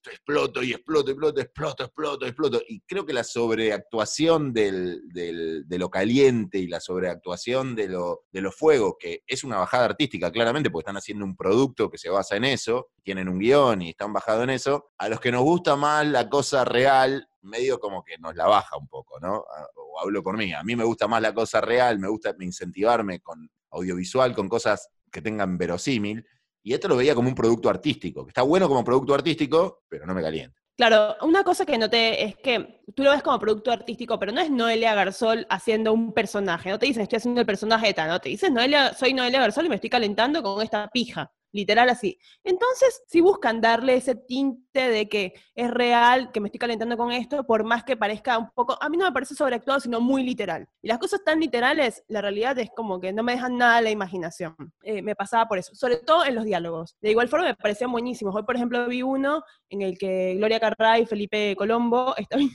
esto 0.03 0.11
exploto 0.11 0.63
y 0.63 0.73
exploto, 0.73 1.11
exploto, 1.11 1.41
exploto, 1.41 1.85
exploto, 1.85 2.27
exploto. 2.27 2.63
Y 2.67 2.81
creo 2.81 3.07
que 3.07 3.13
la 3.13 3.23
sobreactuación 3.23 4.53
del, 4.53 5.03
de 5.13 5.79
lo 5.79 5.91
caliente 5.91 6.59
y 6.59 6.67
la 6.67 6.81
sobreactuación 6.81 7.77
de 7.77 7.89
lo, 7.89 8.25
de 8.33 8.41
los 8.41 8.57
fuegos, 8.57 8.95
que 8.99 9.23
es 9.27 9.45
una 9.45 9.59
bajada 9.59 9.85
artística, 9.85 10.33
claramente, 10.33 10.71
porque 10.71 10.83
están 10.83 10.97
haciendo 10.97 11.25
un 11.25 11.37
producto 11.37 11.89
que 11.89 11.99
se 11.99 12.09
basa 12.09 12.37
en 12.37 12.45
eso, 12.45 12.89
tienen 13.03 13.29
un 13.29 13.39
guion 13.39 13.83
y 13.83 13.91
están 13.91 14.13
bajados 14.13 14.45
en 14.45 14.51
eso, 14.51 14.91
a 14.99 15.09
los 15.09 15.21
que 15.21 15.31
nos 15.31 15.43
gusta 15.43 15.77
más 15.77 16.07
la 16.07 16.29
cosa 16.29 16.65
real, 16.65 17.29
medio 17.43 17.79
como 17.79 18.03
que 18.03 18.19
nos 18.19 18.35
la 18.35 18.47
baja 18.47 18.77
un 18.77 18.89
poco, 18.89 19.21
¿no? 19.21 19.45
O 19.77 20.01
hablo 20.01 20.23
por 20.23 20.37
mí, 20.37 20.53
a 20.53 20.63
mí 20.63 20.75
me 20.75 20.85
gusta 20.85 21.07
más 21.07 21.23
la 21.23 21.35
cosa 21.35 21.61
real, 21.61 21.99
me 21.99 22.09
gusta 22.09 22.35
incentivarme 22.41 23.21
con 23.21 23.49
audiovisual, 23.71 24.35
con 24.35 24.49
cosas 24.49 24.89
que 25.13 25.23
tengan 25.23 25.57
verosímil, 25.59 26.27
y 26.65 26.75
esto 26.75 26.89
lo 26.89 26.97
veía 26.97 27.15
como 27.15 27.29
un 27.29 27.35
producto 27.35 27.69
artístico, 27.69 28.25
que 28.25 28.31
está 28.31 28.43
bueno 28.43 28.69
como 28.69 28.83
producto 28.83 29.15
artístico, 29.15 29.83
pero 29.89 30.07
no 30.07 30.15
me 30.15 30.23
calienta. 30.23 30.61
Claro, 30.77 31.17
una 31.23 31.45
cosa 31.45 31.67
que 31.67 31.77
noté 31.77 32.25
es 32.25 32.37
que 32.37 32.81
tú 32.95 33.03
lo 33.03 33.11
ves 33.11 33.23
como 33.23 33.39
producto 33.39 33.71
artístico, 33.71 34.19
pero 34.19 34.33
no 34.33 34.41
es 34.41 34.51
Noelia 34.51 34.95
Garzol 34.95 35.47
haciendo 35.51 35.93
un 35.93 36.13
personaje. 36.13 36.71
No 36.71 36.79
te 36.79 36.87
dicen 36.87 37.03
estoy 37.03 37.19
haciendo 37.19 37.41
el 37.41 37.47
personaje 37.47 37.89
de 37.89 37.95
tal, 37.95 38.09
no 38.09 38.21
te 38.21 38.31
dicen 38.31 38.55
Noelia, 38.55 38.95
soy 38.95 39.13
Noelia 39.13 39.41
Garzol 39.41 39.67
y 39.67 39.69
me 39.69 39.75
estoy 39.75 39.91
calentando 39.91 40.43
con 40.43 40.63
esta 40.63 40.89
pija 40.89 41.31
literal 41.53 41.89
así. 41.89 42.19
Entonces, 42.43 43.03
si 43.07 43.21
buscan 43.21 43.61
darle 43.61 43.97
ese 43.97 44.15
tinte 44.15 44.89
de 44.89 45.09
que 45.09 45.35
es 45.55 45.71
real, 45.71 46.33
que 46.33 46.41
me 46.41 46.49
estoy 46.49 46.59
calentando 46.59 46.97
con 46.97 47.13
esto, 47.13 47.45
por 47.45 47.65
más 47.65 47.85
que 47.85 47.97
parezca 47.97 48.39
un 48.39 48.51
poco, 48.51 48.77
a 48.81 48.89
mí 48.89 48.97
no 48.97 49.05
me 49.05 49.13
parece 49.13 49.35
sobreactuado, 49.35 49.81
sino 49.81 50.01
muy 50.01 50.23
literal. 50.25 50.67
Y 50.81 50.89
las 50.89 50.99
cosas 50.99 51.23
tan 51.25 51.41
literales, 51.41 52.03
la 52.09 52.21
realidad 52.21 52.59
es 52.59 52.71
como 52.75 53.01
que 53.01 53.13
no 53.13 53.23
me 53.23 53.33
dejan 53.33 53.57
nada 53.57 53.77
a 53.77 53.83
la 53.83 53.91
imaginación. 53.91 54.55
Eh, 54.83 55.03
me 55.03 55.15
pasaba 55.15 55.47
por 55.47 55.59
eso, 55.59 55.75
sobre 55.75 55.99
todo 55.99 56.25
en 56.25 56.35
los 56.35 56.45
diálogos. 56.45 56.97
De 57.01 57.11
igual 57.11 57.29
forma 57.29 57.47
me 57.47 57.55
parecían 57.55 57.93
buenísimos. 57.93 58.35
Hoy, 58.35 58.43
por 58.45 58.57
ejemplo, 58.57 58.87
vi 58.87 59.03
uno 59.03 59.43
en 59.69 59.83
el 59.83 59.99
que 59.99 60.35
Gloria 60.37 60.61
Carray 60.61 61.03
y 61.03 61.07
Felipe 61.07 61.55
Colombo 61.57 62.15
estaban 62.17 62.49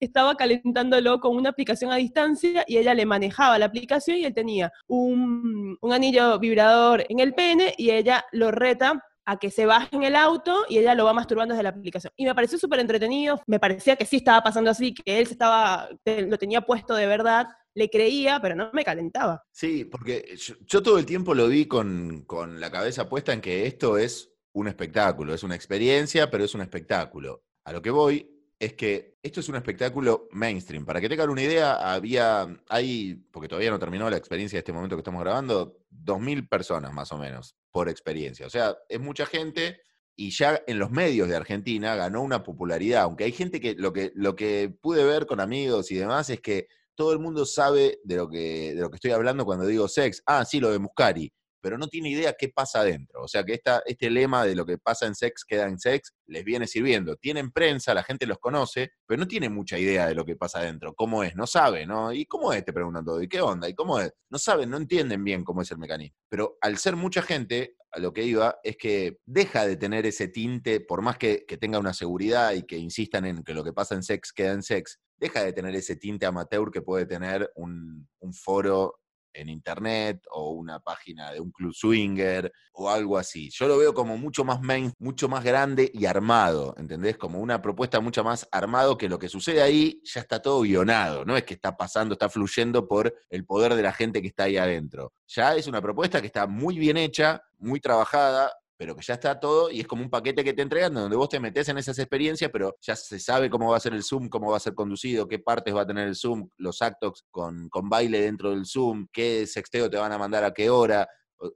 estaba 0.00 0.36
calentándolo 0.36 1.20
con 1.20 1.36
una 1.36 1.50
aplicación 1.50 1.92
a 1.92 1.96
distancia 1.96 2.64
y 2.66 2.78
ella 2.78 2.94
le 2.94 3.06
manejaba 3.06 3.58
la 3.58 3.66
aplicación 3.66 4.18
y 4.18 4.24
él 4.24 4.34
tenía 4.34 4.72
un, 4.86 5.78
anillo 5.90 6.38
vibrador 6.38 7.04
en 7.08 7.20
el 7.20 7.34
pene 7.34 7.74
y 7.76 7.90
ella 7.90 8.24
lo 8.32 8.50
reta 8.50 9.02
a 9.24 9.38
que 9.38 9.50
se 9.50 9.66
baje 9.66 9.96
en 9.96 10.04
el 10.04 10.14
auto 10.14 10.64
y 10.68 10.78
ella 10.78 10.94
lo 10.94 11.04
va 11.04 11.12
masturbando 11.12 11.52
desde 11.52 11.64
la 11.64 11.70
aplicación. 11.70 12.12
Y 12.16 12.24
me 12.24 12.34
pareció 12.34 12.58
súper 12.58 12.78
entretenido, 12.80 13.40
me 13.46 13.58
parecía 13.58 13.96
que 13.96 14.06
sí 14.06 14.16
estaba 14.16 14.42
pasando 14.42 14.70
así, 14.70 14.94
que 14.94 15.18
él 15.18 15.26
estaba, 15.28 15.88
lo 16.04 16.38
tenía 16.38 16.60
puesto 16.60 16.94
de 16.94 17.06
verdad, 17.06 17.46
le 17.74 17.90
creía, 17.90 18.38
pero 18.40 18.54
no 18.54 18.70
me 18.72 18.84
calentaba. 18.84 19.44
Sí, 19.50 19.84
porque 19.84 20.36
yo, 20.36 20.82
todo 20.82 20.98
el 20.98 21.06
tiempo 21.06 21.34
lo 21.34 21.48
vi 21.48 21.66
con, 21.66 22.22
con 22.24 22.60
la 22.60 22.70
cabeza 22.70 23.08
puesta 23.08 23.32
en 23.32 23.40
que 23.40 23.66
esto 23.66 23.98
es 23.98 24.32
un 24.52 24.68
espectáculo, 24.68 25.34
es 25.34 25.42
una 25.42 25.56
experiencia, 25.56 26.30
pero 26.30 26.44
es 26.44 26.54
un 26.54 26.62
espectáculo. 26.62 27.42
A 27.64 27.72
lo 27.72 27.82
que 27.82 27.90
voy 27.90 28.35
es 28.58 28.72
que 28.74 29.18
esto 29.22 29.40
es 29.40 29.48
un 29.48 29.56
espectáculo 29.56 30.28
mainstream. 30.32 30.86
Para 30.86 31.00
que 31.00 31.08
tengan 31.08 31.30
una 31.30 31.42
idea, 31.42 31.92
había, 31.92 32.46
hay, 32.68 33.14
porque 33.30 33.48
todavía 33.48 33.70
no 33.70 33.78
terminó 33.78 34.08
la 34.08 34.16
experiencia 34.16 34.56
de 34.56 34.60
este 34.60 34.72
momento 34.72 34.96
que 34.96 35.00
estamos 35.00 35.22
grabando, 35.22 35.78
2.000 35.90 36.48
personas 36.48 36.92
más 36.92 37.12
o 37.12 37.18
menos 37.18 37.56
por 37.70 37.88
experiencia. 37.88 38.46
O 38.46 38.50
sea, 38.50 38.76
es 38.88 39.00
mucha 39.00 39.26
gente 39.26 39.80
y 40.16 40.30
ya 40.30 40.62
en 40.66 40.78
los 40.78 40.90
medios 40.90 41.28
de 41.28 41.36
Argentina 41.36 41.94
ganó 41.94 42.22
una 42.22 42.42
popularidad, 42.42 43.02
aunque 43.02 43.24
hay 43.24 43.32
gente 43.32 43.60
que 43.60 43.74
lo 43.74 43.92
que, 43.92 44.12
lo 44.14 44.34
que 44.34 44.74
pude 44.80 45.04
ver 45.04 45.26
con 45.26 45.40
amigos 45.40 45.90
y 45.90 45.96
demás 45.96 46.30
es 46.30 46.40
que 46.40 46.68
todo 46.94 47.12
el 47.12 47.18
mundo 47.18 47.44
sabe 47.44 48.00
de 48.04 48.16
lo 48.16 48.30
que, 48.30 48.74
de 48.74 48.80
lo 48.80 48.88
que 48.90 48.96
estoy 48.96 49.10
hablando 49.10 49.44
cuando 49.44 49.66
digo 49.66 49.86
sex. 49.86 50.22
Ah, 50.24 50.46
sí, 50.46 50.60
lo 50.60 50.70
de 50.70 50.78
Muscari 50.78 51.30
pero 51.66 51.78
no 51.78 51.88
tiene 51.88 52.10
idea 52.10 52.36
qué 52.38 52.48
pasa 52.48 52.82
adentro. 52.82 53.24
O 53.24 53.26
sea 53.26 53.42
que 53.42 53.60
este 53.86 54.08
lema 54.08 54.44
de 54.44 54.54
lo 54.54 54.64
que 54.64 54.78
pasa 54.78 55.04
en 55.04 55.16
sex 55.16 55.44
queda 55.44 55.66
en 55.66 55.80
sex 55.80 56.14
les 56.26 56.44
viene 56.44 56.68
sirviendo. 56.68 57.16
Tienen 57.16 57.50
prensa, 57.50 57.92
la 57.92 58.04
gente 58.04 58.24
los 58.24 58.38
conoce, 58.38 58.92
pero 59.04 59.18
no 59.18 59.26
tiene 59.26 59.48
mucha 59.48 59.76
idea 59.76 60.06
de 60.06 60.14
lo 60.14 60.24
que 60.24 60.36
pasa 60.36 60.60
adentro, 60.60 60.94
cómo 60.94 61.24
es, 61.24 61.34
no 61.34 61.44
sabe, 61.44 61.84
¿no? 61.84 62.12
¿Y 62.12 62.24
cómo 62.26 62.52
es? 62.52 62.64
Te 62.64 62.72
preguntan 62.72 63.04
todo, 63.04 63.20
¿y 63.20 63.26
qué 63.26 63.40
onda? 63.40 63.68
¿Y 63.68 63.74
cómo 63.74 63.98
es? 63.98 64.12
No 64.30 64.38
saben, 64.38 64.70
no 64.70 64.76
entienden 64.76 65.24
bien 65.24 65.42
cómo 65.42 65.60
es 65.60 65.70
el 65.72 65.78
mecanismo. 65.78 66.16
Pero 66.28 66.56
al 66.60 66.78
ser 66.78 66.94
mucha 66.94 67.20
gente, 67.20 67.74
a 67.90 67.98
lo 67.98 68.12
que 68.12 68.22
iba 68.22 68.60
es 68.62 68.76
que 68.76 69.18
deja 69.26 69.66
de 69.66 69.76
tener 69.76 70.06
ese 70.06 70.28
tinte, 70.28 70.78
por 70.78 71.02
más 71.02 71.18
que, 71.18 71.46
tenga 71.60 71.80
una 71.80 71.94
seguridad 71.94 72.52
y 72.52 72.62
que 72.62 72.78
insistan 72.78 73.26
en 73.26 73.42
que 73.42 73.54
lo 73.54 73.64
que 73.64 73.72
pasa 73.72 73.96
en 73.96 74.04
sex 74.04 74.32
queda 74.32 74.52
en 74.52 74.62
sex, 74.62 75.00
deja 75.16 75.42
de 75.42 75.52
tener 75.52 75.74
ese 75.74 75.96
tinte 75.96 76.26
amateur 76.26 76.70
que 76.70 76.82
puede 76.82 77.06
tener 77.06 77.50
un 77.56 78.06
foro 78.32 79.00
en 79.36 79.48
internet 79.48 80.24
o 80.30 80.50
una 80.50 80.80
página 80.80 81.30
de 81.30 81.40
un 81.40 81.50
club 81.50 81.72
swinger 81.74 82.52
o 82.72 82.90
algo 82.90 83.18
así. 83.18 83.50
Yo 83.50 83.68
lo 83.68 83.78
veo 83.78 83.94
como 83.94 84.16
mucho 84.16 84.44
más 84.44 84.60
main, 84.60 84.92
mucho 84.98 85.28
más 85.28 85.44
grande 85.44 85.90
y 85.92 86.06
armado, 86.06 86.74
¿entendés? 86.76 87.16
Como 87.16 87.40
una 87.40 87.62
propuesta 87.62 88.00
mucho 88.00 88.24
más 88.24 88.48
armado 88.50 88.96
que 88.98 89.08
lo 89.08 89.18
que 89.18 89.28
sucede 89.28 89.62
ahí 89.62 90.00
ya 90.04 90.20
está 90.20 90.40
todo 90.40 90.60
guionado, 90.62 91.24
no 91.24 91.36
es 91.36 91.44
que 91.44 91.54
está 91.54 91.76
pasando, 91.76 92.14
está 92.14 92.28
fluyendo 92.28 92.88
por 92.88 93.14
el 93.30 93.44
poder 93.44 93.74
de 93.74 93.82
la 93.82 93.92
gente 93.92 94.20
que 94.20 94.28
está 94.28 94.44
ahí 94.44 94.56
adentro. 94.56 95.12
Ya 95.26 95.54
es 95.54 95.66
una 95.66 95.80
propuesta 95.80 96.20
que 96.20 96.26
está 96.26 96.46
muy 96.46 96.78
bien 96.78 96.96
hecha, 96.96 97.42
muy 97.58 97.80
trabajada, 97.80 98.52
pero 98.76 98.94
que 98.94 99.02
ya 99.02 99.14
está 99.14 99.40
todo 99.40 99.70
y 99.70 99.80
es 99.80 99.86
como 99.86 100.02
un 100.02 100.10
paquete 100.10 100.44
que 100.44 100.52
te 100.52 100.62
entregan 100.62 100.94
donde 100.94 101.16
vos 101.16 101.28
te 101.28 101.40
metes 101.40 101.68
en 101.68 101.78
esas 101.78 101.98
experiencias, 101.98 102.50
pero 102.52 102.76
ya 102.80 102.94
se 102.94 103.18
sabe 103.18 103.48
cómo 103.48 103.70
va 103.70 103.78
a 103.78 103.80
ser 103.80 103.94
el 103.94 104.02
Zoom, 104.02 104.28
cómo 104.28 104.50
va 104.50 104.58
a 104.58 104.60
ser 104.60 104.74
conducido, 104.74 105.26
qué 105.26 105.38
partes 105.38 105.74
va 105.74 105.82
a 105.82 105.86
tener 105.86 106.08
el 106.08 106.14
Zoom, 106.14 106.48
los 106.58 106.82
actos 106.82 107.24
con, 107.30 107.68
con 107.68 107.88
baile 107.88 108.20
dentro 108.20 108.50
del 108.50 108.66
Zoom, 108.66 109.06
qué 109.12 109.46
sexteo 109.46 109.88
te 109.88 109.96
van 109.96 110.12
a 110.12 110.18
mandar 110.18 110.44
a 110.44 110.52
qué 110.52 110.68
hora, 110.68 111.08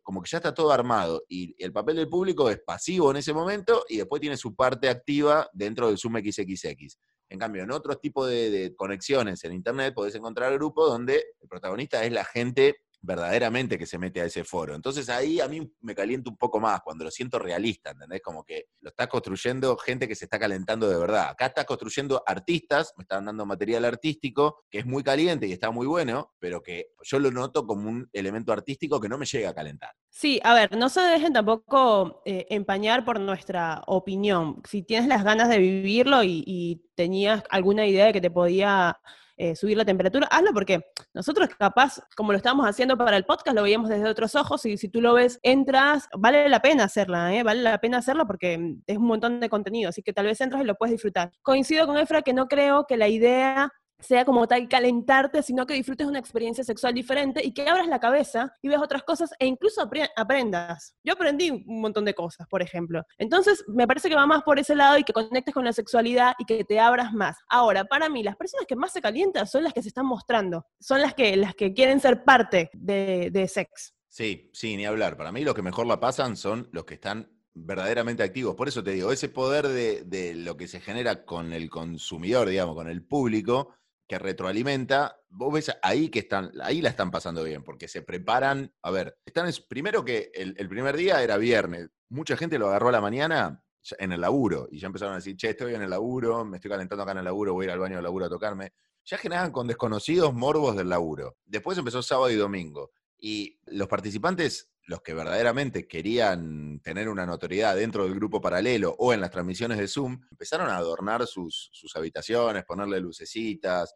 como 0.03 0.23
que 0.23 0.31
ya 0.31 0.39
está 0.39 0.55
todo 0.55 0.73
armado 0.73 1.23
y 1.29 1.55
el 1.63 1.73
papel 1.73 1.97
del 1.97 2.09
público 2.09 2.51
es 2.51 2.61
pasivo 2.65 3.11
en 3.11 3.19
ese 3.19 3.33
momento 3.33 3.85
y 3.89 3.99
después 3.99 4.21
tiene 4.21 4.37
su 4.37 4.55
parte 4.55 4.89
activa 4.89 5.49
dentro 5.53 5.89
del 5.89 5.99
Zoom 5.99 6.19
XXX. 6.19 6.99
En 7.29 7.39
cambio, 7.39 7.63
en 7.63 7.71
otros 7.71 8.01
tipos 8.01 8.29
de, 8.29 8.51
de 8.51 8.75
conexiones 8.75 9.45
en 9.45 9.53
Internet 9.53 9.95
podés 9.95 10.15
encontrar 10.15 10.53
grupos 10.55 10.91
donde 10.91 11.25
el 11.41 11.49
protagonista 11.49 12.03
es 12.05 12.13
la 12.13 12.25
gente 12.25 12.77
verdaderamente 13.03 13.79
que 13.79 13.87
se 13.87 13.99
mete 13.99 14.21
a 14.21 14.25
ese 14.25 14.45
foro. 14.45 14.75
Entonces 14.75 15.09
ahí 15.09 15.41
a 15.41 15.49
mí 15.49 15.73
me 15.81 15.95
calienta 15.95 16.31
un 16.31 16.37
poco 16.37 16.61
más 16.61 16.81
cuando 16.83 17.05
lo 17.05 17.11
siento 17.11 17.39
realista, 17.39 17.91
¿entendés? 17.91 18.21
Como 18.23 18.45
que 18.45 18.67
lo 18.81 18.91
está 18.91 19.07
construyendo 19.07 19.77
gente 19.77 20.07
que 20.07 20.15
se 20.15 20.27
está 20.27 20.39
calentando 20.39 20.89
de 20.89 20.99
verdad. 20.99 21.29
Acá 21.31 21.47
está 21.47 21.65
construyendo 21.65 22.23
artistas, 22.27 22.93
me 22.97 23.03
están 23.03 23.25
dando 23.25 23.47
material 23.47 23.85
artístico 23.85 24.65
que 24.71 24.81
es 24.81 24.87
muy 24.87 25.03
caliente 25.03 25.47
y 25.47 25.53
está 25.53 25.71
muy 25.71 25.87
bueno, 25.87 26.33
pero 26.39 26.63
que 26.63 26.89
yo 27.03 27.19
lo 27.19 27.31
noto 27.31 27.67
como 27.67 27.89
un 27.89 28.09
elemento 28.13 28.53
artístico 28.53 29.01
que 29.01 29.09
no 29.09 29.19
me 29.19 29.27
llega 29.27 29.51
a 29.51 29.55
calentar. 29.55 29.91
Sí, 30.11 30.41
a 30.43 30.55
ver, 30.55 30.77
no 30.77 30.89
se 30.89 31.01
dejen 31.01 31.33
tampoco 31.33 32.23
eh, 32.25 32.47
empañar 32.51 33.05
por 33.05 33.21
nuestra 33.21 33.83
opinión. 33.87 34.61
Si 34.69 34.83
tienes 34.83 35.09
las 35.09 35.25
ganas 35.25 35.49
de 35.49 35.59
vivirlo 35.59 36.23
y, 36.23 36.43
y 36.47 36.83
tenías 36.95 37.45
alguna 37.49 37.87
idea 37.87 38.07
de 38.07 38.13
que 38.13 38.21
te 38.21 38.31
podía 38.31 38.99
eh, 39.43 39.57
subir 39.57 39.75
la 39.75 39.87
temperatura, 39.87 40.27
hazlo 40.31 40.53
porque 40.53 40.81
nosotros 41.15 41.49
capaz, 41.59 41.99
como 42.15 42.33
lo 42.33 42.37
estamos 42.37 42.67
haciendo 42.67 42.99
para 42.99 43.17
el 43.17 43.25
podcast, 43.25 43.57
lo 43.57 43.63
veíamos 43.63 43.89
desde 43.89 44.07
otros 44.07 44.35
ojos 44.35 44.67
y 44.67 44.77
si 44.77 44.91
tú 44.91 45.01
lo 45.01 45.15
ves, 45.15 45.41
entras, 45.43 46.09
vale 46.19 46.47
la 46.51 46.61
pena 46.61 46.85
hacerla, 46.85 47.35
¿eh? 47.35 47.43
vale 47.43 47.63
la 47.63 47.79
pena 47.79 47.97
hacerla 47.97 48.27
porque 48.27 48.77
es 48.87 48.99
un 48.99 49.07
montón 49.07 49.41
de 49.41 49.49
contenido, 49.49 49.89
así 49.89 50.03
que 50.03 50.13
tal 50.13 50.27
vez 50.27 50.39
entras 50.43 50.61
y 50.61 50.67
lo 50.67 50.75
puedes 50.75 50.93
disfrutar. 50.93 51.33
Coincido 51.41 51.87
con 51.87 51.97
Efra 51.97 52.21
que 52.21 52.35
no 52.35 52.49
creo 52.49 52.85
que 52.87 52.99
la 52.99 53.09
idea 53.09 53.73
sea 54.01 54.25
como 54.25 54.47
tal 54.47 54.69
calentarte, 54.69 55.43
sino 55.43 55.67
que 55.67 55.75
disfrutes 55.75 56.07
una 56.07 56.19
experiencia 56.19 56.65
sexual 56.65 56.95
diferente 56.95 57.45
y 57.45 57.53
que 57.53 57.69
abras 57.69 57.87
la 57.87 58.01
cabeza 58.01 58.55
y 58.63 58.69
veas 58.69 58.83
otras 58.83 59.03
cosas 59.03 59.31
e 59.39 59.47
incluso 59.47 59.89
aprendas. 60.17 60.95
Yo 61.05 61.15
aprendí 61.15 61.51
un 61.51 61.81
montón 61.81 62.05
de 62.05 62.15
cosas, 62.15 62.47
por 62.49 62.63
ejemplo. 62.63 63.05
Entonces, 63.19 63.65
me 63.69 63.87
parece 63.87 64.09
que 64.09 64.15
va 64.15 64.27
más 64.27 64.43
por 64.43 64.59
ese 64.59 64.75
lado 64.75 64.99
y 64.99 65.05
que 65.05 65.13
conectes 65.13 65.55
con 65.55 65.65
la 65.65 65.73
sexualidad 65.73 66.35
y 66.39 66.45
que 66.45 66.65
te 66.65 66.81
abras 66.81 67.13
más. 67.13 67.37
Ahora, 67.49 67.85
para 67.85 68.09
mí, 68.09 68.23
las 68.23 68.37
personas 68.37 68.67
que 68.67 68.77
más 68.77 68.93
se 68.93 69.01
calientan 69.01 69.47
son 69.47 69.65
las 69.65 69.73
que 69.73 69.83
se 69.83 69.89
están 69.89 70.07
mostrando, 70.07 70.67
son 70.79 71.01
las 71.01 71.15
que, 71.15 71.37
las 71.37 71.55
que 71.55 71.73
quieren 71.73 72.01
ser 72.01 72.25
parte 72.25 72.71
de, 72.73 73.31
de 73.31 73.49
sex. 73.49 73.95
Sí, 74.09 74.51
sí, 74.53 74.77
ni 74.77 74.87
hablar. 74.87 75.17
Para 75.17 75.33
mí, 75.33 75.45
los 75.45 75.55
que 75.55 75.63
mejor 75.63 75.87
la 75.87 76.01
pasan 76.01 76.37
son 76.37 76.69
los 76.73 76.85
que 76.85 76.95
están 76.95 77.31
verdaderamente 77.55 78.23
activos. 78.23 78.55
Por 78.57 78.69
eso 78.69 78.83
te 78.83 78.93
digo, 78.93 79.13
ese 79.13 79.29
poder 79.29 79.69
de, 79.69 80.03
de, 80.03 80.35
lo 80.35 80.57
que 80.57 80.69
se 80.69 80.81
genera 80.81 81.25
con 81.25 81.53
el 81.53 81.71
consumidor, 81.71 82.49
digamos, 82.49 82.75
con 82.75 82.89
el 82.89 83.05
público, 83.05 83.75
que 84.11 84.19
retroalimenta, 84.19 85.21
vos 85.29 85.53
ves 85.53 85.71
ahí 85.83 86.09
que 86.09 86.19
están, 86.19 86.51
ahí 86.65 86.83
la 86.83 86.89
están 86.89 87.13
pasando 87.13 87.45
bien, 87.45 87.63
porque 87.63 87.87
se 87.87 88.03
preparan, 88.03 88.75
a 88.83 88.91
ver, 88.91 89.17
están, 89.25 89.49
primero 89.69 90.05
que 90.05 90.33
el, 90.35 90.69
primer 90.69 90.97
día 90.97 91.23
era 91.23 91.37
viernes, 91.37 91.91
mucha 92.09 92.37
gente 92.37 92.59
lo 92.59 92.67
agarró 92.67 92.89
a 92.89 92.93
la 92.93 93.01
mañana 93.01 93.63
en 94.01 94.11
el 94.11 94.23
laburo, 94.23 94.67
y 94.69 94.81
ya 94.81 94.89
empezaron 94.89 95.13
a 95.13 95.19
decir, 95.19 95.37
che, 95.37 95.51
estoy 95.51 95.77
en 95.77 95.83
el 95.83 95.91
laburo, 95.91 96.45
me 96.45 96.57
estoy 96.57 96.73
calentando 96.73 97.05
acá 97.05 97.13
en 97.13 97.19
el 97.19 97.25
laburo, 97.25 97.55
voy 97.55 97.67
a 97.67 97.69
ir 97.69 97.71
al 97.71 97.79
baño 97.79 97.95
del 97.95 98.03
laburo 98.03 98.27
a 98.27 98.29
tocarme. 98.29 98.73
Ya 99.05 99.17
generaban 99.17 99.53
con 99.53 99.69
desconocidos 99.69 100.35
morbos 100.35 100.77
del 100.77 100.89
laburo. 100.89 101.37
Después 101.45 101.79
empezó 101.79 102.03
sábado 102.03 102.33
y 102.33 102.35
domingo. 102.35 102.91
Y 103.17 103.61
los 103.67 103.87
participantes, 103.87 104.70
los 104.85 105.03
que 105.03 105.15
verdaderamente 105.15 105.87
querían 105.87 106.81
tener 106.81 107.09
una 107.09 107.27
notoriedad 107.27 107.77
dentro 107.77 108.05
del 108.05 108.15
grupo 108.15 108.41
paralelo 108.41 108.95
o 108.99 109.13
en 109.13 109.21
las 109.21 109.31
transmisiones 109.31 109.79
de 109.79 109.89
Zoom, 109.89 110.21
empezaron 110.31 110.69
a 110.69 110.77
adornar 110.77 111.27
sus, 111.27 111.71
sus 111.73 111.95
habitaciones, 111.97 112.65
ponerle 112.65 113.01
lucecitas, 113.01 113.95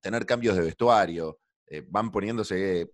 tener 0.00 0.26
cambios 0.26 0.56
de 0.56 0.62
vestuario, 0.62 1.38
eh, 1.66 1.82
van 1.86 2.10
poniéndose 2.10 2.90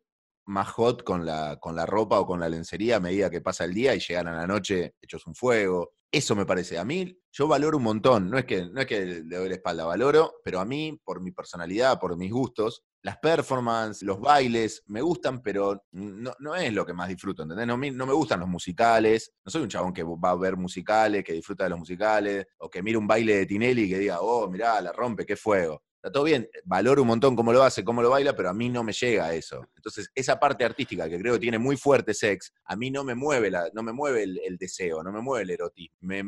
más 0.47 0.68
hot 0.70 1.05
con 1.05 1.24
la, 1.24 1.59
con 1.61 1.76
la 1.76 1.87
ropa 1.87 2.18
o 2.18 2.26
con 2.26 2.41
la 2.41 2.49
lencería 2.49 2.97
a 2.97 3.01
medida 3.01 3.31
que 3.31 3.41
pasa 3.41 3.64
el 3.64 3.74
día 3.74 3.95
y 3.95 4.01
llegan 4.01 4.28
a 4.28 4.37
la 4.37 4.47
noche 4.47 4.95
hechos 5.01 5.26
un 5.26 5.35
fuego. 5.35 5.93
Eso 6.11 6.35
me 6.35 6.45
parece. 6.45 6.78
A 6.78 6.85
mí, 6.85 7.16
yo 7.31 7.47
valoro 7.47 7.76
un 7.76 7.85
montón. 7.85 8.28
No 8.28 8.37
es 8.37 8.45
que, 8.45 8.66
no 8.66 8.81
es 8.81 8.87
que 8.87 9.22
le 9.24 9.37
doy 9.37 9.49
la 9.49 9.55
espalda, 9.55 9.85
valoro, 9.85 10.41
pero 10.43 10.59
a 10.59 10.64
mí, 10.64 11.01
por 11.05 11.20
mi 11.20 11.31
personalidad, 11.31 12.01
por 12.01 12.16
mis 12.16 12.33
gustos, 12.33 12.83
las 13.03 13.18
performances, 13.18 14.03
los 14.03 14.20
bailes, 14.20 14.82
me 14.86 15.01
gustan, 15.01 15.40
pero 15.42 15.84
no, 15.92 16.55
es 16.55 16.72
lo 16.72 16.84
que 16.84 16.92
más 16.92 17.09
disfruto, 17.09 17.42
¿entendés? 17.42 17.66
No, 17.66 17.76
no, 17.76 18.07
me 18.07 18.12
gustan 18.12 18.40
los 18.40 18.48
musicales, 18.48 19.32
no 19.44 19.51
soy 19.51 19.62
un 19.62 19.68
chabón 19.68 19.92
que 19.92 20.03
va 20.03 20.30
a 20.30 20.36
ver 20.36 20.57
musicales, 20.57 21.24
que 21.24 21.32
disfruta 21.32 21.64
de 21.64 21.70
los 21.70 21.78
musicales, 21.78 22.46
o 22.59 22.68
que 22.68 22.82
mire 22.82 22.98
un 22.98 23.07
baile 23.07 23.36
de 23.36 23.46
Tinelli 23.46 23.84
y 23.84 23.88
que 23.88 23.98
diga, 23.98 24.20
oh, 24.20 24.48
mirá, 24.51 24.80
la 24.80 24.92
rompe, 24.92 25.24
qué 25.24 25.36
fuego. 25.36 25.82
Está 25.96 26.12
todo 26.12 26.24
bien, 26.24 26.48
valoro 26.64 27.03
un 27.03 27.09
montón 27.09 27.36
cómo 27.36 27.53
lo 27.53 27.62
hace, 27.62 27.84
cómo 27.84 28.01
lo 28.01 28.09
baila, 28.09 28.34
pero 28.34 28.48
a 28.48 28.55
mí 28.55 28.70
no 28.70 28.82
me 28.82 28.92
llega 28.92 29.34
eso. 29.34 29.66
Entonces, 29.76 30.11
esa 30.14 30.40
parte 30.40 30.64
artística 30.64 31.07
que 31.11 31.18
creo 31.18 31.34
que 31.34 31.40
tiene 31.40 31.59
muy 31.59 31.76
fuerte 31.76 32.14
sex, 32.14 32.55
a 32.64 32.74
mí 32.74 32.90
no 32.90 33.05
me 33.05 33.14
mueve, 33.14 33.51
la, 33.51 33.68
no 33.74 33.82
me 33.82 33.92
mueve 33.92 34.22
el, 34.22 34.57
deseo, 34.57 35.03
no 35.03 35.12
me 35.12 35.20
mueve 35.20 35.44
el 35.44 35.51
erotismo. 35.51 35.96
Me, 36.01 36.24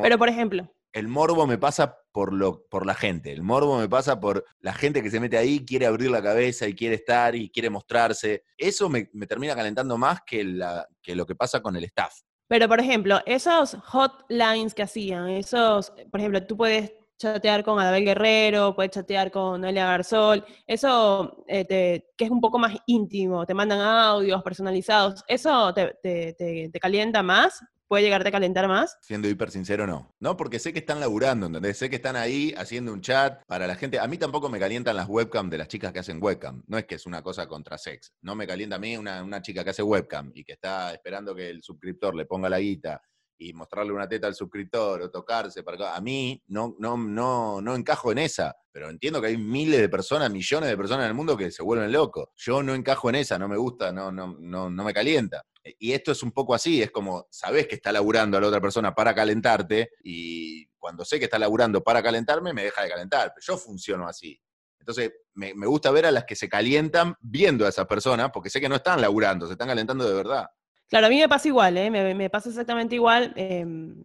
pero, 0.00 0.16
por 0.16 0.30
ejemplo, 0.30 0.66
el 0.92 1.08
morbo 1.08 1.46
me 1.46 1.58
pasa 1.58 1.98
por, 2.12 2.32
lo, 2.32 2.66
por 2.68 2.86
la 2.86 2.94
gente. 2.94 3.32
El 3.32 3.42
morbo 3.42 3.78
me 3.78 3.88
pasa 3.88 4.20
por 4.20 4.44
la 4.60 4.74
gente 4.74 5.02
que 5.02 5.10
se 5.10 5.20
mete 5.20 5.38
ahí, 5.38 5.64
quiere 5.64 5.86
abrir 5.86 6.10
la 6.10 6.22
cabeza 6.22 6.68
y 6.68 6.74
quiere 6.74 6.96
estar 6.96 7.34
y 7.34 7.50
quiere 7.50 7.70
mostrarse. 7.70 8.44
Eso 8.56 8.88
me, 8.88 9.04
termina 9.26 9.54
calentando 9.54 9.96
más 9.96 10.20
que, 10.26 10.44
la, 10.44 10.86
que 11.00 11.16
lo 11.16 11.26
que 11.26 11.34
pasa 11.34 11.60
con 11.60 11.76
el 11.76 11.84
staff. 11.84 12.14
Pero, 12.48 12.68
por 12.68 12.80
ejemplo, 12.80 13.20
esos 13.24 13.76
hotlines 13.90 14.74
que 14.74 14.82
hacían, 14.82 15.30
esos, 15.30 15.90
por 16.10 16.20
ejemplo, 16.20 16.46
tú 16.46 16.56
puedes 16.56 16.92
chatear 17.18 17.64
con 17.64 17.80
Adabel 17.80 18.04
Guerrero, 18.04 18.74
puedes 18.74 18.90
chatear 18.90 19.30
con 19.30 19.64
Elia 19.64 19.86
Garzol, 19.86 20.44
eso 20.66 21.44
eh, 21.46 21.64
que 22.16 22.24
es 22.24 22.30
un 22.30 22.40
poco 22.40 22.58
más 22.58 22.76
íntimo, 22.86 23.46
te 23.46 23.54
mandan 23.54 23.80
audios 23.80 24.42
personalizados, 24.42 25.22
¿eso 25.28 25.72
te, 25.72 25.96
te 26.02 26.80
calienta 26.80 27.22
más? 27.22 27.62
Puede 27.92 28.04
llegarte 28.04 28.30
a 28.30 28.32
calentar 28.32 28.68
más? 28.68 28.96
Siendo 29.02 29.28
hiper 29.28 29.50
sincero, 29.50 29.86
no. 29.86 30.14
No, 30.18 30.34
porque 30.34 30.58
sé 30.58 30.72
que 30.72 30.78
están 30.78 30.98
laburando, 30.98 31.44
¿entendés? 31.44 31.76
Sé 31.76 31.90
que 31.90 31.96
están 31.96 32.16
ahí 32.16 32.54
haciendo 32.56 32.90
un 32.90 33.02
chat 33.02 33.44
para 33.44 33.66
la 33.66 33.74
gente. 33.74 33.98
A 33.98 34.06
mí 34.06 34.16
tampoco 34.16 34.48
me 34.48 34.58
calientan 34.58 34.96
las 34.96 35.10
webcam 35.10 35.50
de 35.50 35.58
las 35.58 35.68
chicas 35.68 35.92
que 35.92 35.98
hacen 35.98 36.16
webcam. 36.18 36.62
No 36.68 36.78
es 36.78 36.86
que 36.86 36.94
es 36.94 37.04
una 37.04 37.22
cosa 37.22 37.46
contra 37.46 37.76
sex. 37.76 38.14
No 38.22 38.34
me 38.34 38.46
calienta 38.46 38.76
a 38.76 38.78
mí 38.78 38.96
una, 38.96 39.22
una 39.22 39.42
chica 39.42 39.62
que 39.62 39.68
hace 39.68 39.82
webcam 39.82 40.32
y 40.34 40.42
que 40.42 40.54
está 40.54 40.90
esperando 40.94 41.34
que 41.34 41.50
el 41.50 41.62
suscriptor 41.62 42.14
le 42.14 42.24
ponga 42.24 42.48
la 42.48 42.60
guita 42.60 43.02
y 43.38 43.52
mostrarle 43.52 43.92
una 43.92 44.08
teta 44.08 44.26
al 44.26 44.34
suscriptor 44.34 45.02
o 45.02 45.10
tocarse 45.10 45.62
para 45.62 45.94
A 45.94 46.00
mí 46.00 46.42
no, 46.46 46.76
no, 46.78 46.96
no, 46.96 47.60
no 47.60 47.74
encajo 47.74 48.12
en 48.12 48.18
esa, 48.18 48.54
pero 48.70 48.88
entiendo 48.88 49.20
que 49.20 49.28
hay 49.28 49.36
miles 49.36 49.80
de 49.80 49.88
personas, 49.88 50.30
millones 50.30 50.70
de 50.70 50.76
personas 50.76 51.04
en 51.04 51.08
el 51.08 51.14
mundo 51.14 51.36
que 51.36 51.50
se 51.50 51.62
vuelven 51.62 51.92
locos. 51.92 52.28
Yo 52.36 52.62
no 52.62 52.74
encajo 52.74 53.08
en 53.08 53.16
esa, 53.16 53.38
no 53.38 53.48
me 53.48 53.56
gusta, 53.56 53.92
no, 53.92 54.12
no, 54.12 54.36
no, 54.38 54.70
no 54.70 54.84
me 54.84 54.94
calienta. 54.94 55.42
Y 55.78 55.92
esto 55.92 56.12
es 56.12 56.22
un 56.22 56.32
poco 56.32 56.54
así, 56.54 56.82
es 56.82 56.90
como, 56.90 57.26
sabes 57.30 57.68
que 57.68 57.76
está 57.76 57.92
laburando 57.92 58.36
a 58.36 58.40
la 58.40 58.48
otra 58.48 58.60
persona 58.60 58.94
para 58.94 59.14
calentarte 59.14 59.90
y 60.02 60.66
cuando 60.78 61.04
sé 61.04 61.18
que 61.18 61.26
está 61.26 61.38
laburando 61.38 61.82
para 61.82 62.02
calentarme, 62.02 62.52
me 62.52 62.64
deja 62.64 62.82
de 62.82 62.90
calentar. 62.90 63.32
Yo 63.40 63.56
funciono 63.56 64.08
así. 64.08 64.40
Entonces, 64.82 65.12
me, 65.34 65.52
gusta 65.66 65.92
ver 65.92 66.06
a 66.06 66.10
las 66.10 66.24
que 66.24 66.34
se 66.34 66.48
calientan 66.48 67.14
viendo 67.20 67.64
a 67.64 67.68
esas 67.68 67.86
personas, 67.86 68.30
porque 68.32 68.50
sé 68.50 68.60
que 68.60 68.68
no 68.68 68.74
están 68.74 69.00
laburando, 69.00 69.46
se 69.46 69.52
están 69.52 69.68
calentando 69.68 70.08
de 70.08 70.14
verdad. 70.14 70.46
Claro, 70.92 71.06
a 71.06 71.08
mí 71.08 71.18
me 71.18 71.26
pasa 71.26 71.48
igual, 71.48 71.78
¿eh? 71.78 71.90
me, 71.90 72.28
pasa 72.28 72.50
exactamente 72.50 72.94
igual, 72.96 73.32
em, 73.36 74.04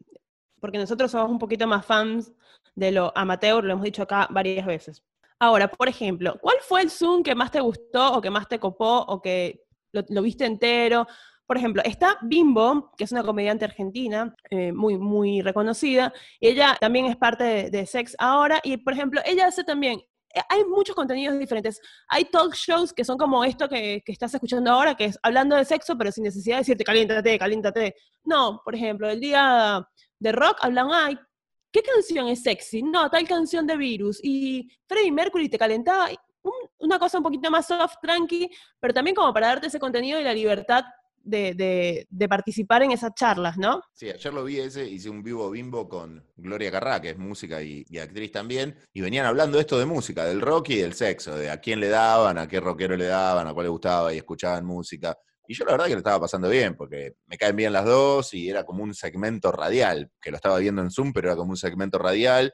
porque 0.62 0.78
nosotros 0.78 1.12
somos 1.12 1.30
un 1.30 1.38
poquito 1.38 1.68
más 1.68 1.86
fans 1.86 2.32
de 2.76 2.94
lo 2.94 3.12
amateur, 3.14 3.62
lo 3.62 3.74
hemos 3.74 3.84
dicho 3.84 4.04
acá 4.04 4.26
varias 4.32 4.66
veces. 4.66 5.04
Ahora, 5.38 5.68
por 5.68 5.90
ejemplo, 5.90 6.38
¿cuál 6.40 6.56
fue 6.62 6.84
el 6.84 6.90
Zoom 6.90 7.24
que 7.24 7.36
más 7.36 7.52
te 7.52 7.60
gustó 7.60 8.14
o 8.14 8.22
que 8.22 8.30
más 8.30 8.48
te 8.48 8.58
copó 8.58 9.00
o 9.00 9.22
que 9.22 9.66
lo 9.92 10.22
viste 10.22 10.46
entero? 10.46 11.06
Por 11.46 11.58
ejemplo, 11.58 11.82
está 11.84 12.20
Bimbo, 12.22 12.94
que 12.98 13.04
es 13.04 13.12
una 13.12 13.24
comediante 13.24 13.66
argentina 13.66 14.34
eh, 14.50 14.72
muy, 14.72 14.98
muy 14.98 15.42
reconocida, 15.42 16.14
y 16.40 16.48
ella 16.48 16.78
también 16.80 17.08
es 17.08 17.18
parte 17.18 17.70
de, 17.70 17.86
Sex 17.86 18.16
ahora, 18.18 18.62
y 18.64 18.78
por 18.78 18.94
ejemplo, 18.94 19.20
ella 19.26 19.48
hace 19.48 19.66
también 19.66 20.02
hay 20.50 20.66
muchos 20.66 20.96
contenidos 20.96 21.38
diferentes. 21.40 21.80
Hay 22.08 22.26
talk 22.26 22.54
shows 22.54 22.94
que 22.94 23.04
son 23.04 23.18
como 23.18 23.44
esto 23.44 23.68
que, 23.68 24.02
que, 24.06 24.12
estás 24.12 24.34
escuchando 24.34 24.72
ahora, 24.72 24.96
que 24.96 25.06
es 25.06 25.20
hablando 25.24 25.56
de 25.56 25.66
sexo, 25.66 25.98
pero 25.98 26.12
sin 26.12 26.24
necesidad 26.24 26.58
de 26.58 26.62
decirte 26.62 26.84
caliéntate, 26.84 27.38
caliéntate. 27.38 27.96
No, 28.24 28.62
por 28.64 28.76
ejemplo, 28.76 29.10
el 29.10 29.20
día 29.20 29.88
de 30.20 30.32
rock 30.32 30.58
hablan, 30.62 30.90
ay, 30.92 31.18
¿qué 31.72 31.82
canción 31.82 32.28
es 32.28 32.44
sexy? 32.44 32.82
No, 32.84 33.10
tal 33.10 33.28
canción 33.28 33.68
de 33.68 33.78
virus. 33.78 34.20
Y 34.24 34.70
Freddie 34.88 35.12
Mercury 35.12 35.50
te 35.50 35.58
calentaba. 35.58 36.10
Una 36.80 36.98
cosa 36.98 37.18
un 37.18 37.24
poquito 37.24 37.52
más 37.52 37.68
soft, 37.68 37.96
tranqui, 38.02 38.50
pero 38.80 38.94
también 38.94 39.16
como 39.16 39.34
para 39.34 39.48
darte 39.48 39.68
ese 39.68 39.80
contenido 39.80 40.20
y 40.20 40.24
la 40.24 40.34
libertad 40.34 40.86
de, 41.28 42.28
participar 42.30 42.84
en 42.84 42.92
esas 42.92 43.14
charlas, 43.16 43.58
¿no? 43.58 43.82
Sí, 43.94 44.10
ayer 44.10 44.34
lo 44.34 44.44
vi 44.44 44.60
ese, 44.60 44.88
hice 44.88 45.10
un 45.10 45.24
vivo 45.24 45.50
bimbo 45.50 45.88
con 45.88 46.26
Gloria 46.36 46.72
Carrá, 46.72 47.02
que 47.02 47.12
es 47.12 47.18
música 47.18 47.62
y, 47.62 47.86
actriz 47.98 48.32
también, 48.32 48.78
y 48.94 49.02
venían 49.02 49.26
hablando 49.26 49.60
esto 49.60 49.80
de 49.80 49.86
música, 49.86 50.26
del 50.26 50.42
rock 50.42 50.70
y 50.70 50.78
del 50.78 50.94
sexo, 50.94 51.36
de 51.36 51.50
a 51.50 51.60
quién 51.60 51.80
le 51.80 51.90
daban, 51.90 52.38
a 52.38 52.48
qué 52.48 52.60
rockero 52.60 52.96
le 52.96 53.06
daban, 53.06 53.48
a 53.48 53.54
cuál 53.54 53.66
le 53.66 53.70
gustaba 53.70 54.14
y 54.14 54.18
escuchaban 54.18 54.66
música. 54.66 55.18
Y 55.48 55.54
yo 55.54 55.64
la 55.64 55.72
verdad 55.72 55.86
que 55.86 55.94
lo 55.94 56.00
estaba 56.00 56.20
pasando 56.20 56.50
bien, 56.50 56.76
porque 56.76 57.14
me 57.26 57.38
caen 57.38 57.56
bien 57.56 57.72
las 57.72 57.86
dos 57.86 58.34
y 58.34 58.50
era 58.50 58.66
como 58.66 58.84
un 58.84 58.94
segmento 58.94 59.52
radial, 59.52 60.12
que 60.22 60.32
lo 60.32 60.36
estaba 60.36 60.60
viendo 60.60 60.82
en 60.82 60.92
Zoom, 60.92 61.14
pero 61.14 61.30
era 61.30 61.38
como 61.38 61.52
un 61.52 61.58
segmento 61.58 61.98
radial 61.98 62.54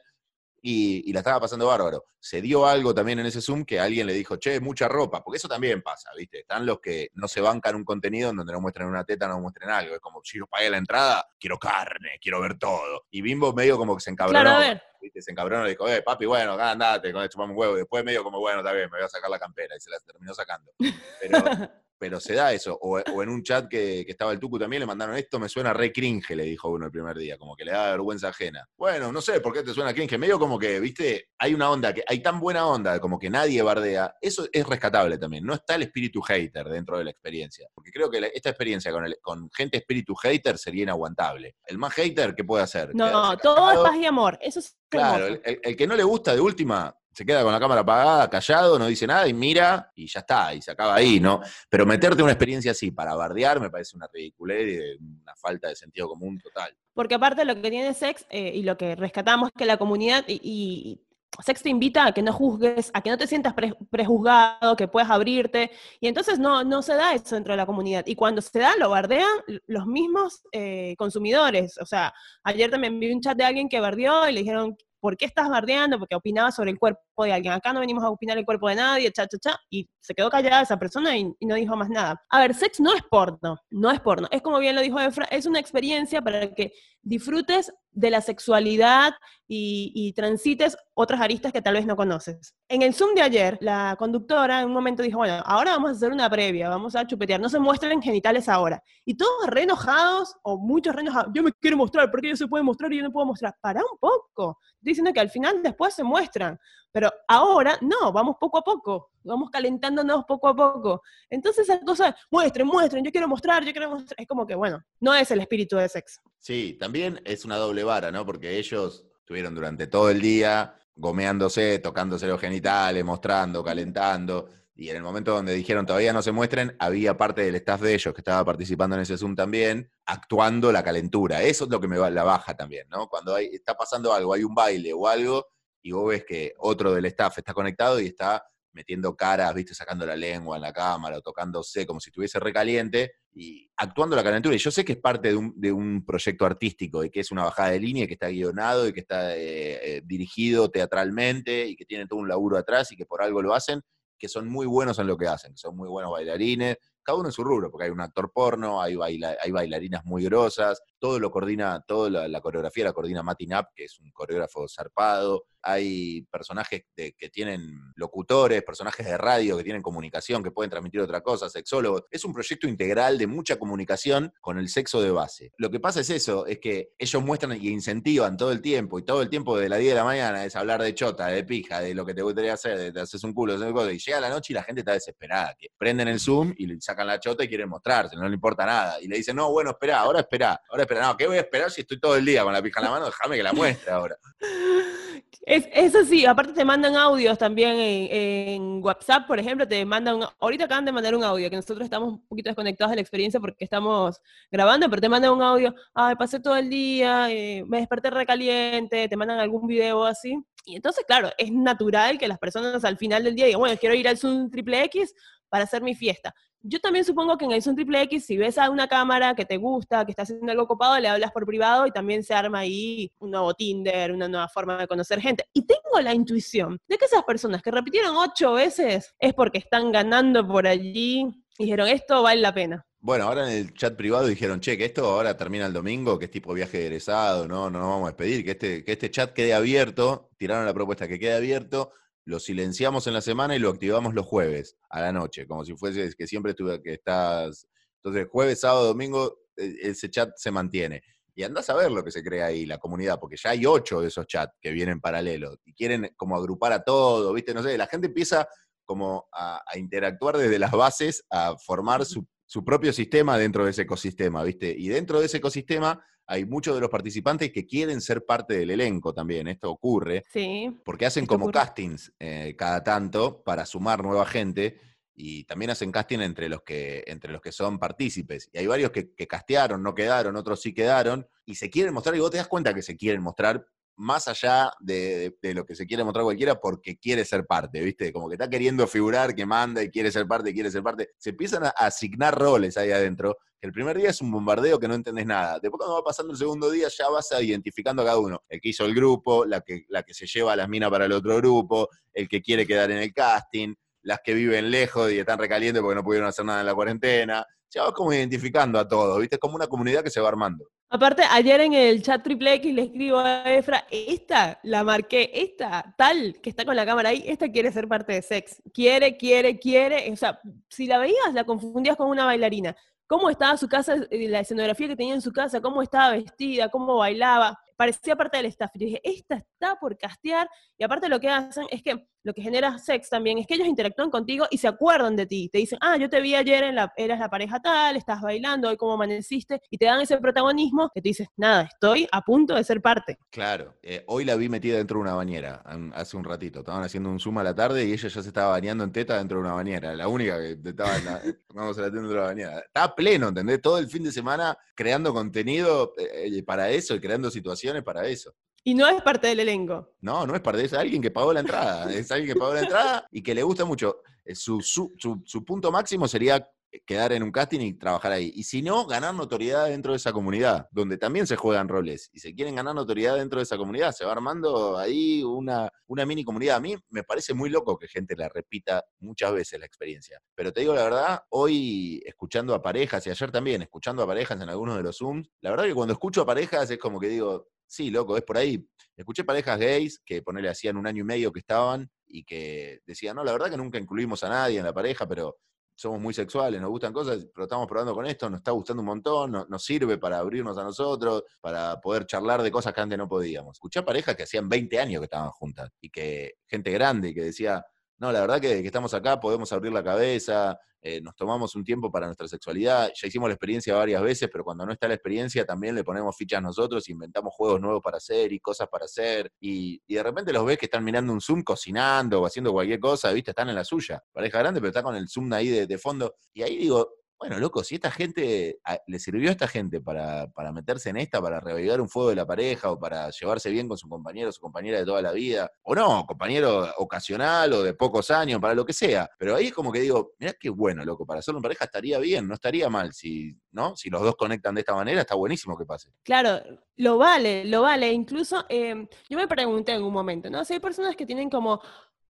y, 0.66 1.12
la 1.12 1.18
estaba 1.20 1.40
pasando 1.40 1.66
bárbaro. 1.66 2.06
Se 2.18 2.40
dio 2.40 2.66
algo 2.66 2.94
también 2.94 3.18
en 3.18 3.26
ese 3.26 3.42
Zoom 3.42 3.66
que 3.66 3.78
alguien 3.78 4.06
le 4.06 4.14
dijo, 4.14 4.36
che, 4.36 4.60
mucha 4.60 4.88
ropa, 4.88 5.22
porque 5.22 5.36
eso 5.36 5.46
también 5.46 5.82
pasa, 5.82 6.08
¿viste? 6.16 6.40
Están 6.40 6.64
los 6.64 6.80
que 6.80 7.10
no 7.12 7.28
se 7.28 7.42
bancan 7.42 7.76
un 7.76 7.84
contenido 7.84 8.30
en 8.30 8.36
donde 8.36 8.54
no 8.54 8.62
muestran 8.62 8.88
una 8.88 9.04
teta, 9.04 9.28
no 9.28 9.38
muestren 9.40 9.68
algo. 9.68 9.94
Es 9.94 10.00
como, 10.00 10.22
si 10.24 10.38
yo 10.38 10.46
pagué 10.46 10.70
la 10.70 10.78
entrada, 10.78 11.28
quiero 11.38 11.58
carne, 11.58 12.18
quiero 12.18 12.40
ver 12.40 12.58
todo. 12.58 13.04
Y 13.10 13.20
Bimbo 13.20 13.52
medio 13.52 13.76
como 13.76 13.94
que 13.94 14.00
se 14.00 14.10
encabronó. 14.10 14.40
Claro, 14.40 14.56
a 14.56 14.58
ver. 14.60 14.82
¿viste? 15.02 15.20
Se 15.20 15.32
encabronó 15.32 15.66
y 15.66 15.70
dijo, 15.70 15.86
eh, 15.86 16.00
papi, 16.00 16.24
bueno, 16.24 16.54
acá 16.54 16.70
andate, 16.70 17.12
con 17.12 17.28
chupamos 17.28 17.52
un 17.52 17.60
huevo. 17.60 17.74
Y 17.74 17.80
después 17.80 18.02
medio 18.02 18.24
como, 18.24 18.40
bueno, 18.40 18.60
está 18.60 18.72
bien, 18.72 18.88
me 18.90 18.96
voy 18.96 19.04
a 19.04 19.08
sacar 19.08 19.28
la 19.28 19.38
campera. 19.38 19.76
Y 19.76 19.80
se 19.80 19.90
la 19.90 19.98
terminó 20.00 20.32
sacando. 20.32 20.72
Pero 21.20 21.38
pero 21.98 22.20
se 22.20 22.34
da 22.34 22.52
eso. 22.52 22.78
O, 22.80 22.98
en 23.00 23.28
un 23.28 23.42
chat 23.42 23.68
que, 23.68 24.00
estaba 24.06 24.32
el 24.32 24.38
Tucu 24.38 24.58
también 24.58 24.80
le 24.80 24.86
mandaron 24.86 25.16
esto, 25.16 25.38
me 25.38 25.48
suena 25.48 25.72
re 25.72 25.92
cringe, 25.92 26.30
le 26.30 26.44
dijo 26.44 26.68
uno 26.68 26.86
el 26.86 26.92
primer 26.92 27.16
día, 27.16 27.38
como 27.38 27.56
que 27.56 27.64
le 27.64 27.72
da 27.72 27.90
vergüenza 27.90 28.28
ajena. 28.28 28.66
Bueno, 28.76 29.12
no 29.12 29.20
sé 29.20 29.40
por 29.40 29.52
qué 29.52 29.62
te 29.62 29.72
suena 29.72 29.94
cringe, 29.94 30.18
medio 30.18 30.38
como 30.38 30.58
que, 30.58 30.80
viste, 30.80 31.28
hay 31.38 31.54
una 31.54 31.70
onda, 31.70 31.92
que 31.92 32.04
hay 32.06 32.20
tan 32.20 32.40
buena 32.40 32.66
onda, 32.66 33.00
como 33.00 33.18
que 33.18 33.30
nadie 33.30 33.62
bardea. 33.62 34.16
Eso 34.20 34.46
es 34.52 34.66
rescatable 34.66 35.18
también. 35.18 35.44
No 35.44 35.54
está 35.54 35.74
el 35.74 35.82
espíritu 35.82 36.20
hater 36.22 36.68
dentro 36.68 36.98
de 36.98 37.04
la 37.04 37.10
experiencia. 37.10 37.68
Porque 37.74 37.90
creo 37.90 38.10
que 38.10 38.30
esta 38.34 38.50
experiencia 38.50 38.92
con, 38.92 39.04
con 39.22 39.50
gente 39.50 39.78
espíritu 39.78 40.14
hater 40.14 40.58
sería 40.58 40.84
inaguantable. 40.84 41.56
El 41.66 41.78
más 41.78 41.92
hater, 41.94 42.34
¿qué 42.34 42.44
puede 42.44 42.64
hacer? 42.64 42.94
No, 42.94 43.36
todo 43.38 43.70
es 43.70 43.78
paz 43.78 43.96
y 43.96 44.06
amor. 44.06 44.38
Eso 44.40 44.60
es 44.60 44.76
Claro, 44.94 45.26
el, 45.26 45.76
que 45.76 45.86
no 45.86 45.96
le 45.96 46.02
gusta 46.02 46.34
de 46.34 46.40
última, 46.40 46.96
se 47.14 47.24
queda 47.24 47.42
con 47.42 47.52
la 47.52 47.60
cámara 47.60 47.82
apagada, 47.82 48.28
callado, 48.28 48.78
no 48.78 48.86
dice 48.86 49.06
nada 49.06 49.28
y 49.28 49.32
mira 49.32 49.90
y 49.94 50.06
ya 50.06 50.20
está, 50.20 50.54
y 50.54 50.60
se 50.60 50.70
acaba 50.70 50.94
ahí, 50.94 51.20
¿no? 51.20 51.40
Pero 51.68 51.86
meterte 51.86 52.22
una 52.22 52.32
experiencia 52.32 52.72
así 52.72 52.90
para 52.90 53.14
bardear 53.14 53.60
me 53.60 53.70
parece 53.70 53.96
una 53.96 54.08
ridiculez 54.12 54.98
y 54.98 55.04
una 55.22 55.34
falta 55.36 55.68
de 55.68 55.76
sentido 55.76 56.08
común 56.08 56.38
total. 56.38 56.76
Porque 56.92 57.14
aparte 57.14 57.44
lo 57.44 57.54
que 57.54 57.70
tiene 57.70 57.94
Sex 57.94 58.26
eh, 58.30 58.52
y 58.54 58.62
lo 58.62 58.76
que 58.76 58.94
rescatamos 58.96 59.48
es 59.48 59.54
que 59.56 59.64
la 59.64 59.76
comunidad 59.76 60.24
y, 60.28 61.00
Sex 61.42 61.62
te 61.62 61.68
invita 61.68 62.06
a 62.06 62.12
que 62.12 62.22
no 62.22 62.32
juzgues, 62.32 62.92
a 62.94 63.02
que 63.02 63.10
no 63.10 63.18
te 63.18 63.26
sientas 63.26 63.54
prejuzgado, 63.90 64.76
que 64.76 64.86
puedas 64.86 65.10
abrirte, 65.10 65.72
y 65.98 66.06
entonces 66.06 66.38
no, 66.38 66.62
no 66.62 66.80
se 66.80 66.94
da 66.94 67.12
eso 67.12 67.34
dentro 67.34 67.54
de 67.54 67.56
la 67.56 67.66
comunidad. 67.66 68.04
Y 68.06 68.14
cuando 68.14 68.40
se 68.40 68.60
da, 68.60 68.76
lo 68.76 68.90
bardean 68.90 69.28
los 69.66 69.84
mismos 69.86 70.42
eh, 70.52 70.94
consumidores. 70.96 71.76
O 71.78 71.86
sea, 71.86 72.14
ayer 72.44 72.70
también 72.70 73.00
vi 73.00 73.12
un 73.12 73.20
chat 73.20 73.36
de 73.36 73.44
alguien 73.44 73.68
que 73.68 73.80
bardeó 73.80 74.28
y 74.28 74.32
le 74.32 74.40
dijeron, 74.40 74.76
¿por 75.04 75.18
qué 75.18 75.26
estás 75.26 75.50
bardeando? 75.50 75.98
Porque 75.98 76.14
opinaba 76.14 76.50
sobre 76.50 76.70
el 76.70 76.78
cuerpo 76.78 77.24
de 77.24 77.32
alguien. 77.34 77.52
Acá 77.52 77.74
no 77.74 77.80
venimos 77.80 78.02
a 78.02 78.08
opinar 78.08 78.38
el 78.38 78.46
cuerpo 78.46 78.70
de 78.70 78.76
nadie, 78.76 79.12
cha, 79.12 79.26
cha, 79.26 79.36
cha. 79.38 79.60
Y 79.68 79.86
se 80.00 80.14
quedó 80.14 80.30
callada 80.30 80.62
esa 80.62 80.78
persona 80.78 81.14
y, 81.14 81.30
no 81.42 81.56
dijo 81.56 81.76
más 81.76 81.90
nada. 81.90 82.24
A 82.30 82.40
ver, 82.40 82.54
sex 82.54 82.80
no 82.80 82.94
es 82.94 83.02
porno, 83.10 83.58
no 83.68 83.90
es 83.90 84.00
porno. 84.00 84.28
Es 84.30 84.40
como 84.40 84.58
bien 84.60 84.74
lo 84.74 84.80
dijo 84.80 84.98
Efra, 84.98 85.26
es 85.26 85.44
una 85.44 85.60
experiencia 85.60 86.22
para 86.22 86.54
que 86.54 86.72
disfrutes 87.04 87.72
de 87.92 88.10
la 88.10 88.20
sexualidad 88.20 89.14
y, 89.46 90.12
transites 90.16 90.76
otras 90.94 91.20
aristas 91.20 91.52
que 91.52 91.62
tal 91.62 91.74
vez 91.74 91.86
no 91.86 91.96
conoces. 91.96 92.54
En 92.68 92.82
el 92.82 92.94
Zoom 92.94 93.14
de 93.14 93.22
ayer, 93.22 93.58
la 93.60 93.94
conductora 93.98 94.60
en 94.60 94.66
un 94.66 94.72
momento 94.72 95.02
dijo, 95.02 95.18
bueno, 95.18 95.42
ahora 95.44 95.72
vamos 95.72 95.90
a 95.90 95.92
hacer 95.92 96.10
una 96.10 96.28
previa, 96.28 96.68
vamos 96.68 96.96
a 96.96 97.06
chupetear, 97.06 97.40
no 97.40 97.48
se 97.48 97.58
muestren 97.58 98.02
genitales 98.02 98.48
ahora. 98.48 98.82
Y 99.04 99.16
todos 99.16 99.46
re 99.46 99.62
enojados, 99.62 100.34
o 100.42 100.58
muchos 100.58 100.94
re 100.94 101.04
yo 101.32 101.42
me 101.42 101.52
quiero 101.52 101.76
mostrar, 101.76 102.10
¿por 102.10 102.20
qué 102.20 102.30
yo 102.30 102.36
se 102.36 102.48
puede 102.48 102.64
mostrar 102.64 102.92
y 102.92 102.96
yo 102.96 103.02
no 103.02 103.12
puedo 103.12 103.26
mostrar? 103.26 103.54
Para 103.60 103.80
un 103.80 103.98
poco. 103.98 104.58
Diciendo 104.80 105.12
que 105.12 105.20
al 105.20 105.30
final 105.30 105.62
después 105.62 105.94
se 105.94 106.02
muestran, 106.02 106.58
pero 106.94 107.12
ahora 107.26 107.76
no, 107.80 108.12
vamos 108.12 108.36
poco 108.38 108.58
a 108.58 108.62
poco, 108.62 109.10
vamos 109.24 109.50
calentándonos 109.50 110.24
poco 110.26 110.46
a 110.46 110.54
poco. 110.54 111.02
Entonces 111.28 111.68
esa 111.68 111.80
cosa, 111.80 112.16
muestren, 112.30 112.68
muestren, 112.68 113.04
yo 113.04 113.10
quiero 113.10 113.26
mostrar, 113.26 113.64
yo 113.64 113.72
quiero 113.72 113.90
mostrar, 113.90 114.14
es 114.16 114.28
como 114.28 114.46
que, 114.46 114.54
bueno, 114.54 114.80
no 115.00 115.12
es 115.12 115.28
el 115.32 115.40
espíritu 115.40 115.74
de 115.74 115.88
sexo. 115.88 116.20
Sí, 116.38 116.76
también 116.78 117.20
es 117.24 117.44
una 117.44 117.56
doble 117.56 117.82
vara, 117.82 118.12
¿no? 118.12 118.24
Porque 118.24 118.58
ellos 118.58 119.04
estuvieron 119.18 119.56
durante 119.56 119.88
todo 119.88 120.08
el 120.08 120.20
día 120.20 120.76
gomeándose, 120.94 121.80
tocándose 121.80 122.28
los 122.28 122.40
genitales, 122.40 123.04
mostrando, 123.04 123.64
calentando. 123.64 124.48
Y 124.76 124.88
en 124.88 124.94
el 124.96 125.02
momento 125.02 125.32
donde 125.32 125.52
dijeron 125.52 125.86
todavía 125.86 126.12
no 126.12 126.22
se 126.22 126.30
muestren, 126.30 126.76
había 126.78 127.16
parte 127.16 127.42
del 127.42 127.56
staff 127.56 127.80
de 127.80 127.94
ellos 127.94 128.14
que 128.14 128.20
estaba 128.20 128.44
participando 128.44 128.94
en 128.94 129.02
ese 129.02 129.18
Zoom 129.18 129.34
también, 129.34 129.90
actuando 130.06 130.70
la 130.70 130.84
calentura. 130.84 131.42
Eso 131.42 131.64
es 131.64 131.70
lo 131.70 131.80
que 131.80 131.88
me 131.88 131.98
la 132.08 132.22
baja 132.22 132.56
también, 132.56 132.88
¿no? 132.88 133.08
Cuando 133.08 133.34
hay, 133.34 133.46
está 133.46 133.76
pasando 133.76 134.12
algo, 134.12 134.32
hay 134.32 134.44
un 134.44 134.54
baile 134.54 134.92
o 134.92 135.08
algo, 135.08 135.53
y 135.84 135.92
vos 135.92 136.08
ves 136.08 136.24
que 136.24 136.54
otro 136.58 136.94
del 136.94 137.04
staff 137.04 137.38
está 137.38 137.52
conectado 137.52 138.00
y 138.00 138.06
está 138.06 138.42
metiendo 138.72 139.14
caras, 139.14 139.54
viste, 139.54 139.74
sacando 139.74 140.06
la 140.06 140.16
lengua 140.16 140.56
en 140.56 140.62
la 140.62 140.72
cámara 140.72 141.18
o 141.18 141.20
tocándose 141.20 141.86
como 141.86 142.00
si 142.00 142.08
estuviese 142.08 142.40
recaliente 142.40 143.12
y 143.34 143.70
actuando 143.76 144.16
la 144.16 144.24
calentura. 144.24 144.56
Y 144.56 144.58
yo 144.58 144.70
sé 144.70 144.82
que 144.82 144.92
es 144.92 144.98
parte 144.98 145.28
de 145.54 145.72
un, 145.72 146.04
proyecto 146.06 146.46
artístico 146.46 147.04
y 147.04 147.10
que 147.10 147.20
es 147.20 147.30
una 147.30 147.44
bajada 147.44 147.70
de 147.70 147.80
línea, 147.80 148.06
que 148.06 148.14
está 148.14 148.28
guionado 148.28 148.88
y 148.88 148.94
que 148.94 149.00
está 149.00 149.36
eh, 149.36 149.96
eh, 149.96 150.02
dirigido 150.04 150.70
teatralmente 150.70 151.66
y 151.66 151.76
que 151.76 151.84
tiene 151.84 152.06
todo 152.06 152.18
un 152.18 152.28
laburo 152.28 152.56
atrás 152.56 152.90
y 152.90 152.96
que 152.96 153.04
por 153.04 153.22
algo 153.22 153.42
lo 153.42 153.54
hacen, 153.54 153.82
que 154.18 154.28
son 154.28 154.48
muy 154.48 154.66
buenos 154.66 154.98
en 154.98 155.06
lo 155.06 155.18
que 155.18 155.28
hacen, 155.28 155.52
que 155.52 155.58
son 155.58 155.76
muy 155.76 155.88
buenos 155.88 156.10
bailarines, 156.10 156.78
cada 157.02 157.18
uno 157.18 157.28
en 157.28 157.32
su 157.32 157.44
rubro, 157.44 157.70
porque 157.70 157.84
hay 157.84 157.90
un 157.90 158.00
actor 158.00 158.32
porno, 158.32 158.80
hay, 158.80 158.96
hay 159.02 159.50
bailarinas 159.50 160.02
muy 160.06 160.24
grosas, 160.24 160.80
todo 160.98 161.20
lo 161.20 161.30
coordina, 161.30 161.84
toda 161.86 162.28
la, 162.28 162.40
coreografía 162.40 162.84
la 162.84 162.94
coordina 162.94 163.22
Mati 163.22 163.46
que 163.74 163.84
es 163.84 164.00
un 164.00 164.10
coreógrafo 164.10 164.66
zarpado, 164.66 165.44
hay 165.64 166.22
personajes 166.30 166.84
que 166.94 167.28
tienen 167.30 167.92
locutores, 167.96 168.62
personajes 168.62 169.06
de 169.06 169.16
radio 169.16 169.56
que 169.56 169.64
tienen 169.64 169.82
comunicación, 169.82 170.42
que 170.42 170.50
pueden 170.50 170.70
transmitir 170.70 171.00
otra 171.00 171.22
cosa, 171.22 171.48
sexólogos. 171.48 172.04
Es 172.10 172.24
un 172.24 172.32
proyecto 172.32 172.68
integral 172.68 173.18
de 173.18 173.26
mucha 173.26 173.56
comunicación 173.56 174.32
con 174.40 174.58
el 174.58 174.68
sexo 174.68 175.02
de 175.02 175.10
base. 175.10 175.52
Lo 175.56 175.70
que 175.70 175.80
pasa 175.80 176.00
es 176.00 176.10
eso, 176.10 176.46
es 176.46 176.58
que 176.58 176.90
ellos 176.98 177.22
muestran 177.22 177.52
y 177.60 177.68
incentivan 177.68 178.36
todo 178.36 178.52
el 178.52 178.60
tiempo, 178.60 178.98
y 178.98 179.04
todo 179.04 179.22
el 179.22 179.28
tiempo 179.28 179.56
de 179.58 179.68
la 179.68 179.76
10 179.76 179.92
de 179.92 179.98
la 179.98 180.04
mañana 180.04 180.44
es 180.44 180.56
hablar 180.56 180.82
de 180.82 180.94
chota, 180.94 181.26
de 181.28 181.44
pija, 181.44 181.80
de 181.80 181.94
lo 181.94 182.04
que 182.04 182.14
te 182.14 182.22
gustaría 182.22 182.54
hacer, 182.54 182.78
de 182.78 182.92
te 182.92 183.00
haces 183.00 183.22
un 183.24 183.32
culo, 183.32 183.58
de 183.58 183.94
y 183.94 183.98
llega 183.98 184.20
la 184.20 184.28
noche 184.28 184.52
y 184.52 184.54
la 184.54 184.62
gente 184.62 184.80
está 184.80 184.92
desesperada, 184.92 185.54
que 185.58 185.68
prenden 185.76 186.08
el 186.08 186.20
Zoom 186.20 186.54
y 186.56 186.80
sacan 186.80 187.06
la 187.06 187.18
chota 187.20 187.44
y 187.44 187.48
quieren 187.48 187.68
mostrarse, 187.68 188.16
no 188.16 188.28
le 188.28 188.34
importa 188.34 188.64
nada. 188.66 189.00
Y 189.00 189.08
le 189.08 189.16
dicen, 189.16 189.36
no, 189.36 189.50
bueno, 189.50 189.70
espera, 189.70 190.00
ahora 190.00 190.20
espera, 190.20 190.60
ahora 190.68 190.82
espera, 190.82 191.06
no, 191.06 191.16
¿qué 191.16 191.26
voy 191.26 191.36
a 191.36 191.40
esperar 191.40 191.70
si 191.70 191.82
estoy 191.82 191.98
todo 192.00 192.16
el 192.16 192.24
día 192.24 192.42
con 192.42 192.52
la 192.52 192.62
pija 192.62 192.80
en 192.80 192.84
la 192.84 192.90
mano? 192.90 193.06
Déjame 193.06 193.36
que 193.36 193.42
la 193.42 193.52
muestre 193.52 193.90
ahora. 193.90 194.16
Es, 195.54 195.68
eso 195.72 196.04
sí, 196.04 196.26
aparte 196.26 196.52
te 196.52 196.64
mandan 196.64 196.96
audios 196.96 197.38
también 197.38 197.76
en, 197.78 198.82
WhatsApp, 198.82 199.24
por 199.24 199.38
ejemplo, 199.38 199.68
te 199.68 199.84
mandan, 199.84 200.20
ahorita 200.40 200.64
acaban 200.64 200.84
de 200.84 200.90
mandar 200.90 201.14
un 201.14 201.22
audio, 201.22 201.48
que 201.48 201.54
nosotros 201.54 201.84
estamos 201.84 202.14
un 202.14 202.26
poquito 202.26 202.48
desconectados 202.48 202.90
de 202.90 202.96
la 202.96 203.02
experiencia 203.02 203.38
porque 203.38 203.62
estamos 203.62 204.20
grabando, 204.50 204.90
pero 204.90 205.00
te 205.00 205.08
mandan 205.08 205.30
un 205.30 205.42
audio, 205.42 205.72
ay, 205.94 206.16
pasé 206.16 206.40
todo 206.40 206.56
el 206.56 206.68
día, 206.68 207.30
eh, 207.30 207.62
me 207.68 207.78
desperté 207.78 208.10
recaliente, 208.10 209.08
te 209.08 209.16
mandan 209.16 209.38
algún 209.38 209.68
video 209.68 210.04
así. 210.04 210.36
Y 210.66 210.74
entonces, 210.74 211.04
claro, 211.06 211.30
es 211.38 211.52
natural 211.52 212.18
que 212.18 212.26
las 212.26 212.38
personas 212.38 212.84
al 212.84 212.96
final 212.96 213.22
del 213.22 213.36
día 213.36 213.46
digan, 213.46 213.60
bueno, 213.60 213.76
quiero 213.78 213.94
ir 213.94 214.08
al 214.08 214.18
Zoom 214.18 214.50
triple 214.50 214.82
X 214.86 215.14
para 215.54 215.66
hacer 215.66 215.82
mi 215.82 215.94
fiesta. 215.94 216.34
Yo 216.62 216.80
también 216.80 217.04
supongo 217.04 217.38
que 217.38 217.44
en 217.44 217.52
el 217.52 217.62
Zoom 217.62 217.76
Triple 217.76 218.02
X, 218.02 218.26
si 218.26 218.36
ves 218.36 218.58
a 218.58 218.70
una 218.70 218.88
cámara 218.88 219.36
que 219.36 219.44
te 219.44 219.56
gusta, 219.56 220.04
que 220.04 220.10
está 220.10 220.22
haciendo 220.24 220.50
algo 220.50 220.66
copado, 220.66 220.98
le 220.98 221.06
hablas 221.06 221.30
por 221.30 221.46
privado 221.46 221.86
y 221.86 221.92
también 221.92 222.24
se 222.24 222.34
arma 222.34 222.58
ahí 222.58 223.12
un 223.20 223.30
nuevo 223.30 223.54
Tinder, 223.54 224.10
una 224.10 224.26
nueva 224.26 224.48
forma 224.48 224.76
de 224.76 224.88
conocer 224.88 225.20
gente. 225.20 225.44
Y 225.52 225.64
tengo 225.64 226.00
la 226.02 226.12
intuición 226.12 226.80
de 226.88 226.98
que 226.98 227.04
esas 227.04 227.22
personas 227.22 227.62
que 227.62 227.70
repitieron 227.70 228.16
ocho 228.16 228.54
veces 228.54 229.14
es 229.20 229.32
porque 229.32 229.58
están 229.58 229.92
ganando 229.92 230.44
por 230.44 230.66
allí 230.66 231.30
dijeron, 231.56 231.86
esto 231.86 232.20
vale 232.20 232.40
la 232.40 232.52
pena. 232.52 232.84
Bueno, 232.98 233.26
ahora 233.26 233.48
en 233.48 233.56
el 233.56 233.74
chat 233.74 233.94
privado 233.94 234.26
dijeron, 234.26 234.58
che, 234.58 234.76
que 234.76 234.86
esto 234.86 235.06
ahora 235.06 235.36
termina 235.36 235.66
el 235.66 235.72
domingo, 235.72 236.18
que 236.18 236.24
es 236.24 236.32
tipo 236.32 236.52
viaje 236.52 236.84
egresado, 236.84 237.46
no, 237.46 237.70
no 237.70 237.78
nos 237.78 237.88
vamos 237.90 238.08
a 238.08 238.10
despedir, 238.10 238.44
que 238.44 238.50
este, 238.50 238.84
que 238.84 238.90
este 238.90 239.08
chat 239.12 239.32
quede 239.32 239.54
abierto, 239.54 240.30
tiraron 240.36 240.66
la 240.66 240.74
propuesta 240.74 241.06
que 241.06 241.20
quede 241.20 241.34
abierto 241.34 241.92
lo 242.26 242.40
silenciamos 242.40 243.06
en 243.06 243.14
la 243.14 243.20
semana 243.20 243.54
y 243.54 243.58
lo 243.58 243.68
activamos 243.68 244.14
los 244.14 244.26
jueves 244.26 244.76
a 244.88 245.00
la 245.00 245.12
noche, 245.12 245.46
como 245.46 245.64
si 245.64 245.76
fuese 245.76 246.12
que 246.16 246.26
siempre 246.26 246.54
que 246.54 246.92
estás. 246.92 247.66
Entonces, 248.02 248.28
jueves, 248.30 248.60
sábado, 248.60 248.86
domingo, 248.86 249.38
e, 249.56 249.74
ese 249.82 250.10
chat 250.10 250.32
se 250.36 250.50
mantiene. 250.50 251.02
Y 251.34 251.42
andás 251.42 251.68
a 251.68 251.74
ver 251.74 251.90
lo 251.90 252.04
que 252.04 252.12
se 252.12 252.22
crea 252.22 252.46
ahí, 252.46 252.64
la 252.64 252.78
comunidad, 252.78 253.18
porque 253.18 253.36
ya 253.36 253.50
hay 253.50 253.66
ocho 253.66 254.00
de 254.00 254.08
esos 254.08 254.26
chats 254.26 254.54
que 254.60 254.70
vienen 254.70 255.00
paralelos 255.00 255.58
y 255.64 255.74
quieren 255.74 256.10
como 256.16 256.36
agrupar 256.36 256.72
a 256.72 256.84
todo, 256.84 257.32
¿viste? 257.32 257.52
No 257.52 257.62
sé, 257.62 257.76
la 257.76 257.88
gente 257.88 258.06
empieza 258.06 258.48
como 258.84 259.26
a, 259.32 259.60
interactuar 259.74 260.36
desde 260.36 260.58
las 260.58 260.70
bases, 260.70 261.24
a 261.30 261.56
formar 261.56 262.04
su, 262.04 262.26
su 262.46 262.64
propio 262.64 262.92
sistema 262.92 263.36
dentro 263.36 263.64
de 263.64 263.72
ese 263.72 263.82
ecosistema, 263.82 264.44
¿viste? 264.44 264.74
Y 264.76 264.88
dentro 264.88 265.18
de 265.18 265.26
ese 265.26 265.38
ecosistema 265.38 266.04
hay 266.26 266.44
muchos 266.44 266.74
de 266.74 266.80
los 266.80 266.90
participantes 266.90 267.52
que 267.52 267.66
quieren 267.66 268.00
ser 268.00 268.24
parte 268.24 268.54
del 268.54 268.70
elenco 268.70 269.12
también. 269.12 269.48
Esto 269.48 269.70
ocurre. 269.70 270.24
Sí. 270.32 270.70
Porque 270.84 271.06
hacen 271.06 271.26
como 271.26 271.50
castings 271.50 272.12
eh, 272.18 272.54
cada 272.56 272.82
tanto 272.82 273.42
para 273.42 273.66
sumar 273.66 274.02
nueva 274.02 274.26
gente 274.26 274.80
y 275.14 275.44
también 275.44 275.70
hacen 275.70 275.92
casting 275.92 276.20
entre 276.20 276.48
los 276.48 276.62
que, 276.62 277.04
entre 277.06 277.32
los 277.32 277.40
que 277.40 277.52
son 277.52 277.78
partícipes. 277.78 278.50
Y 278.52 278.58
hay 278.58 278.66
varios 278.66 278.90
que, 278.90 279.14
que 279.14 279.26
castearon, 279.26 279.82
no 279.82 279.94
quedaron, 279.94 280.34
otros 280.36 280.60
sí 280.60 280.74
quedaron, 280.74 281.26
y 281.44 281.54
se 281.54 281.70
quieren 281.70 281.94
mostrar, 281.94 282.16
y 282.16 282.20
vos 282.20 282.30
te 282.30 282.38
das 282.38 282.48
cuenta 282.48 282.74
que 282.74 282.82
se 282.82 282.96
quieren 282.96 283.22
mostrar 283.22 283.64
más 283.96 284.28
allá 284.28 284.72
de, 284.80 285.36
de, 285.40 285.54
lo 285.54 285.64
que 285.64 285.74
se 285.74 285.86
quiere 285.86 286.04
mostrar 286.04 286.24
cualquiera 286.24 286.60
porque 286.60 286.96
quiere 286.96 287.24
ser 287.24 287.46
parte, 287.46 287.80
¿viste? 287.80 288.12
Como 288.12 288.28
que 288.28 288.34
está 288.34 288.48
queriendo 288.50 288.86
figurar, 288.86 289.34
que 289.34 289.46
manda 289.46 289.82
y 289.82 289.90
quiere 289.90 290.10
ser 290.10 290.26
parte, 290.26 290.52
quiere 290.52 290.70
ser 290.70 290.82
parte. 290.82 291.10
Se 291.18 291.30
empiezan 291.30 291.64
a 291.64 291.68
asignar 291.70 292.38
roles 292.38 292.76
ahí 292.76 292.90
adentro, 292.90 293.36
el 293.64 293.72
primer 293.72 293.96
día 293.96 294.10
es 294.10 294.20
un 294.20 294.30
bombardeo 294.30 294.78
que 294.78 294.86
no 294.86 294.94
entendés 294.94 295.24
nada. 295.24 295.58
Después 295.58 295.78
cuando 295.78 295.94
va 295.94 296.04
pasando 296.04 296.34
el 296.34 296.38
segundo 296.38 296.70
día 296.70 296.88
ya 296.88 297.08
vas 297.08 297.30
identificando 297.40 298.02
a 298.02 298.04
cada 298.04 298.18
uno. 298.18 298.44
El 298.46 298.60
que 298.60 298.68
hizo 298.68 298.84
el 298.84 298.94
grupo, 298.94 299.46
la 299.46 299.62
que, 299.62 299.86
la 299.88 300.02
que 300.02 300.12
se 300.12 300.26
lleva 300.26 300.52
a 300.52 300.56
las 300.56 300.68
minas 300.68 300.90
para 300.90 301.06
el 301.06 301.12
otro 301.12 301.34
grupo, 301.36 301.88
el 302.12 302.28
que 302.28 302.42
quiere 302.42 302.66
quedar 302.66 302.90
en 302.90 302.98
el 302.98 303.14
casting, 303.14 303.74
las 304.02 304.20
que 304.22 304.34
viven 304.34 304.70
lejos 304.70 305.10
y 305.10 305.18
están 305.18 305.38
recalientes 305.38 305.80
porque 305.80 305.94
no 305.94 306.04
pudieron 306.04 306.28
hacer 306.28 306.44
nada 306.44 306.60
en 306.60 306.66
la 306.66 306.74
cuarentena. 306.74 307.46
Ya 307.74 307.82
vas 307.82 307.92
como 307.92 308.12
identificando 308.12 308.78
a 308.78 308.86
todos, 308.86 309.20
¿viste? 309.20 309.38
Como 309.38 309.56
una 309.56 309.66
comunidad 309.66 310.04
que 310.04 310.10
se 310.10 310.20
va 310.20 310.28
armando. 310.28 310.66
Aparte, 310.90 311.22
ayer 311.28 311.60
en 311.60 311.72
el 311.72 312.02
chat 312.02 312.22
triple 312.22 312.54
X 312.54 312.72
le 312.72 312.82
escribo 312.82 313.18
a 313.18 313.52
Efra, 313.52 313.84
esta 313.90 314.60
la 314.62 314.84
marqué, 314.84 315.30
esta 315.34 315.94
tal 315.98 316.38
que 316.40 316.50
está 316.50 316.64
con 316.64 316.76
la 316.76 316.86
cámara 316.86 317.08
ahí, 317.08 317.24
esta 317.26 317.50
quiere 317.50 317.72
ser 317.72 317.88
parte 317.88 318.12
de 318.12 318.22
sex. 318.22 318.62
Quiere, 318.72 319.16
quiere, 319.16 319.58
quiere. 319.58 320.12
O 320.12 320.16
sea, 320.16 320.38
si 320.68 320.86
la 320.86 320.98
veías, 320.98 321.34
la 321.34 321.44
confundías 321.44 321.96
con 321.96 322.08
una 322.08 322.24
bailarina. 322.24 322.76
¿Cómo 323.06 323.28
estaba 323.28 323.56
su 323.56 323.68
casa, 323.68 323.96
eh, 324.10 324.28
la 324.28 324.40
escenografía 324.40 324.88
que 324.88 324.96
tenía 324.96 325.14
en 325.14 325.20
su 325.20 325.32
casa, 325.32 325.60
cómo 325.60 325.82
estaba 325.82 326.12
vestida, 326.12 326.68
cómo 326.68 326.96
bailaba? 326.98 327.58
parecía 327.76 328.16
parte 328.16 328.36
del 328.36 328.46
staff. 328.46 328.70
Y 328.74 328.78
dije, 328.78 329.00
esta 329.02 329.36
está 329.36 329.76
por 329.76 329.96
castear. 329.96 330.48
Y 330.78 330.84
aparte 330.84 331.08
lo 331.08 331.20
que 331.20 331.28
hacen 331.28 331.66
es 331.70 331.82
que 331.82 332.06
lo 332.24 332.32
que 332.32 332.42
genera 332.42 332.78
sex 332.78 333.10
también 333.10 333.38
es 333.38 333.46
que 333.46 333.54
ellos 333.54 333.68
interactúan 333.68 334.10
contigo 334.10 334.46
y 334.50 334.56
se 334.56 334.66
acuerdan 334.66 335.14
de 335.14 335.26
ti. 335.26 335.50
Te 335.52 335.58
dicen, 335.58 335.78
ah, 335.82 335.96
yo 335.98 336.08
te 336.08 336.20
vi 336.22 336.34
ayer, 336.34 336.64
en 336.64 336.74
la, 336.74 336.92
eras 336.96 337.20
la 337.20 337.28
pareja 337.28 337.60
tal, 337.60 337.96
estás 337.96 338.22
bailando, 338.22 338.70
hoy 338.70 338.78
cómo 338.78 338.94
amaneciste. 338.94 339.60
Y 339.70 339.76
te 339.76 339.84
dan 339.84 340.00
ese 340.00 340.16
protagonismo 340.16 340.90
que 340.94 341.02
te 341.02 341.10
dices, 341.10 341.28
nada, 341.36 341.68
estoy 341.70 342.08
a 342.10 342.22
punto 342.22 342.54
de 342.54 342.64
ser 342.64 342.80
parte. 342.80 343.18
Claro. 343.30 343.74
Eh, 343.82 344.02
hoy 344.06 344.24
la 344.24 344.36
vi 344.36 344.48
metida 344.48 344.78
dentro 344.78 344.96
de 344.98 345.02
una 345.02 345.14
bañera 345.14 345.62
hace 345.92 346.16
un 346.16 346.24
ratito. 346.24 346.60
Estaban 346.60 346.82
haciendo 346.82 347.10
un 347.10 347.20
zoom 347.20 347.38
a 347.38 347.42
la 347.42 347.54
tarde 347.54 347.84
y 347.84 347.92
ella 347.92 348.08
ya 348.08 348.22
se 348.22 348.28
estaba 348.28 348.52
bañando 348.52 348.84
en 348.84 348.92
teta 348.92 349.18
dentro 349.18 349.36
de 349.36 349.44
una 349.44 349.52
bañera. 349.52 349.94
La 349.94 350.08
única 350.08 350.38
que 350.38 350.58
estaba 350.64 350.96
en 350.96 351.04
la, 351.04 351.20
vamos 351.54 351.76
a 351.76 351.82
la 351.82 351.90
dentro 351.90 352.08
de 352.08 352.16
la 352.16 352.22
bañera. 352.22 352.58
Estaba 352.60 352.94
pleno, 352.94 353.28
¿entendés? 353.28 353.60
Todo 353.60 353.76
el 353.78 353.88
fin 353.88 354.02
de 354.02 354.12
semana 354.12 354.56
creando 354.74 355.12
contenido 355.12 355.92
eh, 355.98 356.30
eh, 356.38 356.42
para 356.42 356.70
eso 356.70 356.94
y 356.94 357.00
creando 357.00 357.30
situaciones 357.30 357.82
para 357.82 358.06
eso. 358.06 358.34
Y 358.66 358.74
no 358.74 358.88
es 358.88 359.02
parte 359.02 359.28
del 359.28 359.40
elenco. 359.40 359.94
No, 360.00 360.26
no 360.26 360.34
es 360.34 360.40
parte. 360.40 360.64
Es 360.64 360.72
alguien 360.72 361.02
que 361.02 361.10
pagó 361.10 361.34
la 361.34 361.40
entrada. 361.40 361.92
Es 361.92 362.10
alguien 362.10 362.32
que 362.32 362.40
pagó 362.40 362.54
la 362.54 362.60
entrada 362.60 363.06
y 363.12 363.22
que 363.22 363.34
le 363.34 363.42
gusta 363.42 363.66
mucho. 363.66 363.98
Eh, 364.24 364.34
su, 364.34 364.62
su, 364.62 365.44
punto 365.44 365.70
máximo 365.70 366.08
sería 366.08 366.48
quedar 366.86 367.12
en 367.12 367.22
un 367.22 367.30
casting 367.30 367.60
y 367.60 367.74
trabajar 367.74 368.12
ahí. 368.12 368.32
Y 368.34 368.42
si 368.44 368.62
no, 368.62 368.86
ganar 368.86 369.14
notoriedad 369.14 369.68
dentro 369.68 369.92
de 369.92 369.98
esa 369.98 370.12
comunidad, 370.12 370.66
donde 370.72 370.96
también 370.96 371.26
se 371.26 371.36
juegan 371.36 371.68
roles. 371.68 372.08
Y 372.14 372.20
se 372.20 372.34
quieren 372.34 372.54
ganar 372.54 372.74
notoriedad 372.74 373.16
dentro 373.16 373.38
de 373.38 373.44
esa 373.44 373.58
comunidad, 373.58 373.92
se 373.92 374.06
va 374.06 374.12
armando 374.12 374.78
ahí 374.78 375.22
una, 375.22 375.70
una 375.86 376.06
mini 376.06 376.24
comunidad. 376.24 376.56
A 376.56 376.60
mí 376.60 376.74
me 376.88 377.04
parece 377.04 377.34
muy 377.34 377.50
loco 377.50 377.78
que 377.78 377.86
gente 377.86 378.16
la 378.16 378.30
repita 378.30 378.82
muchas 378.98 379.34
veces 379.34 379.60
la 379.60 379.66
experiencia. 379.66 380.18
Pero 380.34 380.52
te 380.54 380.60
digo 380.60 380.74
la 380.74 380.84
verdad, 380.84 381.20
hoy 381.28 382.02
escuchando 382.06 382.54
a 382.54 382.62
parejas, 382.62 383.06
y 383.06 383.10
ayer 383.10 383.30
también 383.30 383.60
escuchando 383.60 384.02
a 384.02 384.06
parejas 384.06 384.40
en 384.40 384.48
algunos 384.48 384.76
de 384.78 384.82
los 384.82 384.96
Zooms, 384.96 385.28
la 385.42 385.50
verdad 385.50 385.64
que 385.64 385.74
cuando 385.74 385.92
escucho 385.92 386.22
a 386.22 386.26
parejas 386.26 386.70
es 386.70 386.78
como 386.78 386.98
que 386.98 387.08
digo, 387.08 387.48
sí, 387.66 387.90
loco, 387.90 388.16
es 388.16 388.22
por 388.22 388.36
ahí. 388.36 388.66
Escuché 388.96 389.24
parejas 389.24 389.58
gays 389.58 390.00
que 390.04 390.22
ponerle 390.22 390.48
hacían 390.48 390.76
un 390.76 390.86
año 390.86 391.02
y 391.02 391.06
medio 391.06 391.32
que 391.32 391.40
estaban 391.40 391.90
y 392.06 392.24
que 392.24 392.80
decían, 392.86 393.16
no, 393.16 393.24
la 393.24 393.32
verdad 393.32 393.50
que 393.50 393.56
nunca 393.56 393.78
incluimos 393.78 394.22
a 394.24 394.28
nadie 394.28 394.58
en 394.58 394.64
la 394.64 394.72
pareja, 394.72 395.06
pero 395.06 395.36
somos 395.76 396.00
muy 396.00 396.14
sexuales, 396.14 396.60
nos 396.60 396.70
gustan 396.70 396.92
cosas, 396.92 397.26
pero 397.34 397.44
estamos 397.44 397.66
probando 397.66 397.94
con 397.94 398.06
esto, 398.06 398.30
nos 398.30 398.38
está 398.38 398.52
gustando 398.52 398.80
un 398.80 398.86
montón, 398.86 399.32
nos, 399.48 399.64
sirve 399.64 399.98
para 399.98 400.18
abrirnos 400.18 400.56
a 400.56 400.62
nosotros, 400.62 401.24
para 401.40 401.80
poder 401.80 402.06
charlar 402.06 402.42
de 402.42 402.50
cosas 402.50 402.72
que 402.72 402.80
antes 402.80 402.96
no 402.96 403.08
podíamos. 403.08 403.56
Escuché 403.56 403.82
parejas 403.82 404.14
que 404.14 404.22
hacían 404.22 404.48
20 404.48 404.78
años 404.78 405.00
que 405.00 405.04
estaban 405.04 405.30
juntas 405.30 405.70
y 405.80 405.90
que 405.90 406.34
gente 406.46 406.70
grande 406.70 407.12
que 407.12 407.22
decía, 407.22 407.64
no, 407.98 408.12
la 408.12 408.20
verdad 408.20 408.40
que, 408.40 408.60
que 408.60 408.66
estamos 408.66 408.94
acá, 408.94 409.20
podemos 409.20 409.52
abrir 409.52 409.72
la 409.72 409.82
cabeza, 409.82 410.58
eh, 410.86 411.00
nos 411.00 411.16
tomamos 411.16 411.54
un 411.54 411.64
tiempo 411.64 411.90
para 411.90 412.04
nuestra 412.04 412.28
sexualidad, 412.28 412.92
ya 412.94 413.08
hicimos 413.08 413.26
la 413.30 413.32
experiencia 413.32 413.74
varias 413.74 414.02
veces, 414.02 414.28
pero 414.30 414.44
cuando 414.44 414.66
no 414.66 414.72
está 414.72 414.86
la 414.86 414.92
experiencia 414.92 415.46
también 415.46 415.74
le 415.74 415.82
ponemos 415.82 416.14
fichas 416.14 416.42
nosotros, 416.42 416.86
inventamos 416.90 417.32
juegos 417.34 417.58
nuevos 417.58 417.82
para 417.82 417.96
hacer 417.96 418.30
y 418.34 418.38
cosas 418.38 418.68
para 418.68 418.84
hacer, 418.84 419.32
y, 419.40 419.80
de 419.88 420.02
repente 420.02 420.30
los 420.30 420.44
ves 420.44 420.58
que 420.58 420.66
están 420.66 420.84
mirando 420.84 421.10
un 421.14 421.22
Zoom 421.22 421.42
cocinando 421.42 422.20
o 422.20 422.26
haciendo 422.26 422.52
cualquier 422.52 422.80
cosa, 422.80 423.10
¿viste? 423.12 423.30
Están 423.30 423.48
en 423.48 423.54
la 423.54 423.64
suya, 423.64 424.04
pareja 424.12 424.40
grande, 424.40 424.60
pero 424.60 424.68
está 424.68 424.82
con 424.82 424.94
el 424.94 425.08
Zoom 425.08 425.32
ahí 425.32 425.48
de 425.48 425.78
fondo, 425.78 426.16
y 426.34 426.42
ahí 426.42 426.58
digo, 426.58 426.90
bueno, 427.26 427.40
loco, 427.40 427.64
si 427.64 427.76
esta 427.76 427.90
gente, 427.90 428.60
le 428.86 428.98
sirvió 428.98 429.30
a 429.30 429.32
esta 429.32 429.48
gente 429.48 429.80
para, 429.80 430.26
para, 430.28 430.52
meterse 430.52 430.90
en 430.90 430.98
esta, 430.98 431.22
para 431.22 431.40
revivir 431.40 431.80
un 431.80 431.88
fuego 431.88 432.10
de 432.10 432.16
la 432.16 432.26
pareja 432.26 432.70
o 432.70 432.78
para 432.78 433.08
llevarse 433.08 433.48
bien 433.48 433.66
con 433.66 433.78
su 433.78 433.88
compañero 433.88 434.28
o 434.28 434.32
su 434.32 434.42
compañera 434.42 434.78
de 434.78 434.84
toda 434.84 435.00
la 435.00 435.10
vida, 435.10 435.50
o 435.62 435.74
no, 435.74 436.04
compañero 436.06 436.68
ocasional 436.76 437.50
o 437.54 437.62
de 437.62 437.72
pocos 437.72 438.10
años, 438.10 438.42
para 438.42 438.54
lo 438.54 438.66
que 438.66 438.74
sea. 438.74 439.08
Pero 439.18 439.36
ahí 439.36 439.46
es 439.46 439.54
como 439.54 439.72
que 439.72 439.80
digo, 439.80 440.12
mirá 440.18 440.34
qué 440.38 440.50
bueno, 440.50 440.84
loco, 440.84 441.06
para 441.06 441.20
hacerlo 441.20 441.38
en 441.38 441.44
pareja 441.44 441.64
estaría 441.64 441.98
bien, 441.98 442.28
no 442.28 442.34
estaría 442.34 442.68
mal. 442.68 442.92
Si, 442.92 443.34
¿no? 443.52 443.74
si 443.74 443.88
los 443.88 444.02
dos 444.02 444.16
conectan 444.16 444.54
de 444.54 444.60
esta 444.60 444.74
manera, 444.74 445.00
está 445.00 445.14
buenísimo 445.14 445.56
que 445.56 445.64
pase. 445.64 445.88
Claro, 446.02 446.42
lo 446.76 446.98
vale, 446.98 447.46
lo 447.46 447.62
vale. 447.62 447.90
Incluso 447.90 448.44
em, 448.50 448.86
yo 449.08 449.16
me 449.16 449.26
pregunté 449.26 449.72
en 449.72 449.82
un 449.82 449.94
momento, 449.94 450.28
¿no? 450.28 450.44
Si 450.44 450.52
hay 450.52 450.60
personas 450.60 450.94
que 450.94 451.06
tienen 451.06 451.30
como 451.30 451.62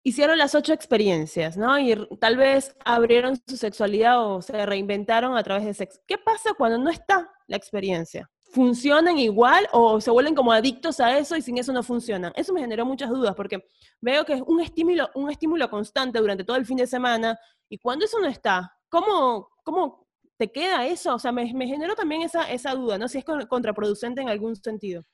hicieron 0.03 0.39
las 0.39 0.55
ocho 0.55 0.73
experiencias, 0.73 1.57
¿no? 1.57 1.79
Y 1.79 1.95
tal 2.19 2.37
vez 2.37 2.77
abrieron 2.85 3.41
su 3.47 3.57
sexualidad 3.57 4.25
o 4.25 4.43
se 4.43 4.65
reinventaron 4.65 5.37
a 5.37 5.43
través 5.43 5.65
de 5.65 5.75
sexo. 5.75 6.01
¿Qué 6.07 6.19
pasa 6.19 6.55
cuando 6.57 6.79
no 6.79 6.91
está 6.91 7.31
la 7.47 7.57
experiencia? 7.57 8.31
¿Funcionan 8.53 9.19
igual 9.19 9.69
o 9.73 10.01
se 10.01 10.11
vuelven 10.11 10.35
como 10.35 10.53
adictos 10.53 10.99
a 10.99 11.17
eso 11.19 11.37
y 11.37 11.43
sin 11.43 11.59
eso 11.59 11.73
no 11.73 11.83
funcionan? 11.83 12.33
Eso 12.35 12.53
me 12.53 12.61
generó 12.61 12.85
muchas 12.85 13.11
dudas 13.11 13.35
porque 13.37 13.65
veo 14.01 14.25
que 14.25 14.35
es 14.35 14.43
un 14.45 14.61
estímulo, 14.61 15.09
un 15.15 15.31
estímulo 15.31 15.71
constante 15.71 16.19
durante 16.19 16.45
todo 16.45 16.57
el 16.57 16.67
fin 16.67 16.79
de 16.79 16.87
semana 16.87 17.39
y 17.69 17.79
cuando 17.79 18.05
eso 18.05 18.19
no 18.19 18.27
está, 18.27 18.77
¿cómo, 18.89 19.51
cómo 19.63 20.09
te 20.37 20.51
queda 20.51 20.87
eso? 20.87 21.15
O 21.15 21.19
sea, 21.19 21.31
me, 21.31 21.47
generó 21.47 21.95
también 21.95 22.23
esa, 22.23 22.51
esa 22.51 22.75
duda, 22.75 22.99
¿no? 22.99 23.07
Si 23.07 23.19
es 23.19 23.25
contraproducente 23.25 24.21
en 24.23 24.31
algún 24.31 24.57
sentido. 24.57 25.05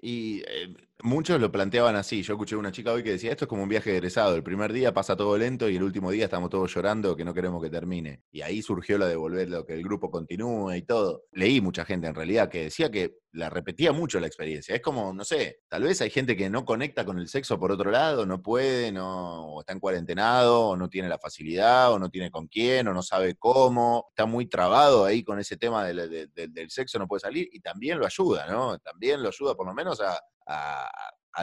Y 0.00 0.42
eh, 0.46 0.74
muchos 1.02 1.40
lo 1.40 1.52
planteaban 1.52 1.96
así. 1.96 2.22
Yo 2.22 2.34
escuché 2.34 2.56
una 2.56 2.72
chica 2.72 2.92
hoy 2.92 3.02
que 3.02 3.12
decía, 3.12 3.30
esto 3.30 3.44
es 3.44 3.48
como 3.48 3.62
un 3.62 3.68
viaje 3.68 3.92
egresado. 3.92 4.34
El 4.34 4.42
primer 4.42 4.72
día 4.72 4.94
pasa 4.94 5.16
todo 5.16 5.36
lento 5.36 5.68
y 5.68 5.76
el 5.76 5.82
último 5.82 6.10
día 6.10 6.24
estamos 6.24 6.50
todos 6.50 6.72
llorando 6.74 7.16
que 7.16 7.24
no 7.24 7.34
queremos 7.34 7.62
que 7.62 7.70
termine. 7.70 8.22
Y 8.30 8.42
ahí 8.42 8.62
surgió 8.62 8.98
la 8.98 9.06
de 9.06 9.16
volver, 9.16 9.48
lo 9.48 9.66
que 9.66 9.74
el 9.74 9.82
grupo 9.82 10.10
continúe 10.10 10.74
y 10.74 10.82
todo. 10.82 11.24
Leí 11.32 11.60
mucha 11.60 11.84
gente 11.84 12.06
en 12.06 12.14
realidad 12.14 12.48
que 12.48 12.64
decía 12.64 12.90
que 12.90 13.18
la 13.32 13.50
repetía 13.50 13.92
mucho 13.92 14.18
la 14.18 14.26
experiencia. 14.26 14.74
Es 14.74 14.80
como, 14.80 15.12
no 15.12 15.22
sé, 15.22 15.60
tal 15.68 15.82
vez 15.82 16.00
hay 16.00 16.08
gente 16.10 16.36
que 16.36 16.48
no 16.48 16.64
conecta 16.64 17.04
con 17.04 17.18
el 17.18 17.28
sexo 17.28 17.58
por 17.58 17.70
otro 17.70 17.90
lado, 17.90 18.24
no 18.24 18.42
puede, 18.42 18.90
no, 18.90 19.52
o 19.52 19.60
está 19.60 19.74
en 19.74 19.80
cuarentenado, 19.80 20.68
o 20.68 20.76
no 20.76 20.88
tiene 20.88 21.08
la 21.08 21.18
facilidad, 21.18 21.92
o 21.92 21.98
no 21.98 22.08
tiene 22.08 22.30
con 22.30 22.48
quién, 22.48 22.88
o 22.88 22.94
no 22.94 23.02
sabe 23.02 23.34
cómo. 23.36 24.06
Está 24.08 24.24
muy 24.24 24.46
trabado 24.46 25.04
ahí 25.04 25.22
con 25.22 25.38
ese 25.38 25.58
tema 25.58 25.84
del, 25.84 26.30
del 26.34 26.70
sexo, 26.70 26.98
no 26.98 27.06
puede 27.06 27.20
salir. 27.20 27.48
Y 27.52 27.60
también 27.60 27.98
lo 27.98 28.06
ayuda, 28.06 28.46
¿no? 28.50 28.78
También 28.78 29.22
lo 29.22 29.28
ayuda 29.28 29.54
por 29.54 29.66
lo 29.66 29.74
menos 29.74 30.00
a 30.00 30.18
a, 30.46 30.90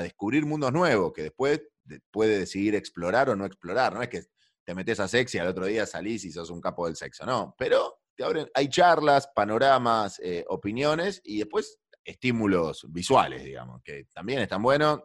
descubrir 0.01 0.45
mundos 0.45 0.73
nuevos 0.73 1.13
que 1.13 1.21
después 1.21 1.61
puede 2.09 2.39
decidir 2.39 2.73
explorar 2.73 3.29
o 3.29 3.35
no 3.35 3.45
explorar. 3.45 3.93
No 3.93 4.01
es 4.01 4.09
que 4.09 4.23
te 4.65 4.73
metes 4.73 4.99
a 4.99 5.07
sexo 5.07 5.37
y 5.37 5.39
al 5.39 5.47
otro 5.47 5.65
día 5.65 5.85
salís 5.85 6.25
y 6.25 6.31
sos 6.31 6.49
un 6.49 6.59
capo 6.59 6.87
del 6.87 6.95
sexo, 6.95 7.25
no. 7.25 7.53
Pero 7.57 7.99
te 8.15 8.23
abren, 8.23 8.49
hay 8.53 8.69
charlas, 8.69 9.29
panoramas, 9.35 10.19
eh, 10.19 10.45
opiniones 10.47 11.21
y 11.23 11.39
después 11.39 11.79
estímulos 12.03 12.85
visuales, 12.89 13.43
digamos, 13.43 13.81
que 13.83 14.05
también 14.13 14.39
están 14.39 14.63
buenos 14.63 15.01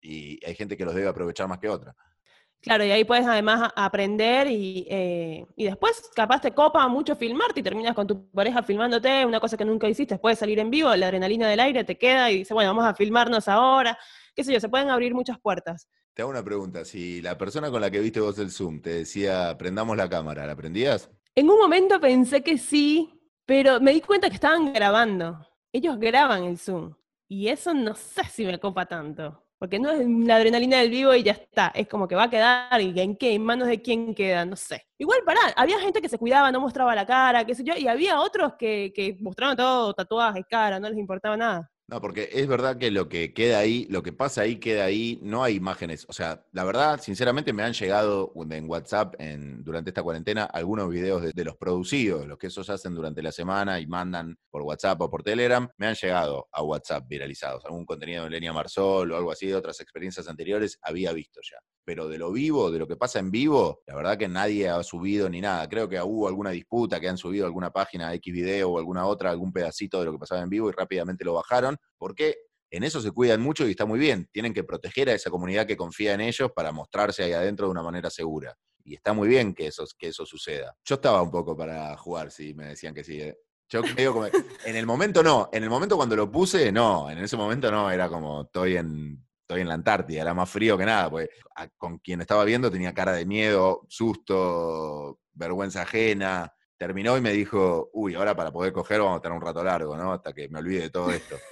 y 0.00 0.44
hay 0.44 0.54
gente 0.54 0.76
que 0.76 0.84
los 0.84 0.94
debe 0.94 1.08
aprovechar 1.08 1.48
más 1.48 1.58
que 1.58 1.68
otra. 1.68 1.94
Claro, 2.62 2.84
y 2.84 2.92
ahí 2.92 3.04
puedes 3.04 3.26
además 3.26 3.72
aprender 3.74 4.46
y, 4.46 4.86
eh, 4.88 5.44
y, 5.56 5.64
después 5.64 6.08
capaz 6.14 6.40
te 6.40 6.52
copa 6.52 6.86
mucho 6.86 7.16
filmarte 7.16 7.58
y 7.58 7.62
terminas 7.62 7.92
con 7.92 8.06
tu 8.06 8.30
pareja 8.30 8.62
filmándote, 8.62 9.26
una 9.26 9.40
cosa 9.40 9.56
que 9.56 9.64
nunca 9.64 9.88
hiciste, 9.88 10.16
puedes 10.18 10.38
salir 10.38 10.60
en 10.60 10.70
vivo, 10.70 10.94
la 10.94 11.06
adrenalina 11.06 11.48
del 11.48 11.58
aire 11.58 11.82
te 11.82 11.98
queda 11.98 12.30
y 12.30 12.38
dice, 12.38 12.54
bueno, 12.54 12.70
vamos 12.70 12.84
a 12.84 12.94
filmarnos 12.94 13.48
ahora, 13.48 13.98
qué 14.36 14.44
sé 14.44 14.52
yo, 14.52 14.60
se 14.60 14.68
pueden 14.68 14.90
abrir 14.90 15.12
muchas 15.12 15.40
puertas. 15.40 15.88
Te 16.14 16.22
hago 16.22 16.30
una 16.30 16.44
pregunta, 16.44 16.84
si 16.84 17.20
la 17.20 17.36
persona 17.36 17.68
con 17.68 17.80
la 17.80 17.90
que 17.90 17.98
viste 17.98 18.20
vos 18.20 18.38
el 18.38 18.52
Zoom 18.52 18.80
te 18.80 18.90
decía, 18.90 19.58
prendamos 19.58 19.96
la 19.96 20.08
cámara, 20.08 20.46
¿la 20.46 20.54
prendías? 20.54 21.10
En 21.34 21.50
un 21.50 21.58
momento 21.58 21.98
pensé 21.98 22.42
que 22.42 22.58
sí, 22.58 23.10
pero 23.44 23.80
me 23.80 23.92
di 23.92 24.02
cuenta 24.02 24.28
que 24.28 24.34
estaban 24.34 24.72
grabando. 24.72 25.38
Ellos 25.72 25.98
graban 25.98 26.44
el 26.44 26.58
Zoom. 26.58 26.94
Y 27.26 27.48
eso 27.48 27.72
no 27.72 27.94
sé 27.94 28.24
si 28.24 28.44
me 28.44 28.60
copa 28.60 28.84
tanto. 28.84 29.41
Porque 29.62 29.78
no 29.78 29.92
es 29.92 30.04
la 30.26 30.38
adrenalina 30.38 30.78
del 30.78 30.90
vivo 30.90 31.14
y 31.14 31.22
ya 31.22 31.30
está. 31.30 31.70
Es 31.72 31.86
como 31.86 32.08
que 32.08 32.16
va 32.16 32.24
a 32.24 32.30
quedar 32.30 32.80
en 32.80 33.16
qué, 33.16 33.34
en 33.34 33.44
manos 33.44 33.68
de 33.68 33.80
quién 33.80 34.12
queda, 34.12 34.44
no 34.44 34.56
sé. 34.56 34.88
Igual, 34.98 35.20
pará, 35.24 35.38
había 35.54 35.78
gente 35.78 36.02
que 36.02 36.08
se 36.08 36.18
cuidaba, 36.18 36.50
no 36.50 36.60
mostraba 36.60 36.96
la 36.96 37.06
cara, 37.06 37.44
qué 37.44 37.54
sé 37.54 37.62
yo, 37.62 37.74
y 37.76 37.86
había 37.86 38.20
otros 38.20 38.54
que, 38.58 38.92
que 38.92 39.16
mostraban 39.20 39.56
todo, 39.56 39.94
tatuajes, 39.94 40.44
cara, 40.50 40.80
no 40.80 40.88
les 40.88 40.98
importaba 40.98 41.36
nada. 41.36 41.70
No, 41.92 42.00
porque 42.00 42.30
es 42.32 42.48
verdad 42.48 42.78
que 42.78 42.90
lo 42.90 43.10
que 43.10 43.34
queda 43.34 43.58
ahí, 43.58 43.86
lo 43.90 44.02
que 44.02 44.14
pasa 44.14 44.40
ahí 44.40 44.56
queda 44.56 44.86
ahí, 44.86 45.18
no 45.20 45.44
hay 45.44 45.56
imágenes. 45.56 46.06
O 46.08 46.14
sea, 46.14 46.42
la 46.52 46.64
verdad, 46.64 46.98
sinceramente, 47.02 47.52
me 47.52 47.64
han 47.64 47.74
llegado 47.74 48.32
en 48.50 48.66
WhatsApp 48.66 49.14
en, 49.18 49.62
durante 49.62 49.90
esta 49.90 50.02
cuarentena 50.02 50.44
algunos 50.44 50.88
videos 50.88 51.20
de, 51.34 51.44
los 51.44 51.54
producidos, 51.58 52.26
los 52.26 52.38
que 52.38 52.46
esos 52.46 52.70
hacen 52.70 52.94
durante 52.94 53.22
la 53.22 53.30
semana 53.30 53.78
y 53.78 53.86
mandan 53.86 54.38
por 54.50 54.62
WhatsApp 54.62 55.02
o 55.02 55.10
por 55.10 55.22
Telegram. 55.22 55.68
Me 55.76 55.86
han 55.86 55.94
llegado 55.94 56.48
a 56.50 56.62
WhatsApp 56.62 57.06
viralizados. 57.06 57.62
Algún 57.66 57.84
contenido 57.84 58.24
de 58.24 58.30
Lenia 58.30 58.54
Marsol 58.54 59.12
o 59.12 59.16
algo 59.18 59.30
así 59.30 59.48
de 59.48 59.56
otras 59.56 59.78
experiencias 59.80 60.26
anteriores 60.28 60.78
había 60.80 61.12
visto 61.12 61.40
ya 61.42 61.58
pero 61.84 62.08
de 62.08 62.18
lo 62.18 62.32
vivo, 62.32 62.70
de 62.70 62.78
lo 62.78 62.86
que 62.86 62.96
pasa 62.96 63.18
en 63.18 63.30
vivo, 63.30 63.82
la 63.86 63.94
verdad 63.94 64.18
que 64.18 64.28
nadie 64.28 64.68
ha 64.68 64.82
subido 64.82 65.28
ni 65.28 65.40
nada. 65.40 65.68
Creo 65.68 65.88
que 65.88 66.00
hubo 66.00 66.28
alguna 66.28 66.50
disputa 66.50 67.00
que 67.00 67.08
han 67.08 67.18
subido 67.18 67.46
alguna 67.46 67.70
página 67.70 68.12
X 68.14 68.32
video 68.32 68.70
o 68.70 68.78
alguna 68.78 69.06
otra, 69.06 69.30
algún 69.30 69.52
pedacito 69.52 69.98
de 69.98 70.06
lo 70.06 70.12
que 70.12 70.18
pasaba 70.18 70.42
en 70.42 70.48
vivo 70.48 70.68
y 70.68 70.72
rápidamente 70.72 71.24
lo 71.24 71.34
bajaron, 71.34 71.76
porque 71.96 72.36
en 72.70 72.84
eso 72.84 73.00
se 73.00 73.10
cuidan 73.10 73.40
mucho 73.42 73.66
y 73.66 73.72
está 73.72 73.84
muy 73.84 73.98
bien. 73.98 74.28
Tienen 74.32 74.54
que 74.54 74.64
proteger 74.64 75.10
a 75.10 75.14
esa 75.14 75.30
comunidad 75.30 75.66
que 75.66 75.76
confía 75.76 76.14
en 76.14 76.22
ellos 76.22 76.50
para 76.54 76.72
mostrarse 76.72 77.22
ahí 77.22 77.32
adentro 77.32 77.66
de 77.66 77.72
una 77.72 77.82
manera 77.82 78.08
segura. 78.08 78.56
Y 78.84 78.94
está 78.94 79.12
muy 79.12 79.28
bien 79.28 79.54
que 79.54 79.66
eso, 79.66 79.84
que 79.98 80.08
eso 80.08 80.24
suceda. 80.24 80.74
Yo 80.84 80.94
estaba 80.96 81.22
un 81.22 81.30
poco 81.30 81.56
para 81.56 81.96
jugar, 81.96 82.30
si 82.30 82.54
me 82.54 82.68
decían 82.68 82.94
que 82.94 83.04
sí. 83.04 83.20
¿eh? 83.20 83.36
Yo 83.68 83.82
creo 83.82 84.26
en 84.66 84.76
el 84.76 84.86
momento 84.86 85.22
no, 85.22 85.48
en 85.52 85.62
el 85.62 85.70
momento 85.70 85.96
cuando 85.96 86.16
lo 86.16 86.30
puse, 86.30 86.72
no, 86.72 87.10
en 87.10 87.18
ese 87.18 87.36
momento 87.36 87.70
no, 87.70 87.90
era 87.90 88.08
como 88.08 88.42
estoy 88.42 88.76
en 88.76 89.24
estoy 89.52 89.62
en 89.62 89.68
la 89.68 89.74
Antártida, 89.74 90.22
era 90.22 90.34
más 90.34 90.48
frío 90.48 90.78
que 90.78 90.86
nada, 90.86 91.10
porque 91.10 91.28
con 91.76 91.98
quien 91.98 92.22
estaba 92.22 92.44
viendo 92.44 92.70
tenía 92.70 92.94
cara 92.94 93.12
de 93.12 93.26
miedo, 93.26 93.86
susto, 93.88 95.20
vergüenza 95.34 95.82
ajena. 95.82 96.52
Terminó 96.78 97.16
y 97.16 97.20
me 97.20 97.32
dijo, 97.32 97.90
uy, 97.92 98.14
ahora 98.14 98.34
para 98.34 98.50
poder 98.50 98.72
coger 98.72 99.00
vamos 99.00 99.18
a 99.18 99.22
tener 99.22 99.36
un 99.36 99.44
rato 99.44 99.62
largo, 99.62 99.96
¿no? 99.96 100.12
Hasta 100.12 100.32
que 100.32 100.48
me 100.48 100.58
olvide 100.58 100.82
de 100.82 100.90
todo 100.90 101.10
esto. 101.10 101.36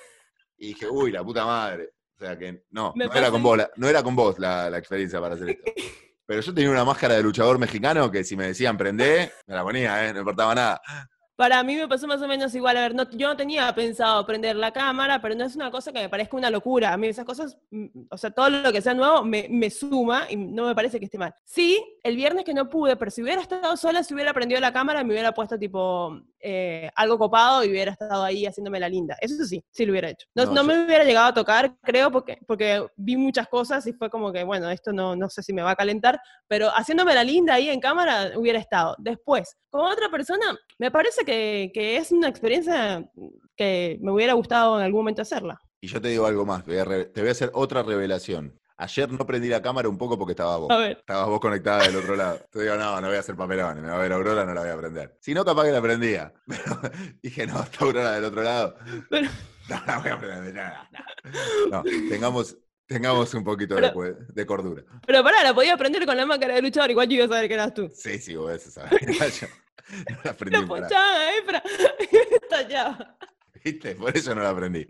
Y 0.63 0.75
dije, 0.75 0.91
uy, 0.91 1.11
la 1.11 1.25
puta 1.25 1.47
madre. 1.47 1.95
O 2.15 2.23
sea 2.23 2.39
que 2.39 2.65
no, 2.69 2.93
no 2.95 3.15
era, 3.15 3.31
con 3.31 3.43
vos, 3.43 3.57
la, 3.57 3.71
no 3.77 3.89
era 3.89 4.03
con 4.03 4.15
vos 4.15 4.39
la, 4.39 4.69
experiencia 4.77 5.19
para 5.23 5.37
hacer 5.37 5.49
esto. 5.49 5.73
Pero 6.27 6.43
yo 6.43 6.53
tenía 6.53 6.71
una 6.71 6.85
máscara 6.85 7.15
de 7.15 7.23
luchador 7.23 7.59
mexicano 7.59 8.11
que 8.11 8.25
si 8.25 8.37
me 8.37 8.49
decían 8.49 8.77
prendé, 8.77 9.33
me 9.47 9.55
la 9.55 9.63
ponía, 9.63 10.07
¿eh? 10.07 10.13
no 10.13 10.19
importaba 10.19 10.55
nada. 10.55 10.83
Para 11.41 11.63
mí 11.63 11.75
me 11.75 11.89
pasó 11.89 12.07
más 12.07 12.21
o 12.21 12.29
menos 12.29 12.55
igual. 12.55 12.77
A 12.77 12.83
ver, 12.83 12.95
no, 12.95 13.09
yo 13.13 13.27
no 13.29 13.35
tenía 13.35 13.75
pensado 13.75 14.27
prender 14.27 14.57
la 14.57 14.73
cámara, 14.73 15.23
pero 15.23 15.35
no 15.35 15.47
es 15.47 15.57
una 15.57 15.71
cosa 15.71 15.91
que 15.91 16.01
me 16.01 16.11
parezca 16.11 16.37
una 16.37 16.51
locura. 16.51 16.93
A 16.93 16.99
mí 16.99 17.07
esas 17.07 17.25
cosas, 17.25 17.57
mm, 17.71 17.87
o 18.11 18.19
sea, 18.19 18.31
todo 18.31 18.51
lo 18.51 18.71
que 18.71 18.83
sea 18.83 18.93
nuevo 18.93 19.25
me, 19.25 19.47
me 19.49 19.71
suma 19.71 20.27
y 20.29 20.37
no 20.37 20.67
me 20.67 20.75
parece 20.75 20.99
que 20.99 21.07
esté 21.07 21.17
mal. 21.17 21.35
Sí, 21.47 21.83
el 22.03 22.15
viernes 22.15 22.45
que 22.45 22.53
no 22.53 22.69
pude, 22.69 22.95
pero 22.97 23.11
si 23.11 23.23
hubiera 23.23 23.41
estado 23.41 23.75
sola, 23.79 24.03
si 24.05 24.13
hubiera 24.13 24.35
prendido 24.35 24.61
la 24.61 24.75
cámara, 24.75 25.03
me 25.03 25.15
hubiera 25.15 25.33
puesto 25.33 25.59
tipo 25.59 26.21
eh, 26.41 26.91
algo 26.95 27.19
copado 27.19 27.65
y 27.65 27.71
hubiera 27.71 27.93
estado 27.93 28.25
ahí 28.25 28.47
haciéndome 28.47 28.81
la 28.81 28.89
linda. 28.89 29.17
Eso 29.21 29.45
sí, 29.45 29.63
sí 29.71 29.85
lo 29.85 29.93
hubiera 29.93 30.11
hecho. 30.11 30.27
No, 30.35 30.47
no, 30.47 30.65
me 30.65 30.85
hubiera 30.85 31.05
llegado 31.05 31.29
a 31.29 31.35
tocar, 31.35 31.77
creo, 31.83 32.11
porque, 32.11 32.39
porque 32.47 32.87
vi 32.97 33.17
muchas 33.17 33.49
cosas 33.49 33.87
y 33.87 33.93
fue 33.93 34.11
como 34.11 34.33
que, 34.33 34.45
bueno, 34.45 34.71
esto 34.71 34.93
no, 34.93 35.15
no 35.17 35.29
sé 35.29 35.43
si 35.43 35.53
me 35.53 35.63
va 35.63 35.73
a 35.73 35.77
calentar, 35.77 36.21
pero 36.49 36.69
haciéndome 36.69 37.15
la 37.15 37.25
linda 37.25 37.55
ahí 37.55 37.69
en 37.69 37.81
cámara 37.81 38.33
hubiera 38.37 38.59
estado. 38.59 38.97
Después, 38.99 39.57
con 39.69 39.83
otra 39.83 40.09
persona, 40.11 40.59
me 40.79 40.91
parece 40.91 41.25
que, 41.25 41.71
que, 41.75 41.97
es 41.97 42.13
una 42.13 42.29
experiencia 42.29 43.05
que 43.57 43.99
me 44.01 44.13
hubiera 44.13 44.33
gustado 44.33 44.79
en 44.79 44.85
algún 44.85 45.01
momento 45.01 45.23
hacerla. 45.23 45.61
Y 45.83 45.89
yo 45.89 46.01
te 46.01 46.09
digo 46.09 46.27
algo 46.27 46.45
más, 46.45 46.65
te 46.65 46.83
voy 46.85 47.29
a 47.29 47.31
hacer 47.31 47.51
otra 47.55 47.83
revelación. 47.83 48.60
Ayer 48.81 49.13
no 49.13 49.27
prendí 49.27 49.49
la 49.49 49.61
cámara 49.61 49.89
un 49.89 49.99
poco 49.99 50.19
porque 50.19 50.33
estaba 50.33 50.57
vos. 50.57 50.73
Estabas 50.89 51.29
vos 51.29 51.41
conectada 51.41 51.83
del 51.83 51.97
otro 51.97 52.17
lado. 52.17 52.41
Te 52.51 52.63
digo, 52.63 52.77
no, 52.77 53.01
no 53.01 53.09
voy 53.09 53.17
a 53.17 53.21
hacer 53.21 53.37
papelón, 53.37 53.83
me 53.83 53.89
va 53.89 53.97
a 53.97 53.99
ver 53.99 54.13
Aurora, 54.13 54.45
no 54.45 54.55
la 54.55 54.63
voy 54.63 54.71
a 54.71 54.77
prender. 54.77 55.17
Si 55.21 55.35
no, 55.35 55.45
capaz 55.45 55.65
que 55.65 55.73
la 55.73 55.83
prendía. 55.83 56.33
Pero 56.47 56.81
dije, 57.23 57.47
no, 57.47 57.63
está 57.63 57.85
Aurora 57.85 58.13
del 58.13 58.25
otro 58.25 58.43
lado. 58.43 58.77
No 59.71 59.81
la 59.87 59.99
voy 59.99 60.11
a 60.11 60.19
prender, 60.19 60.53
nada. 60.53 60.91
No, 61.71 61.85
tengamos, 61.85 62.57
Tengamos 62.91 63.33
un 63.35 63.45
poquito 63.45 63.77
de, 63.77 64.47
cordura. 64.47 64.83
Pero 65.07 65.23
pará, 65.23 65.45
la 65.45 65.55
podía 65.55 65.77
prender 65.77 66.05
con 66.05 66.17
la 66.17 66.27
máscara 66.27 66.57
de 66.57 66.63
luchador, 66.63 66.91
igual 66.91 67.09
yo 67.09 67.15
iba 67.15 67.27
a 67.27 67.29
saber 67.29 67.47
que 67.47 67.55
eras 67.55 67.73
tú. 67.73 67.89
Sí, 67.95 68.19
sí, 68.19 68.35
vos 68.35 68.51
eso 68.51 68.69
sabés. 68.69 69.01
no 70.11 70.17
la 70.25 70.31
aprendí. 70.33 70.61
La 70.61 70.67
ponchada, 70.67 71.37
eh, 71.37 71.43
pero 71.47 71.61
estallaba. 72.43 73.17
¿Viste? 73.65 73.95
Por 73.95 74.17
eso 74.17 74.35
no 74.35 74.43
la 74.43 74.51
aprendí. 74.51 74.85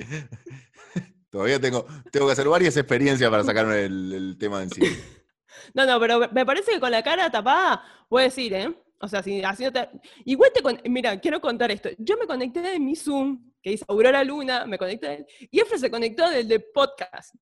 Todavía 1.31 1.61
tengo, 1.61 1.87
tengo 2.11 2.26
que 2.26 2.33
hacer 2.33 2.49
varias 2.49 2.76
experiencias 2.76 3.31
para 3.31 3.45
sacarme 3.45 3.85
el, 3.85 4.37
tema 4.39 4.59
de 4.59 4.64
encima. 4.64 4.89
No, 5.74 5.85
no, 5.85 6.01
pero 6.01 6.20
me 6.33 6.47
parece 6.47 6.72
que 6.72 6.81
con 6.81 6.91
la 6.91 7.03
cara 7.03 7.31
tapada, 7.31 7.85
voy 8.09 8.22
a 8.22 8.24
decir, 8.24 8.55
¿eh? 8.55 8.74
O 9.01 9.09
sea, 9.09 9.22
si 9.22 9.43
haciéndote. 9.43 9.89
Igual 10.24 10.51
te. 10.53 10.89
Mira, 10.89 11.18
quiero 11.20 11.41
contar 11.41 11.70
esto. 11.70 11.91
Yo 11.99 12.16
me 12.16 12.26
conecté 12.26 12.61
de 12.61 12.78
mi 12.78 12.97
Zoom, 12.97 13.53
que 13.62 13.70
dice 13.70 13.85
Aurora 13.89 14.22
Luna, 14.24 14.66
me 14.66 14.78
conecté. 14.78 15.26
Y 15.51 15.61
Efra 15.61 15.78
se 15.78 15.91
conectó 15.91 16.28
del 16.31 16.49
de 16.49 16.61
podcast. 16.61 17.35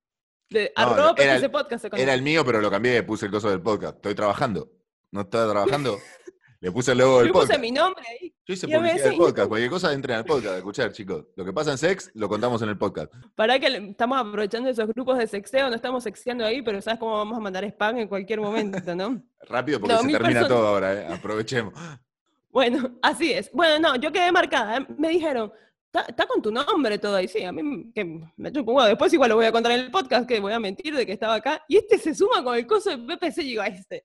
De 0.51 0.73
era, 1.17 1.37
el, 1.37 1.51
podcast 1.51 1.85
era 1.93 2.15
el 2.15 2.23
mío, 2.23 2.45
pero 2.45 2.61
lo 2.61 2.71
cambié, 2.71 3.03
puse 3.03 3.27
el 3.27 3.33
coso 3.33 3.51
del 3.51 3.61
podcast. 3.61 3.97
Estoy 3.97 4.15
trabajando. 4.15 4.71
¿No 5.11 5.23
estaba 5.23 5.51
trabajando? 5.51 5.99
Le 6.61 6.73
puse 6.73 6.91
el 6.91 6.99
logo 6.99 7.21
del 7.21 7.31
podcast. 7.31 7.53
Yo 7.53 7.57
puse 7.57 7.61
mi 7.61 7.71
nombre 7.71 8.05
ahí. 8.09 8.35
Yo 8.45 8.55
hice 8.55 8.67
publicidad 8.67 9.05
del 9.05 9.17
podcast. 9.17 9.49
Cualquier 9.49 9.71
cosa 9.71 9.93
entren 9.93 10.17
al 10.17 10.25
podcast 10.25 10.55
a 10.55 10.57
escuchar, 10.59 10.93
chicos. 10.93 11.27
Lo 11.37 11.45
que 11.45 11.53
pasa 11.53 11.71
en 11.71 11.79
sex, 11.79 12.11
lo 12.15 12.29
contamos 12.29 12.61
en 12.63 12.69
el 12.71 12.77
podcast. 12.77 13.13
Para 13.37 13.61
que 13.61 13.69
estamos 13.69 14.19
aprovechando 14.19 14.69
esos 14.69 14.89
grupos 14.89 15.19
de 15.19 15.29
sexeo, 15.29 15.69
no 15.69 15.77
estamos 15.77 16.03
sexeando 16.03 16.45
ahí, 16.45 16.63
pero 16.63 16.83
sabes 16.83 16.99
cómo 16.99 17.13
vamos 17.13 17.37
a 17.37 17.41
mandar 17.41 17.65
spam 17.65 17.99
en 17.99 18.09
cualquier 18.09 18.41
momento, 18.41 18.95
¿no? 18.97 19.23
Rápido, 19.49 19.79
porque 19.79 19.99
se 19.99 20.09
termina 20.09 20.49
todo 20.49 20.67
ahora, 20.67 20.95
¿eh? 20.95 21.07
Aprovechemos. 21.13 21.75
Bueno, 22.51 22.99
así 23.03 23.31
es. 23.31 23.53
Bueno, 23.53 23.79
no, 23.79 23.97
yo 23.97 24.11
quedé 24.11 24.33
marcada. 24.33 24.79
¿eh? 24.79 24.87
Me 24.97 25.11
dijeron, 25.11 25.53
Está, 25.93 26.27
con 26.27 26.43
tu 26.43 26.51
nombre 26.51 26.99
todo 26.99 27.17
ahí, 27.17 27.29
sí, 27.29 27.43
a 27.45 27.53
mí 27.53 27.93
que 27.95 28.05
me 28.37 28.53
chupo 28.53 28.73
bueno, 28.73 28.89
después 28.89 29.13
igual 29.13 29.31
lo 29.31 29.37
voy 29.37 29.47
a 29.47 29.53
contar 29.53 29.73
en 29.73 29.81
el 29.81 29.91
podcast, 29.91 30.29
que 30.29 30.41
voy 30.41 30.53
a 30.53 30.59
mentir 30.59 30.95
de 30.95 31.07
que 31.07 31.13
estaba 31.13 31.35
acá, 31.35 31.63
y 31.69 31.77
este 31.77 31.99
se 31.99 32.15
suma 32.15 32.43
con 32.45 32.57
el 32.57 32.67
coso 32.67 32.91
de 32.91 32.99
PPC 32.99 33.39
y 33.39 33.45
digo, 33.45 33.63
este, 33.63 34.05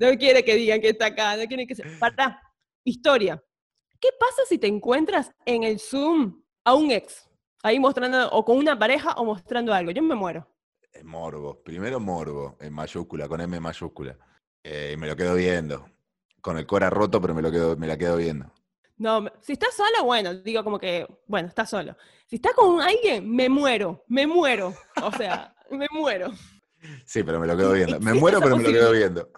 no 0.00 0.16
quiere 0.18 0.44
que 0.44 0.54
digan 0.54 0.80
que 0.80 0.90
está 0.90 1.06
acá, 1.06 1.36
no 1.36 1.46
quiere 1.46 1.66
que 1.66 1.74
se... 1.74 1.84
Para, 1.98 2.40
historia. 2.84 3.42
¿Qué 4.00 4.10
pasa 4.18 4.42
si 4.48 4.58
te 4.58 4.66
encuentras 4.66 5.32
en 5.46 5.64
el 5.64 5.78
Zoom 5.78 6.42
a 6.64 6.74
un 6.74 6.90
ex? 6.90 7.28
Ahí 7.62 7.78
mostrando, 7.78 8.30
o 8.30 8.44
con 8.44 8.58
una 8.58 8.78
pareja, 8.78 9.14
o 9.14 9.24
mostrando 9.24 9.72
algo. 9.72 9.90
Yo 9.90 10.02
me 10.02 10.14
muero. 10.14 10.46
Morbo. 11.02 11.62
Primero 11.62 11.98
morbo, 11.98 12.56
en 12.60 12.72
mayúscula, 12.72 13.28
con 13.28 13.40
M 13.40 13.58
mayúscula. 13.58 14.16
Eh, 14.62 14.96
me 14.98 15.06
lo 15.06 15.16
quedo 15.16 15.34
viendo. 15.34 15.88
Con 16.40 16.58
el 16.58 16.66
cora 16.66 16.90
roto, 16.90 17.20
pero 17.20 17.34
me, 17.34 17.42
lo 17.42 17.50
quedo, 17.50 17.76
me 17.76 17.86
la 17.86 17.96
quedo 17.96 18.16
viendo. 18.16 18.52
No, 18.96 19.24
si 19.40 19.54
estás 19.54 19.74
solo, 19.74 20.04
bueno, 20.04 20.34
digo 20.34 20.62
como 20.62 20.78
que, 20.78 21.06
bueno, 21.26 21.48
estás 21.48 21.70
solo. 21.70 21.96
Si 22.26 22.36
estás 22.36 22.52
con 22.52 22.80
alguien, 22.80 23.28
me 23.28 23.48
muero, 23.48 24.04
me 24.08 24.26
muero. 24.26 24.74
O 25.02 25.10
sea, 25.12 25.54
me 25.70 25.86
muero. 25.90 26.30
Sí, 27.06 27.22
pero 27.22 27.40
me 27.40 27.46
lo 27.46 27.56
quedo 27.56 27.72
viendo. 27.72 27.98
Me 28.00 28.14
muero, 28.14 28.40
pero 28.40 28.56
me 28.56 28.62
lo 28.62 28.70
quedo 28.70 28.92
viendo. 28.92 29.30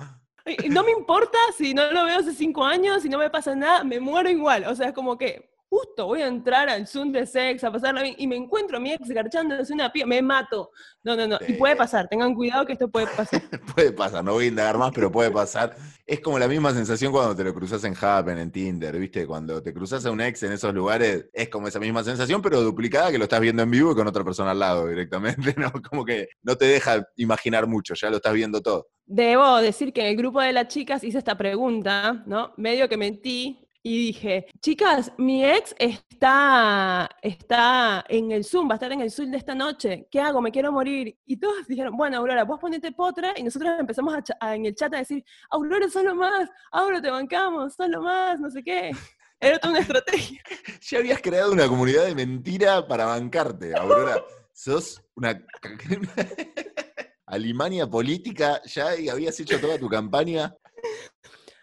No 0.69 0.85
me 0.85 0.93
importa 0.93 1.39
si 1.57 1.75
no 1.75 1.91
lo 1.91 2.05
veo 2.05 2.19
hace 2.19 2.33
cinco 2.33 2.65
años, 2.65 3.03
si 3.03 3.09
no 3.09 3.19
me 3.19 3.31
pasa 3.31 3.55
nada, 3.55 3.83
me 3.83 3.99
muero 4.01 4.31
igual. 4.31 4.65
O 4.65 4.75
sea, 4.75 4.89
es 4.89 4.93
como 4.93 5.19
que 5.19 5.51
justo 5.69 6.07
voy 6.07 6.23
a 6.23 6.27
entrar 6.27 6.69
al 6.69 6.87
Zoom 6.87 7.13
de 7.13 7.27
sex, 7.27 7.65
a 7.65 7.73
pasarla 7.73 8.03
bien, 8.03 8.15
y 8.19 8.27
me 8.27 8.37
encuentro 8.37 8.77
a 8.77 8.81
mi 8.81 8.93
ex 8.93 9.09
garchándose 9.09 9.73
una 9.73 9.91
piba, 9.93 10.07
me 10.07 10.23
mato. 10.23 10.71
No, 11.03 11.17
no, 11.17 11.27
no. 11.27 11.39
Y 11.47 11.55
puede 11.55 11.77
pasar, 11.77 12.09
tengan 12.09 12.35
cuidado 12.35 12.65
que 12.65 12.75
esto 12.75 12.89
puede 12.89 13.07
pasar. 13.09 13.43
puede 13.75 13.93
pasar, 13.93 14.25
no 14.25 14.35
voy 14.35 14.47
a 14.47 14.49
indagar 14.49 14.79
más, 14.79 14.93
pero 14.95 15.11
puede 15.11 15.31
pasar. 15.31 15.77
Es 16.07 16.21
como 16.21 16.39
la 16.39 16.49
misma 16.49 16.73
sensación 16.73 17.13
cuando 17.13 17.35
te 17.35 17.45
lo 17.45 17.53
cruzas 17.53 17.83
en 17.85 17.95
Happen, 18.01 18.39
en 18.39 18.53
Tinder, 18.53 18.97
¿viste? 18.99 19.27
Cuando 19.27 19.63
te 19.63 19.75
cruzas 19.75 20.07
a 20.07 20.11
un 20.11 20.21
ex 20.21 20.43
en 20.45 20.53
esos 20.53 20.73
lugares, 20.73 21.27
es 21.33 21.49
como 21.49 21.69
esa 21.69 21.81
misma 21.81 22.05
sensación, 22.05 22.41
pero 22.41 22.63
duplicada 22.63 23.11
que 23.11 23.19
lo 23.19 23.25
estás 23.25 23.41
viendo 23.41 23.63
en 23.63 23.71
vivo 23.71 23.93
y 23.93 23.95
con 23.95 24.07
otra 24.07 24.25
persona 24.25 24.53
al 24.53 24.59
lado 24.59 24.87
directamente, 24.87 25.55
¿no? 25.59 25.73
Como 25.91 26.05
que 26.05 26.29
no 26.43 26.57
te 26.57 26.67
deja 26.67 27.07
imaginar 27.17 27.67
mucho, 27.67 27.95
ya 27.95 28.09
lo 28.09 28.17
estás 28.17 28.35
viendo 28.35 28.63
todo. 28.63 28.89
Debo 29.07 29.59
decir 29.59 29.93
que 29.93 30.01
en 30.01 30.09
el 30.09 30.17
grupo 30.17 30.41
de 30.41 30.53
las 30.53 30.69
chicas 30.69 31.05
hice 31.05 31.19
esta 31.19 31.39
pregunta, 31.39 32.25
¿no? 32.27 32.53
Medio 32.57 32.89
que 32.89 32.97
mentí, 32.97 33.67
y 33.89 34.07
dije, 34.07 34.47
chicas, 34.61 35.13
mi 35.17 35.45
ex 35.45 35.73
está, 35.79 37.09
está 37.23 38.05
en 38.09 38.33
el 38.33 38.43
Zoom, 38.43 38.69
va 38.69 38.73
a 38.73 38.75
estar 38.75 38.91
en 38.91 39.01
el 39.01 39.13
Zoom 39.13 39.31
de 39.31 39.37
esta 39.37 39.55
noche, 39.55 40.09
¿qué 40.11 40.19
hago? 40.19 40.43
Me 40.43 40.51
quiero 40.51 40.73
morir. 40.73 41.17
Y 41.25 41.37
todos 41.37 41.69
dijeron, 41.69 41.97
bueno, 41.97 42.17
Aurora, 42.17 42.43
vos 42.43 42.59
ponete 42.59 42.91
potra, 42.91 43.33
y 43.37 43.45
nosotros 43.45 43.79
empezamos 43.79 44.13
en 44.41 44.67
el 44.67 44.75
chat 44.75 44.93
a 44.93 44.99
decir, 44.99 45.25
Aurora, 45.51 45.89
sos 45.89 46.03
lo 46.03 46.17
más, 46.17 46.51
Aurora, 46.73 47.01
te 47.01 47.11
bancamos, 47.11 47.77
sos 47.77 47.89
lo 47.89 48.03
más, 48.03 48.41
no 48.41 48.51
sé 48.51 48.65
qué. 48.65 48.91
Era 49.39 49.61
toda 49.61 49.75
una 49.75 49.83
estrategia. 49.83 50.43
ya 50.81 50.99
habías 50.99 51.23
creado 51.23 51.53
una 51.53 51.69
comunidad 51.69 52.07
de 52.07 52.17
mentira 52.17 52.89
para 52.89 53.07
bancarte, 53.07 53.73
Aurora. 53.77 54.21
sos 54.53 55.01
una... 55.15 55.41
Alemania 57.27 57.87
política, 57.87 58.63
ya 58.65 58.91
habías 59.13 59.39
hecho 59.41 59.61
toda 59.61 59.79
tu 59.79 59.89
campaña. 59.89 60.55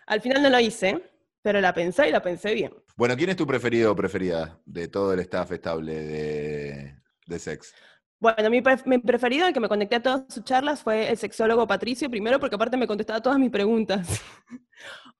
Al 0.05 0.21
final 0.21 0.43
no 0.43 0.49
lo 0.49 0.59
hice, 0.59 1.01
pero 1.41 1.61
la 1.61 1.73
pensé 1.73 2.09
y 2.09 2.11
la 2.11 2.21
pensé 2.21 2.53
bien. 2.53 2.73
Bueno, 2.95 3.15
¿quién 3.15 3.29
es 3.29 3.35
tu 3.35 3.47
preferido 3.47 3.91
o 3.91 3.95
preferida 3.95 4.59
de 4.65 4.87
todo 4.87 5.13
el 5.13 5.19
staff 5.21 5.51
estable 5.53 5.93
de, 5.93 6.95
de 7.25 7.39
Sex? 7.39 7.73
Bueno, 8.19 8.49
mi, 8.49 8.61
mi, 8.85 8.99
preferido, 8.99 9.47
el 9.47 9.53
que 9.53 9.59
me 9.59 9.67
conecté 9.67 9.97
a 9.97 10.01
todas 10.01 10.23
sus 10.29 10.43
charlas, 10.45 10.81
fue 10.81 11.09
el 11.09 11.17
sexólogo 11.17 11.67
Patricio, 11.67 12.09
primero 12.09 12.39
porque 12.39 12.55
aparte 12.55 12.77
me 12.77 12.87
contestaba 12.87 13.21
todas 13.21 13.39
mis 13.39 13.49
preguntas. 13.49 14.07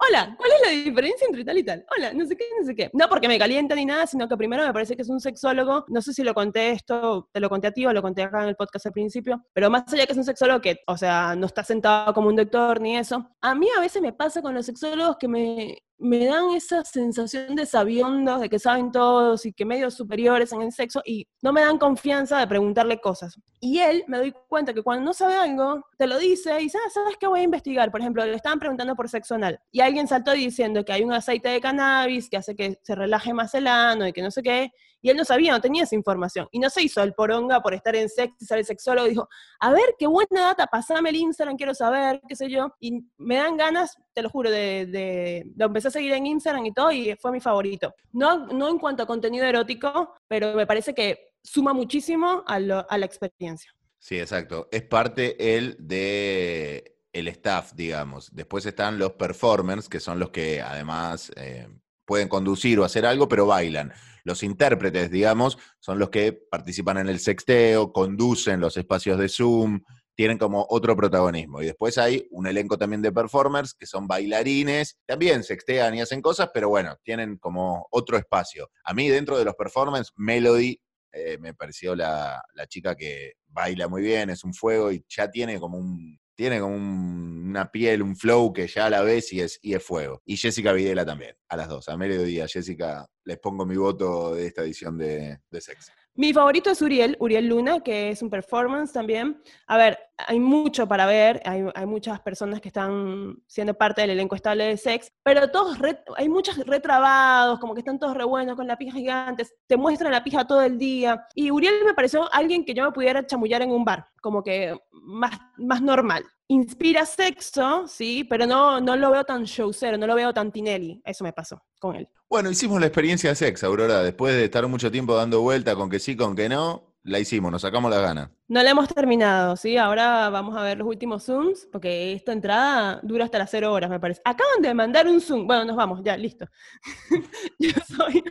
Hola, 0.10 0.36
¿cuál 0.38 0.52
es 0.52 0.62
la 0.66 0.84
diferencia 0.84 1.26
entre 1.28 1.46
tal 1.46 1.58
y 1.58 1.64
tal? 1.64 1.86
Hola, 1.96 2.14
no 2.14 2.26
sé 2.26 2.36
qué, 2.36 2.44
no 2.60 2.66
sé 2.66 2.76
qué. 2.76 2.90
No 2.94 3.08
porque 3.08 3.28
me 3.28 3.40
calienta 3.40 3.74
ni 3.74 3.86
nada, 3.86 4.06
sino 4.06 4.28
que 4.28 4.36
primero 4.36 4.66
me 4.66 4.74
parece 4.74 4.96
que 4.96 5.02
es 5.02 5.10
un 5.10 5.22
sexólogo, 5.22 5.86
no 5.88 6.02
sé 6.02 6.14
si 6.14 6.24
lo 6.24 6.34
conté 6.34 6.72
esto, 6.72 7.30
te 7.32 7.40
lo 7.40 7.50
conté 7.50 7.68
a 7.68 7.72
ti 7.72 7.86
o 7.86 7.94
lo 7.94 8.02
conté 8.02 8.24
acá 8.24 8.44
en 8.44 8.50
el 8.50 8.56
podcast 8.56 8.88
al 8.88 8.92
principio, 8.92 9.46
pero 9.54 9.70
más 9.70 9.92
allá 9.94 10.06
que 10.06 10.12
es 10.12 10.18
un 10.18 10.26
sexólogo 10.26 10.60
que, 10.60 10.82
o 10.88 10.98
sea, 10.98 11.36
no 11.36 11.46
está 11.46 11.64
sentado 11.64 12.14
como 12.14 12.28
un 12.28 12.36
doctor 12.36 12.82
ni 12.82 12.98
eso, 12.98 13.30
a 13.40 13.56
mí 13.56 13.68
a 13.78 13.80
veces 13.80 14.02
me 14.02 14.12
pasa 14.12 14.42
con 14.42 14.54
los 14.54 14.66
sexólogos 14.66 15.16
que 15.18 15.28
me, 15.30 15.78
me 16.04 16.26
dan 16.26 16.50
esa 16.50 16.84
sensación 16.84 17.56
de 17.56 17.66
sabiondos, 17.66 18.42
de 18.42 18.50
que 18.50 18.60
saben 18.60 18.92
todos 18.92 19.46
y 19.46 19.54
que 19.54 19.64
medios 19.64 19.94
superiores 19.94 20.52
en 20.52 20.62
el 20.62 20.74
sexo 20.74 21.02
y 21.06 21.26
no 21.42 21.54
me 21.54 21.62
dan 21.62 21.78
confianza 21.78 22.40
de 22.40 22.48
preguntarle 22.48 23.00
cosas. 23.00 23.40
Y 23.62 23.80
él, 23.80 24.04
me 24.08 24.18
doy 24.18 24.34
cuenta 24.50 24.74
que 24.74 24.84
cuando 24.84 25.06
no 25.06 25.14
sabe 25.14 25.36
algo, 25.36 25.86
te 25.98 26.06
lo 26.06 26.20
dice 26.20 26.60
y 26.60 26.64
dice, 26.64 26.78
ah, 26.78 26.90
¿sabes 26.94 27.16
qué 27.18 27.26
voy 27.26 27.40
a 27.40 27.44
investigar? 27.44 27.90
Por 27.90 28.02
ejemplo, 28.02 28.26
le 28.26 28.36
estaban 28.36 28.60
preguntando 28.60 28.96
por 28.96 29.08
sexo 29.08 29.36
anal 29.36 29.62
y 29.72 29.80
alguien 29.80 30.08
saltó 30.08 30.32
diciendo 30.32 30.84
que 30.84 30.92
hay 30.92 31.04
un 31.04 31.14
aceite 31.14 31.48
de 31.48 31.62
cannabis 31.62 32.30
que 32.30 32.36
hace 32.36 32.54
que 32.54 32.80
se 32.84 32.96
relaje 32.96 33.34
más 33.34 33.56
el 33.56 33.68
ano 33.68 34.06
y 34.06 34.12
que 34.12 34.22
no 34.22 34.30
sé 34.30 34.44
qué, 34.44 34.74
y 35.04 35.10
él 35.10 35.18
no 35.18 35.26
sabía, 35.26 35.52
no 35.52 35.62
tenía 35.62 35.84
esa 35.84 35.96
información. 35.96 36.48
Y 36.52 36.60
no 36.60 36.70
se 36.70 36.82
hizo 36.82 37.04
el 37.04 37.14
poronga 37.14 37.62
por 37.62 37.74
estar 37.74 37.94
en 37.96 38.08
sexo 38.08 38.56
y 38.56 38.60
el 38.60 38.66
sexólogo. 38.66 39.08
Dijo, 39.08 39.30
a 39.60 39.72
ver, 39.72 39.96
qué 40.00 40.08
buena 40.08 40.42
data, 40.48 40.66
pasame 40.66 41.10
el 41.10 41.18
Instagram, 41.18 41.58
quiero 41.58 41.76
saber, 41.76 42.22
qué 42.28 42.36
sé 42.36 42.50
yo. 42.50 42.74
Y 42.80 43.04
me 43.18 43.36
dan 43.36 43.58
ganas, 43.58 43.98
te 44.14 44.22
lo 44.22 44.30
juro, 44.30 44.50
de, 44.50 44.86
de 44.88 45.46
empecé 45.60 45.90
a 45.90 45.92
seguir 45.92 46.14
en 46.14 46.26
Instagram 46.26 46.66
y 46.66 46.74
todo, 46.74 46.92
y 46.92 47.14
fue 47.18 47.34
mi 47.34 47.42
favorito. 47.42 47.94
No, 48.14 48.48
no 48.48 48.70
en 48.70 48.80
cuanto 48.80 49.04
a 49.04 49.06
contenido 49.06 49.46
erótico, 49.46 50.16
pero 50.28 50.54
me 50.54 50.66
parece 50.66 50.94
que 50.94 51.34
suma 51.44 51.74
muchísimo 51.74 52.44
a, 52.48 52.60
la 52.60 53.06
experiencia. 53.06 53.72
Sí, 54.00 54.18
exacto. 54.20 54.70
Es 54.72 54.84
parte 54.84 55.58
él 55.58 55.76
de 55.80 56.98
el 57.12 57.28
staff, 57.28 57.74
digamos. 57.74 58.34
Después 58.34 58.66
están 58.66 58.98
los 58.98 59.14
performers, 59.14 59.90
que 59.90 60.00
son 60.00 60.20
los 60.20 60.30
que 60.30 60.62
además 60.62 61.32
eh, 61.36 61.68
pueden 62.06 62.28
conducir 62.28 62.80
o 62.80 62.84
hacer 62.84 63.06
algo, 63.06 63.28
pero 63.28 63.46
bailan. 63.46 63.94
Los 64.24 64.44
intérpretes, 64.44 65.12
digamos, 65.12 65.58
son 65.80 66.00
los 66.00 66.10
que 66.10 66.34
participan 66.34 66.98
en 66.98 67.10
el 67.10 67.20
sexteo, 67.20 67.92
conducen 67.92 68.60
los 68.60 68.78
espacios 68.78 69.20
de 69.20 69.30
Zoom, 69.30 69.82
tienen 70.16 70.38
como 70.38 70.66
otro 70.70 70.96
protagonismo. 70.96 71.62
Y 71.62 71.66
después 71.66 71.98
hay 71.98 72.28
un 72.32 72.48
elenco 72.48 72.78
también 72.78 73.02
de 73.02 73.12
performers 73.12 73.74
que 73.74 73.86
son 73.86 74.08
bailarines, 74.08 74.98
también 75.06 75.44
sextean 75.44 75.96
y 75.96 76.02
hacen 76.02 76.22
cosas, 76.22 76.50
pero 76.54 76.70
bueno, 76.70 76.98
tienen 77.04 77.38
como 77.38 77.88
otro 77.92 78.18
espacio. 78.18 78.70
A 78.84 78.94
mí 78.94 79.10
dentro 79.10 79.38
de 79.38 79.46
los 79.46 79.56
performers, 79.56 80.12
Melody 80.16 80.80
eh, 81.12 81.38
me 81.40 81.54
pareció 81.54 81.96
la, 81.96 82.42
la, 82.56 82.66
chica 82.66 82.96
que 82.96 83.34
baila 83.48 83.88
muy 83.88 84.02
bien, 84.02 84.32
es 84.32 84.44
un 84.44 84.54
fuego 84.54 84.92
y 84.92 85.06
ya 85.08 85.30
tiene 85.30 85.60
como 85.60 85.78
un, 85.78 86.20
tiene 86.36 86.60
como 86.60 86.76
una 86.76 87.72
piel, 87.72 88.02
un 88.02 88.16
flow 88.16 88.52
que 88.54 88.68
ya 88.68 88.88
a 88.88 88.90
la 88.90 89.02
ves 89.02 89.32
y 89.34 89.42
es, 89.42 89.60
y 89.62 89.74
es 89.74 89.84
fuego. 89.84 90.22
Y 90.26 90.38
Jessica 90.38 90.74
Videla 90.74 91.06
también, 91.06 91.36
a 91.50 91.58
las 91.58 91.70
dos, 91.70 91.90
a 91.90 91.98
mediodía. 91.98 92.48
Jessica, 92.48 93.08
les 93.24 93.38
pongo 93.40 93.66
mi 93.66 93.76
voto 93.76 94.36
de 94.36 94.48
esta 94.48 94.64
edición 94.64 94.98
de, 94.98 95.40
de 95.50 95.62
Sex. 95.62 95.92
Mi 96.16 96.32
favorito 96.32 96.70
es 96.70 96.82
Uriel, 96.82 97.18
Uriel 97.20 97.48
Luna, 97.48 97.80
que 97.80 98.12
es 98.12 98.22
un 98.22 98.30
performance 98.30 98.92
también. 98.92 99.42
A 99.66 99.78
ver, 99.78 99.98
hay 100.18 100.40
mucho 100.40 100.88
para 100.88 101.06
ver, 101.06 101.42
hay, 101.46 101.86
muchas 101.86 102.20
personas 102.22 102.62
que 102.62 102.70
están 102.70 103.38
siendo 103.48 103.74
parte 103.74 104.02
del 104.02 104.12
elenco 104.12 104.36
estable 104.36 104.66
de 104.66 104.78
Sex, 104.78 105.12
pero 105.24 105.50
todos, 105.50 105.78
hay 106.16 106.30
muchos 106.30 106.58
retrabados, 106.58 107.60
como 107.60 107.74
que 107.74 107.80
están 107.80 108.00
todos 108.00 108.16
re 108.16 108.24
buenos 108.24 108.56
con 108.56 108.68
la 108.68 108.78
pija 108.78 108.94
gigantes, 108.94 109.54
te 109.68 109.78
muestran 109.78 110.12
la 110.12 110.24
pija 110.24 110.46
todo 110.46 110.62
el 110.62 110.78
día. 110.78 111.26
Y 111.36 111.52
Uriel 111.52 111.84
me 111.86 111.94
pareció 111.94 112.32
alguien 112.34 112.64
que 112.66 112.74
yo 112.74 112.84
me 112.84 112.92
pudiera 112.92 113.26
chamullar 113.26 113.62
en 113.62 113.72
un 113.72 113.84
bar, 113.84 114.08
como 114.22 114.44
que 114.44 114.78
más, 114.92 115.38
más 115.58 115.82
normal 115.82 116.24
inspira 116.48 117.06
sexo, 117.06 117.88
sí, 117.88 118.26
pero 118.30 118.46
no, 118.46 118.80
no 118.80 118.96
lo 118.96 119.12
veo 119.12 119.24
tan 119.24 119.44
showcero, 119.44 119.98
no 119.98 120.06
lo 120.06 120.16
veo 120.16 120.34
tan 120.34 120.52
Tinelli. 120.52 121.02
Eso 121.04 121.24
me 121.24 121.34
pasó 121.34 121.64
con 121.80 121.96
él. 121.96 122.08
Bueno, 122.30 122.52
hicimos 122.52 122.80
la 122.80 122.88
experiencia 122.88 123.30
de 123.30 123.36
sexo, 123.36 123.68
Aurora. 123.68 124.04
Después 124.04 124.36
de 124.36 124.46
estar 124.46 124.68
mucho 124.68 124.92
tiempo 124.92 125.16
dando 125.16 125.42
vuelta 125.42 125.76
con 125.76 125.90
que 125.90 126.00
sí, 126.00 126.16
con 126.16 126.36
que 126.36 126.50
no, 126.50 126.93
la 127.04 127.20
hicimos, 127.20 127.52
nos 127.52 127.62
sacamos 127.62 127.92
la 127.92 128.00
gana. 128.00 128.32
No 128.48 128.64
la 128.64 128.70
hemos 128.70 128.88
terminado, 128.88 129.58
¿sí? 129.58 129.78
Ahora 129.78 130.30
vamos 130.30 130.56
a 130.56 130.64
ver 130.64 130.78
los 130.78 130.88
últimos 130.88 131.26
Zooms, 131.26 131.68
porque 131.72 132.14
esta 132.14 132.32
entrada 132.32 133.00
dura 133.04 133.26
hasta 133.26 133.38
las 133.38 133.52
cero 133.52 133.74
horas, 133.74 133.90
me 133.90 134.00
parece. 134.00 134.22
Acaban 134.24 134.62
de 134.62 134.74
mandar 134.74 135.08
un 135.08 135.20
Zoom. 135.20 135.46
Bueno, 135.46 135.66
nos 135.66 135.76
vamos, 135.76 136.02
ya, 136.04 136.16
listo. 136.16 136.46
Yo 137.60 137.72
soy 137.88 138.24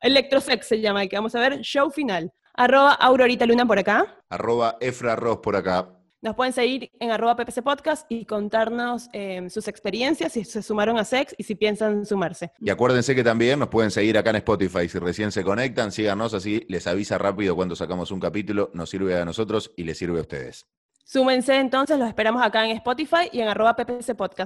Electrosex, 0.00 0.66
se 0.66 0.80
llama, 0.80 1.02
el 1.02 1.08
que 1.08 1.16
vamos 1.16 1.34
a 1.34 1.40
ver, 1.40 1.60
show 1.60 1.90
final. 1.90 2.32
Arroba 2.54 2.92
Aurorita 2.94 3.46
Luna 3.46 3.66
por 3.66 3.78
acá. 3.78 4.22
Arroba 4.28 4.76
Efra 4.80 5.16
Ross 5.16 5.38
por 5.42 5.56
acá. 5.56 5.88
Nos 6.24 6.36
pueden 6.36 6.54
seguir 6.54 6.90
en 7.00 7.10
arroba 7.10 7.36
PPC 7.36 7.62
Podcast 7.62 8.06
y 8.08 8.24
contarnos 8.24 9.10
eh, 9.12 9.46
sus 9.50 9.68
experiencias, 9.68 10.32
si 10.32 10.42
se 10.42 10.62
sumaron 10.62 10.96
a 10.96 11.04
Sex 11.04 11.34
y 11.36 11.42
si 11.42 11.54
piensan 11.54 12.06
sumarse. 12.06 12.50
Y 12.60 12.70
acuérdense 12.70 13.14
que 13.14 13.22
también 13.22 13.58
nos 13.58 13.68
pueden 13.68 13.90
seguir 13.90 14.16
acá 14.16 14.30
en 14.30 14.36
Spotify. 14.36 14.88
Si 14.88 14.98
recién 14.98 15.30
se 15.32 15.44
conectan, 15.44 15.92
síganos 15.92 16.32
así, 16.32 16.64
les 16.70 16.86
avisa 16.86 17.18
rápido 17.18 17.54
cuando 17.54 17.76
sacamos 17.76 18.10
un 18.10 18.20
capítulo, 18.20 18.70
nos 18.72 18.88
sirve 18.88 19.20
a 19.20 19.26
nosotros 19.26 19.72
y 19.76 19.84
les 19.84 19.98
sirve 19.98 20.16
a 20.16 20.22
ustedes. 20.22 20.66
Súmense 21.04 21.56
entonces, 21.56 21.98
los 21.98 22.08
esperamos 22.08 22.42
acá 22.42 22.64
en 22.64 22.70
Spotify 22.78 23.28
y 23.30 23.40
en 23.40 23.48
arroba 23.48 23.76
PPC 23.76 24.14
Podcast. 24.16 24.40